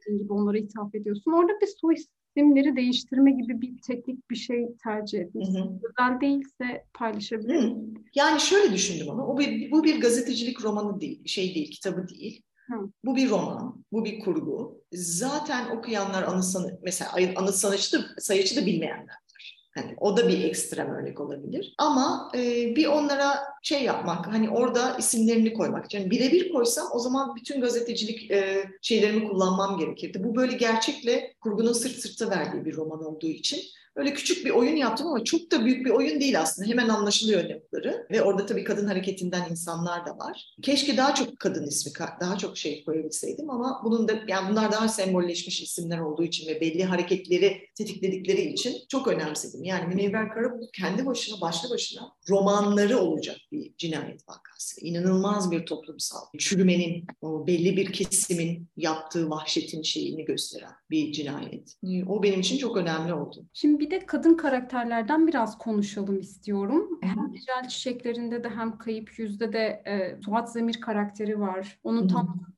e, 0.09 0.17
gibi 0.17 0.33
onlara 0.33 0.59
ithaf 0.59 0.95
ediyorsun. 0.95 1.33
Orada 1.33 1.53
bir 1.63 1.69
soy 1.81 1.95
isimleri 2.37 2.77
değiştirme 2.77 3.31
gibi 3.31 3.61
bir 3.61 3.79
teknik 3.87 4.31
bir 4.31 4.37
şey 4.37 4.69
tercih 4.85 5.19
etmişsin. 5.21 5.81
Özel 5.83 6.21
değilse 6.21 6.85
paylaşabilir 6.95 7.57
miyim? 7.57 7.95
Yani 8.15 8.41
şöyle 8.41 8.73
düşündüm 8.73 9.11
ama 9.11 9.27
o 9.27 9.39
bir, 9.39 9.71
bu 9.71 9.85
bir 9.85 10.01
gazetecilik 10.01 10.65
romanı 10.65 11.01
değil, 11.01 11.23
şey 11.27 11.55
değil, 11.55 11.71
kitabı 11.71 12.09
değil. 12.09 12.43
Hı. 12.71 12.75
Bu 13.05 13.17
bir 13.17 13.31
roman, 13.31 13.85
bu 13.93 14.05
bir 14.05 14.21
kurgu. 14.21 14.83
Zaten 14.93 15.77
okuyanlar 15.77 16.23
anıt 16.23 16.45
sanatçı, 16.45 16.79
mesela 16.83 17.11
anıt 17.37 17.55
sanatçı 17.55 17.99
da, 17.99 18.07
sayıcı 18.19 18.57
da 18.57 18.67
bilmeyenler. 18.67 19.17
Hani 19.75 19.95
o 20.01 20.17
da 20.17 20.29
bir 20.29 20.45
ekstrem 20.45 20.91
örnek 20.91 21.21
olabilir. 21.21 21.75
Ama 21.79 22.31
e, 22.35 22.41
bir 22.77 22.87
onlara 22.87 23.39
şey 23.63 23.83
yapmak, 23.85 24.27
hani 24.27 24.51
orada 24.51 24.97
isimlerini 24.99 25.55
koymak. 25.55 25.95
Yani 25.95 26.11
birebir 26.11 26.53
koysam 26.53 26.87
o 26.93 26.99
zaman 26.99 27.37
bütün 27.37 27.61
gazetecilik 27.61 28.31
e, 28.31 28.65
şeylerimi 28.83 29.29
kullanmam 29.29 29.79
gerekirdi. 29.79 30.25
Bu 30.25 30.37
böyle 30.37 30.53
gerçekle 30.57 31.35
kurgunun 31.41 31.73
sırt 31.73 31.93
sırta 31.93 32.31
verdiği 32.31 32.65
bir 32.65 32.77
roman 32.77 33.05
olduğu 33.05 33.29
için 33.29 33.61
Öyle 33.97 34.15
küçük 34.15 34.45
bir 34.45 34.51
oyun 34.51 34.77
yaptım 34.77 35.07
ama 35.07 35.25
çok 35.25 35.51
da 35.51 35.65
büyük 35.65 35.87
bir 35.87 35.91
oyun 35.91 36.21
değil 36.21 36.41
aslında. 36.41 36.69
Hemen 36.69 36.89
anlaşılıyor 36.89 37.45
yapıları. 37.45 38.07
Ve 38.11 38.23
orada 38.23 38.47
tabii 38.47 38.65
kadın 38.65 38.87
hareketinden 38.87 39.51
insanlar 39.51 40.07
da 40.07 40.19
var. 40.19 40.55
Keşke 40.63 40.97
daha 40.97 41.15
çok 41.15 41.39
kadın 41.39 41.67
ismi, 41.67 41.93
daha 42.21 42.39
çok 42.39 42.59
şey 42.59 42.85
koyabilseydim 42.85 43.51
ama 43.51 43.81
bunun 43.85 44.09
da 44.09 44.13
yani 44.29 44.51
bunlar 44.51 44.73
daha 44.73 44.89
sembolleşmiş 44.89 45.63
isimler 45.63 45.99
olduğu 45.99 46.25
için 46.25 46.49
ve 46.49 46.61
belli 46.61 46.85
hareketleri 46.85 47.59
tetikledikleri 47.75 48.43
için 48.43 48.77
çok 48.89 49.09
önemsedim. 49.09 49.65
Yani 49.65 49.95
Münevver 49.95 50.35
Karabulut 50.35 50.73
kendi 50.73 51.07
başına, 51.07 51.41
başlı 51.41 51.71
başına 51.71 52.13
romanları 52.29 52.99
olacak 52.99 53.37
bir 53.53 53.77
cinayet 53.79 54.29
vakası. 54.29 54.54
İnanılmaz 54.81 55.51
bir 55.51 55.67
toplumsal 55.67 56.21
çürümenin, 56.39 57.07
o 57.21 57.47
belli 57.47 57.77
bir 57.77 57.93
kesimin 57.93 58.69
yaptığı 58.77 59.31
vahşetin 59.31 59.83
şeyini 59.83 60.25
gösteren 60.25 60.73
bir 60.91 61.13
cinayet. 61.13 61.77
O 62.07 62.23
benim 62.23 62.41
için 62.41 62.59
çok 62.59 62.77
önemli 62.77 63.15
oldu. 63.15 63.47
Şimdi 63.53 63.81
bir 63.81 63.91
de 63.91 64.07
kadın 64.07 64.35
karakterlerden 64.35 65.27
biraz 65.27 65.59
konuşalım 65.59 66.21
istiyorum. 66.21 66.99
Hem 67.03 67.33
Güzel 67.33 67.69
Çiçeklerinde 67.69 68.45
de 68.45 68.49
hem 68.49 68.79
Kayıp 68.79 69.19
Yüz'de 69.19 69.53
de 69.53 69.83
e, 69.87 70.23
Suat 70.25 70.53
Zemir 70.53 70.81
karakteri 70.81 71.41
var. 71.41 71.79
Onun 71.85 72.09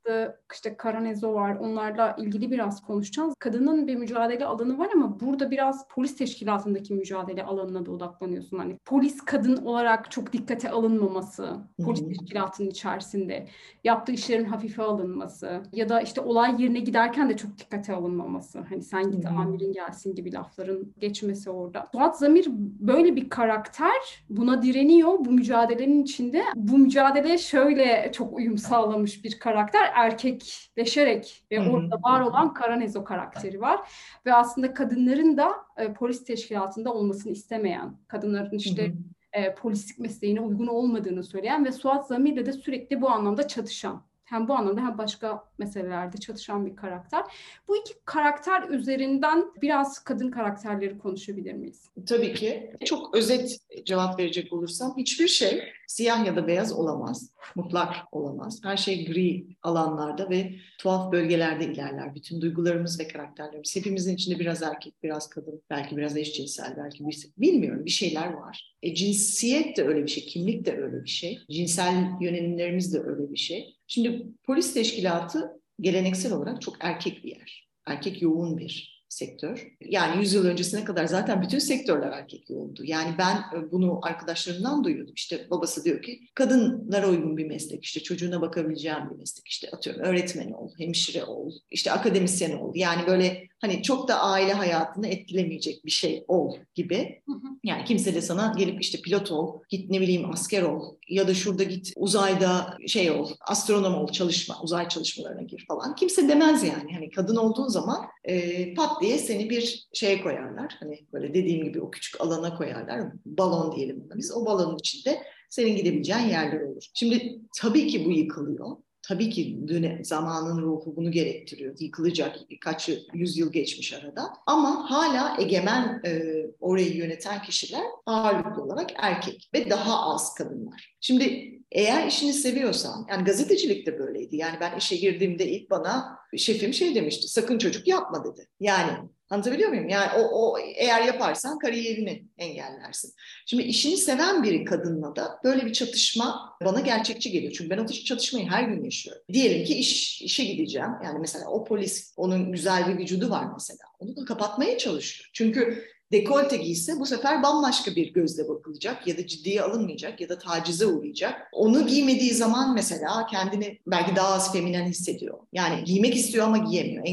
tanıttığı 0.07 0.39
işte 0.53 0.77
Karanezo 0.77 1.33
var. 1.33 1.55
Onlarla 1.55 2.15
ilgili 2.19 2.51
biraz 2.51 2.81
konuşacağız. 2.81 3.33
Kadının 3.39 3.87
bir 3.87 3.95
mücadele 3.95 4.45
alanı 4.45 4.77
var 4.77 4.89
ama 4.95 5.19
burada 5.19 5.51
biraz 5.51 5.87
polis 5.87 6.17
teşkilatındaki 6.17 6.93
mücadele 6.93 7.43
alanına 7.43 7.85
da 7.85 7.91
odaklanıyorsun. 7.91 8.57
Hani 8.57 8.77
polis 8.85 9.25
kadın 9.25 9.57
olarak 9.57 10.11
çok 10.11 10.33
dikkate 10.33 10.69
alınmaması, 10.69 11.57
polis 11.85 12.07
teşkilatının 12.07 12.69
içerisinde 12.69 13.47
yaptığı 13.83 14.11
işlerin 14.11 14.45
hafife 14.45 14.83
alınması 14.83 15.63
ya 15.73 15.89
da 15.89 16.01
işte 16.01 16.21
olay 16.21 16.61
yerine 16.61 16.79
giderken 16.79 17.29
de 17.29 17.37
çok 17.37 17.57
dikkate 17.57 17.93
alınmaması. 17.93 18.59
Hani 18.69 18.81
sen 18.81 19.11
git 19.11 19.25
amirin 19.25 19.73
gelsin 19.73 20.15
gibi 20.15 20.33
lafların 20.33 20.93
geç 20.99 21.17
geçmesi 21.17 21.49
orada. 21.49 21.85
Suat 21.91 22.19
Zamir 22.19 22.47
böyle 22.79 23.15
bir 23.15 23.29
karakter. 23.29 24.25
Buna 24.29 24.61
direniyor 24.61 25.07
bu 25.19 25.31
mücadelenin 25.31 26.03
içinde. 26.03 26.43
Bu 26.55 26.77
mücadeleye 26.77 27.37
şöyle 27.37 28.11
çok 28.13 28.33
uyum 28.33 28.57
sağlamış 28.57 29.23
bir 29.23 29.39
karakter. 29.39 29.91
Erkekleşerek 29.97 31.43
ve 31.51 31.69
orada 31.69 31.99
var 32.03 32.21
olan 32.21 32.53
Karanezo 32.53 33.03
karakteri 33.03 33.61
var. 33.61 33.79
Ve 34.25 34.33
aslında 34.33 34.73
kadınların 34.73 35.37
da 35.37 35.51
e, 35.77 35.93
polis 35.93 36.23
teşkilatında 36.23 36.93
olmasını 36.93 37.31
istemeyen, 37.31 37.97
kadınların 38.07 38.57
işte 38.57 38.93
e, 39.33 39.55
polislik 39.55 39.99
mesleğine 39.99 40.41
uygun 40.41 40.67
olmadığını 40.67 41.23
söyleyen 41.23 41.65
ve 41.65 41.71
Suat 41.71 42.07
Zamir'le 42.07 42.45
de 42.45 42.53
sürekli 42.53 43.01
bu 43.01 43.09
anlamda 43.09 43.47
çatışan 43.47 44.07
hem 44.27 44.47
bu 44.47 44.53
anlamda 44.53 44.81
hem 44.81 44.97
başka 44.97 45.43
meselelerde 45.57 46.17
çalışan 46.17 46.65
bir 46.65 46.75
karakter. 46.75 47.23
Bu 47.67 47.77
iki 47.77 47.93
karakter 48.05 48.69
üzerinden 48.69 49.45
biraz 49.61 50.03
kadın 50.03 50.31
karakterleri 50.31 50.97
konuşabilir 50.97 51.53
miyiz? 51.53 51.89
Tabii 52.07 52.33
ki. 52.33 52.73
Çok 52.85 53.15
özet 53.15 53.57
cevap 53.85 54.19
verecek 54.19 54.53
olursam 54.53 54.93
hiçbir 54.97 55.27
şey 55.27 55.63
siyah 55.87 56.25
ya 56.25 56.35
da 56.35 56.47
beyaz 56.47 56.73
olamaz. 56.73 57.31
Mutlak 57.55 57.95
olamaz. 58.11 58.59
Her 58.63 58.77
şey 58.77 59.05
gri 59.05 59.47
alanlarda 59.61 60.29
ve 60.29 60.55
tuhaf 60.79 61.11
bölgelerde 61.11 61.65
ilerler. 61.65 62.15
Bütün 62.15 62.41
duygularımız 62.41 62.99
ve 62.99 63.07
karakterlerimiz. 63.07 63.75
Hepimizin 63.75 64.15
içinde 64.15 64.39
biraz 64.39 64.63
erkek, 64.63 65.03
biraz 65.03 65.29
kadın, 65.29 65.61
belki 65.69 65.97
biraz 65.97 66.17
eşcinsel, 66.17 66.77
belki 66.77 67.07
bir, 67.07 67.27
bilmiyorum 67.37 67.85
bir 67.85 67.91
şeyler 67.91 68.33
var. 68.33 68.75
E, 68.81 68.95
cinsiyet 68.95 69.77
de 69.77 69.83
öyle 69.83 70.03
bir 70.03 70.07
şey, 70.07 70.25
kimlik 70.25 70.65
de 70.65 70.77
öyle 70.77 71.03
bir 71.03 71.09
şey. 71.09 71.39
Cinsel 71.51 72.11
yönelimlerimiz 72.21 72.93
de 72.93 72.99
öyle 72.99 73.31
bir 73.31 73.37
şey. 73.37 73.75
Şimdi 73.87 74.27
polis 74.43 74.73
teşkilatı 74.73 75.61
geleneksel 75.81 76.33
olarak 76.33 76.61
çok 76.61 76.75
erkek 76.79 77.23
bir 77.23 77.29
yer. 77.29 77.67
Erkek 77.85 78.21
yoğun 78.21 78.57
bir 78.57 78.96
sektör. 79.09 79.67
Yani 79.81 80.21
100 80.21 80.33
yıl 80.33 80.45
öncesine 80.45 80.83
kadar 80.83 81.05
zaten 81.05 81.41
bütün 81.41 81.59
sektörler 81.59 82.11
erkek 82.11 82.51
oldu. 82.51 82.81
Yani 82.83 83.15
ben 83.17 83.35
e, 83.35 83.71
bunu 83.71 83.99
arkadaşlarımdan 84.03 84.83
duyuyordum. 84.83 85.13
İşte 85.15 85.47
babası 85.51 85.83
diyor 85.83 86.01
ki 86.01 86.19
kadınlara 86.35 87.09
uygun 87.09 87.37
bir 87.37 87.45
meslek, 87.45 87.83
işte 87.83 87.99
çocuğuna 87.99 88.41
bakabileceğim 88.41 89.09
bir 89.11 89.15
meslek. 89.15 89.47
İşte 89.47 89.69
atıyorum 89.71 90.01
öğretmen 90.01 90.51
ol, 90.51 90.71
hemşire 90.77 91.23
ol, 91.23 91.51
işte 91.71 91.91
akademisyen 91.91 92.57
ol. 92.57 92.71
Yani 92.75 93.07
böyle 93.07 93.47
hani 93.61 93.83
çok 93.83 94.07
da 94.07 94.19
aile 94.19 94.53
hayatını 94.53 95.07
etkilemeyecek 95.07 95.85
bir 95.85 95.91
şey 95.91 96.25
ol 96.27 96.55
gibi. 96.75 97.21
Yani 97.63 97.85
kimse 97.85 98.15
de 98.15 98.21
sana 98.21 98.53
gelip 98.57 98.81
işte 98.81 99.01
pilot 99.01 99.31
ol, 99.31 99.61
git 99.69 99.89
ne 99.89 100.01
bileyim 100.01 100.31
asker 100.31 100.61
ol 100.61 100.95
ya 101.09 101.27
da 101.27 101.33
şurada 101.33 101.63
git 101.63 101.93
uzayda 101.95 102.77
şey 102.87 103.11
ol, 103.11 103.29
astronom 103.41 103.95
ol, 103.95 104.07
çalışma, 104.07 104.61
uzay 104.61 104.87
çalışmalarına 104.89 105.41
gir 105.41 105.65
falan. 105.67 105.95
Kimse 105.95 106.29
demez 106.29 106.63
yani. 106.63 106.93
Hani 106.93 107.09
kadın 107.09 107.35
olduğun 107.35 107.67
zaman 107.67 108.07
e, 108.23 108.73
pat 108.73 109.01
diye 109.01 109.06
seni 109.09 109.49
bir 109.49 109.87
şeye 109.93 110.21
koyarlar. 110.21 110.75
Hani 110.79 110.99
böyle 111.13 111.33
dediğim 111.33 111.63
gibi 111.63 111.81
o 111.81 111.91
küçük 111.91 112.21
alana 112.21 112.57
koyarlar. 112.57 113.01
Balon 113.25 113.75
diyelim 113.75 114.03
buna 114.05 114.17
biz. 114.17 114.31
O 114.35 114.45
balonun 114.45 114.77
içinde 114.77 115.23
senin 115.49 115.75
gidebileceğin 115.75 116.29
yerler 116.29 116.61
olur. 116.61 116.85
Şimdi 116.93 117.39
tabii 117.57 117.87
ki 117.87 118.05
bu 118.05 118.11
yıkılıyor. 118.11 118.77
Tabii 119.07 119.29
ki 119.29 119.67
dönem, 119.67 120.05
zamanın 120.05 120.61
ruhu 120.61 120.95
bunu 120.95 121.11
gerektiriyor. 121.11 121.75
Yıkılacak 121.79 122.37
birkaç 122.49 122.89
yüzyıl 123.13 123.51
geçmiş 123.51 123.93
arada. 123.93 124.33
Ama 124.45 124.91
hala 124.91 125.41
egemen 125.41 126.01
e, 126.05 126.21
orayı 126.59 126.95
yöneten 126.95 127.41
kişiler 127.41 127.83
ağırlıklı 128.05 128.63
olarak 128.63 128.89
erkek 128.95 129.49
ve 129.53 129.69
daha 129.69 130.13
az 130.13 130.33
kadınlar. 130.33 130.95
Şimdi 130.99 131.56
eğer 131.71 132.07
işini 132.07 132.33
seviyorsan, 132.33 133.05
yani 133.09 133.23
gazetecilik 133.23 133.87
de 133.87 133.99
böyleydi. 133.99 134.35
Yani 134.35 134.57
ben 134.59 134.77
işe 134.77 134.95
girdiğimde 134.95 135.47
ilk 135.47 135.69
bana 135.69 136.17
şefim 136.37 136.73
şey 136.73 136.95
demişti, 136.95 137.27
sakın 137.27 137.57
çocuk 137.57 137.87
yapma 137.87 138.25
dedi. 138.25 138.47
Yani 138.59 138.91
Anlatabiliyor 139.29 139.69
muyum? 139.69 139.89
Yani 139.89 140.11
o, 140.17 140.21
o 140.21 140.59
eğer 140.59 141.01
yaparsan 141.01 141.59
kariyerini 141.59 142.25
engellersin. 142.37 143.13
Şimdi 143.45 143.63
işini 143.63 143.97
seven 143.97 144.43
biri 144.43 144.65
kadınla 144.65 145.15
da 145.15 145.39
böyle 145.43 145.65
bir 145.65 145.73
çatışma 145.73 146.57
bana 146.65 146.79
gerçekçi 146.79 147.31
geliyor. 147.31 147.53
Çünkü 147.57 147.69
ben 147.69 147.77
o 147.77 147.87
çatışmayı 147.87 148.47
her 148.47 148.63
gün 148.63 148.83
yaşıyorum. 148.83 149.21
Diyelim 149.33 149.65
ki 149.65 149.75
iş 149.75 150.21
işe 150.21 150.43
gideceğim. 150.43 150.89
Yani 151.03 151.19
mesela 151.19 151.45
o 151.49 151.63
polis 151.63 152.13
onun 152.17 152.51
güzel 152.51 152.87
bir 152.87 152.97
vücudu 152.97 153.29
var 153.29 153.45
mesela. 153.53 153.79
Onu 153.99 154.15
da 154.15 154.25
kapatmaya 154.25 154.77
çalışıyor. 154.77 155.29
Çünkü 155.33 155.83
dekolte 156.11 156.57
giyse 156.57 156.99
bu 156.99 157.05
sefer 157.05 157.43
bambaşka 157.43 157.95
bir 157.95 158.13
gözle 158.13 158.47
bakılacak 158.47 159.07
ya 159.07 159.17
da 159.17 159.27
ciddiye 159.27 159.61
alınmayacak 159.61 160.21
ya 160.21 160.29
da 160.29 160.39
tacize 160.39 160.85
uğrayacak. 160.85 161.47
Onu 161.51 161.87
giymediği 161.87 162.33
zaman 162.33 162.73
mesela 162.73 163.25
kendini 163.25 163.79
belki 163.87 164.15
daha 164.15 164.33
az 164.33 164.53
feminen 164.53 164.85
hissediyor. 164.85 165.39
Yani 165.53 165.83
giymek 165.83 166.15
istiyor 166.15 166.45
ama 166.45 166.57
giyemiyor, 166.57 167.05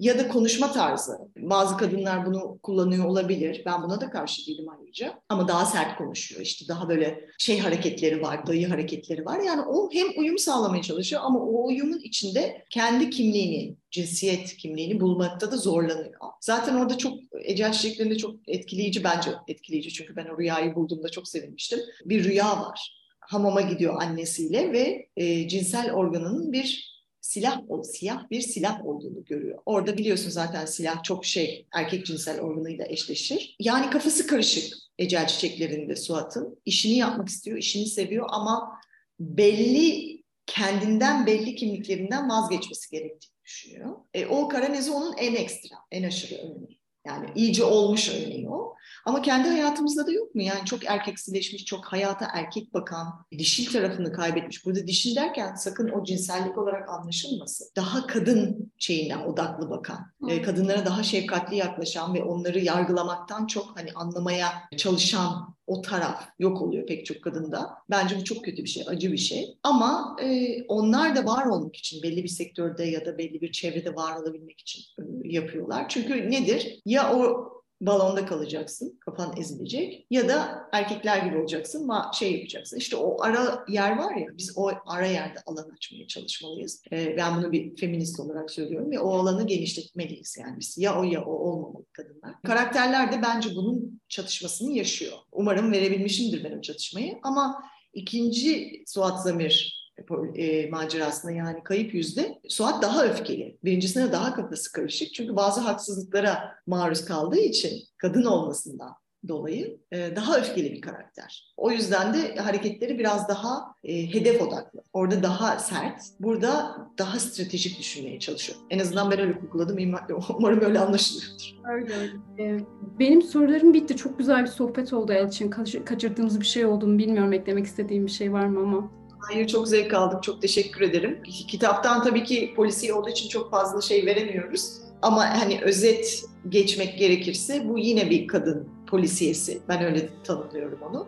Ya 0.00 0.18
da 0.18 0.28
konuşma 0.28 0.72
tarzı. 0.72 1.18
Bazı 1.38 1.76
kadınlar 1.76 2.26
bunu 2.26 2.58
kullanıyor 2.62 3.04
olabilir. 3.04 3.62
Ben 3.66 3.82
buna 3.82 4.00
da 4.00 4.10
karşı 4.10 4.46
değilim 4.46 4.68
ayrıca. 4.68 5.20
Ama 5.28 5.48
daha 5.48 5.66
sert 5.66 5.98
konuşuyor. 5.98 6.40
İşte 6.40 6.68
daha 6.68 6.88
böyle 6.88 7.28
şey 7.38 7.58
hareketleri 7.58 8.22
var, 8.22 8.46
dayı 8.46 8.68
hareketleri 8.68 9.24
var. 9.24 9.40
Yani 9.40 9.62
o 9.62 9.90
hem 9.92 10.06
uyum 10.16 10.38
sağlamaya 10.38 10.82
çalışıyor 10.82 11.22
ama 11.24 11.38
o 11.40 11.66
uyumun 11.66 11.98
içinde 11.98 12.64
kendi 12.70 13.10
kimliğini, 13.10 13.76
cinsiyet 13.90 14.56
kimliğini 14.56 15.00
bulmakta 15.00 15.52
da 15.52 15.56
zorlanıyor. 15.56 16.20
Zaten 16.40 16.74
orada 16.74 16.98
çok 16.98 17.18
Ecel 17.44 17.72
Çiçekleri'nde 17.72 18.16
çok 18.16 18.48
etkileyici 18.48 19.04
bence 19.04 19.30
etkileyici 19.48 19.92
çünkü 19.92 20.16
ben 20.16 20.26
o 20.26 20.38
rüyayı 20.38 20.74
bulduğumda 20.74 21.08
çok 21.08 21.28
sevinmiştim. 21.28 21.78
Bir 22.04 22.24
rüya 22.24 22.60
var. 22.60 22.96
Hamama 23.20 23.60
gidiyor 23.60 24.02
annesiyle 24.02 24.72
ve 24.72 25.08
e, 25.16 25.48
cinsel 25.48 25.92
organının 25.92 26.52
bir 26.52 26.95
silah, 27.26 27.62
o 27.68 27.82
siyah 27.82 28.30
bir 28.30 28.40
silah 28.40 28.86
olduğunu 28.86 29.24
görüyor. 29.24 29.58
Orada 29.66 29.98
biliyorsun 29.98 30.30
zaten 30.30 30.66
silah 30.66 31.02
çok 31.02 31.24
şey 31.24 31.66
erkek 31.72 32.06
cinsel 32.06 32.40
organıyla 32.40 32.86
eşleşir. 32.88 33.56
Yani 33.60 33.90
kafası 33.90 34.26
karışık 34.26 34.74
Ecel 34.98 35.26
Çiçekleri'nde 35.26 35.96
Suat'ın. 35.96 36.58
işini 36.64 36.96
yapmak 36.96 37.28
istiyor, 37.28 37.58
işini 37.58 37.86
seviyor 37.86 38.26
ama 38.30 38.80
belli 39.20 40.16
kendinden 40.46 41.26
belli 41.26 41.54
kimliklerinden 41.54 42.30
vazgeçmesi 42.30 42.90
gerektiği 42.90 43.30
düşünüyor. 43.44 43.96
E, 44.14 44.26
o 44.26 44.48
Karanezi 44.48 44.90
onun 44.90 45.16
en 45.16 45.34
ekstra, 45.34 45.76
en 45.90 46.02
aşırı 46.02 46.38
örneği. 46.38 46.80
Yani 47.06 47.26
iyice 47.34 47.64
olmuş 47.64 48.08
örneği 48.08 48.50
o. 48.50 48.76
Ama 49.04 49.22
kendi 49.22 49.48
hayatımızda 49.48 50.06
da 50.06 50.12
yok 50.12 50.34
mu? 50.34 50.42
Yani 50.42 50.64
çok 50.64 50.84
erkeksileşmiş, 50.84 51.64
çok 51.64 51.84
hayata 51.84 52.28
erkek 52.34 52.74
bakan, 52.74 53.26
dişil 53.38 53.72
tarafını 53.72 54.12
kaybetmiş. 54.12 54.66
Burada 54.66 54.86
dişil 54.86 55.16
derken 55.16 55.54
sakın 55.54 55.88
o 55.88 56.04
cinsellik 56.04 56.58
olarak 56.58 56.88
anlaşılmasın. 56.88 57.68
Daha 57.76 58.06
kadın 58.06 58.72
şeyinden 58.78 59.18
odaklı 59.18 59.70
bakan, 59.70 60.12
hmm. 60.20 60.42
kadınlara 60.42 60.86
daha 60.86 61.02
şefkatli 61.02 61.56
yaklaşan 61.56 62.14
ve 62.14 62.22
onları 62.22 62.58
yargılamaktan 62.58 63.46
çok 63.46 63.76
hani 63.78 63.92
anlamaya 63.94 64.48
çalışan 64.76 65.55
o 65.66 65.82
taraf 65.82 66.24
yok 66.38 66.62
oluyor 66.62 66.86
pek 66.86 67.06
çok 67.06 67.22
kadında. 67.22 67.70
Bence 67.90 68.16
bu 68.20 68.24
çok 68.24 68.44
kötü 68.44 68.64
bir 68.64 68.68
şey, 68.68 68.84
acı 68.86 69.12
bir 69.12 69.16
şey. 69.16 69.56
Ama 69.62 70.16
e, 70.22 70.62
onlar 70.68 71.16
da 71.16 71.24
var 71.24 71.46
olmak 71.46 71.76
için 71.76 72.02
belli 72.02 72.22
bir 72.22 72.28
sektörde 72.28 72.84
ya 72.84 73.06
da 73.06 73.18
belli 73.18 73.40
bir 73.40 73.52
çevrede 73.52 73.94
var 73.94 74.16
olabilmek 74.20 74.60
için 74.60 74.82
e, 74.98 75.02
yapıyorlar. 75.24 75.88
Çünkü 75.88 76.30
nedir? 76.30 76.80
Ya 76.86 77.14
o 77.14 77.55
balonda 77.80 78.26
kalacaksın, 78.26 78.98
kafan 79.00 79.36
ezilecek 79.36 80.06
ya 80.10 80.28
da 80.28 80.68
erkekler 80.72 81.26
gibi 81.26 81.38
olacaksın 81.38 81.82
ama 81.82 82.10
şey 82.14 82.32
yapacaksın. 82.32 82.76
İşte 82.76 82.96
o 82.96 83.22
ara 83.22 83.64
yer 83.68 83.98
var 83.98 84.14
ya 84.14 84.26
biz 84.32 84.52
o 84.56 84.70
ara 84.86 85.06
yerde 85.06 85.38
alan 85.46 85.70
açmaya 85.76 86.06
çalışmalıyız. 86.06 86.82
Ee, 86.92 87.16
ben 87.16 87.36
bunu 87.36 87.52
bir 87.52 87.76
feminist 87.76 88.20
olarak 88.20 88.50
söylüyorum 88.50 88.90
ve 88.90 89.00
o 89.00 89.14
alanı 89.14 89.46
genişletmeliyiz 89.46 90.36
yani 90.38 90.60
biz 90.60 90.78
ya 90.78 91.00
o 91.00 91.04
ya 91.04 91.24
o 91.24 91.32
olmamalı 91.32 91.84
kadınlar. 91.92 92.42
Karakterler 92.46 93.12
de 93.12 93.22
bence 93.22 93.48
bunun 93.56 94.00
çatışmasını 94.08 94.72
yaşıyor. 94.72 95.12
Umarım 95.32 95.72
verebilmişimdir 95.72 96.44
ben 96.44 96.58
o 96.58 96.60
çatışmayı 96.60 97.18
ama 97.22 97.62
ikinci 97.94 98.82
Suat 98.86 99.22
Zamir 99.22 99.85
e, 100.34 100.70
macerasına 100.70 101.32
yani 101.32 101.64
kayıp 101.64 101.94
yüzde 101.94 102.40
Suat 102.48 102.82
daha 102.82 103.04
öfkeli. 103.04 103.58
Birincisine 103.64 104.12
daha 104.12 104.34
kafası 104.34 104.72
karışık. 104.72 105.14
Çünkü 105.14 105.36
bazı 105.36 105.60
haksızlıklara 105.60 106.54
maruz 106.66 107.04
kaldığı 107.04 107.40
için 107.40 107.82
kadın 107.98 108.24
olmasından 108.24 108.96
dolayı 109.28 109.78
e, 109.92 110.16
daha 110.16 110.38
öfkeli 110.38 110.72
bir 110.72 110.80
karakter. 110.80 111.54
O 111.56 111.70
yüzden 111.70 112.14
de 112.14 112.36
hareketleri 112.36 112.98
biraz 112.98 113.28
daha 113.28 113.74
e, 113.84 114.14
hedef 114.14 114.42
odaklı. 114.42 114.82
Orada 114.92 115.22
daha 115.22 115.58
sert, 115.58 116.02
burada 116.20 116.76
daha 116.98 117.18
stratejik 117.18 117.78
düşünmeye 117.78 118.18
çalışıyor. 118.18 118.58
En 118.70 118.78
azından 118.78 119.10
ben 119.10 119.20
öyle 119.20 119.38
kurguladım. 119.38 119.76
Umarım 120.38 120.60
öyle 120.60 120.78
anlaşılıyordur. 120.78 121.56
Öyle 121.72 121.94
öyle. 121.94 122.12
Ee, 122.38 122.60
benim 122.98 123.22
sorularım 123.22 123.74
bitti. 123.74 123.96
Çok 123.96 124.18
güzel 124.18 124.42
bir 124.42 124.50
sohbet 124.50 124.92
oldu 124.92 125.12
Elçin. 125.12 125.50
Kaçırdığımız 125.84 126.40
bir 126.40 126.46
şey 126.46 126.66
olduğunu 126.66 126.98
bilmiyorum. 126.98 127.32
Eklemek 127.32 127.66
istediğim 127.66 128.06
bir 128.06 128.10
şey 128.10 128.32
var 128.32 128.46
mı 128.46 128.60
ama. 128.60 128.90
Hayır 129.26 129.46
çok 129.46 129.68
zevk 129.68 129.94
aldım. 129.94 130.20
Çok 130.20 130.42
teşekkür 130.42 130.80
ederim. 130.80 131.22
Kitaptan 131.48 132.02
tabii 132.02 132.24
ki 132.24 132.52
polisi 132.56 132.92
olduğu 132.92 133.08
için 133.08 133.28
çok 133.28 133.50
fazla 133.50 133.80
şey 133.80 134.06
veremiyoruz. 134.06 134.72
Ama 135.02 135.40
hani 135.40 135.60
özet 135.62 136.24
geçmek 136.48 136.98
gerekirse 136.98 137.68
bu 137.68 137.78
yine 137.78 138.10
bir 138.10 138.26
kadın 138.26 138.68
polisiyesi. 138.86 139.60
Ben 139.68 139.84
öyle 139.84 140.08
tanımlıyorum 140.24 140.78
onu. 140.90 141.06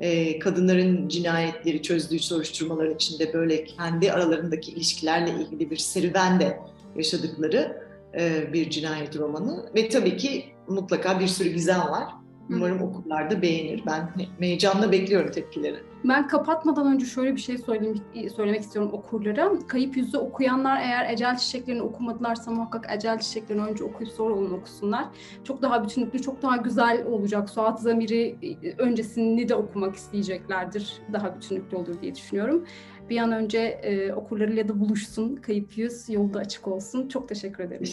Ee, 0.00 0.38
kadınların 0.38 1.08
cinayetleri 1.08 1.82
çözdüğü 1.82 2.18
soruşturmalar 2.18 2.86
içinde 2.86 3.32
böyle 3.32 3.64
kendi 3.64 4.12
aralarındaki 4.12 4.72
ilişkilerle 4.72 5.30
ilgili 5.30 5.70
bir 5.70 5.76
serüven 5.76 6.40
de 6.40 6.60
yaşadıkları 6.96 7.82
e, 8.18 8.52
bir 8.52 8.70
cinayet 8.70 9.16
romanı. 9.16 9.70
Ve 9.74 9.88
tabii 9.88 10.16
ki 10.16 10.44
mutlaka 10.68 11.20
bir 11.20 11.26
sürü 11.26 11.48
gizem 11.48 11.80
var. 11.80 12.04
Umarım 12.50 12.82
okurlar 12.82 13.30
da 13.30 13.42
beğenir. 13.42 13.82
Ben 13.86 14.10
heyecanla 14.40 14.92
bekliyorum 14.92 15.30
tepkileri. 15.30 15.76
Ben 16.04 16.28
kapatmadan 16.28 16.94
önce 16.94 17.06
şöyle 17.06 17.36
bir 17.36 17.40
şey 17.40 17.58
söyleyeyim, 17.58 18.00
söylemek 18.36 18.60
istiyorum 18.60 18.90
okurlara. 18.94 19.52
Kayıp 19.68 19.96
yüzü 19.96 20.18
okuyanlar 20.18 20.80
eğer 20.80 21.12
Ecel 21.12 21.36
Çiçeklerini 21.36 21.82
okumadılarsa 21.82 22.50
muhakkak 22.50 22.86
Ecel 22.96 23.18
Çiçeklerini 23.18 23.62
önce 23.62 23.84
okuyup 23.84 24.12
sonra 24.12 24.34
onu 24.34 24.54
okusunlar. 24.54 25.04
Çok 25.44 25.62
daha 25.62 25.84
bütünlüklü, 25.84 26.22
çok 26.22 26.42
daha 26.42 26.56
güzel 26.56 27.06
olacak. 27.06 27.50
Suat 27.50 27.80
Zamir'i 27.80 28.36
öncesini 28.78 29.48
de 29.48 29.54
okumak 29.54 29.96
isteyeceklerdir. 29.96 30.92
Daha 31.12 31.36
bütünlüklü 31.36 31.76
olur 31.76 32.00
diye 32.02 32.14
düşünüyorum. 32.14 32.64
Bir 33.10 33.18
an 33.18 33.32
önce 33.32 33.58
e, 33.58 34.12
okurlarıyla 34.12 34.68
da 34.68 34.80
buluşsun. 34.80 35.36
Kayıp 35.36 35.78
yüz 35.78 36.08
yolda 36.08 36.38
açık 36.38 36.68
olsun. 36.68 37.08
Çok 37.08 37.28
teşekkür 37.28 37.64
ederim. 37.64 37.88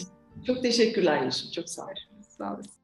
Çok 0.46 0.62
teşekkürler 0.62 1.22
Yeşim. 1.22 1.50
Çok 1.50 1.68
sağ 1.68 1.82
ol. 1.82 1.88
Sağ 2.28 2.54
olasın. 2.54 2.83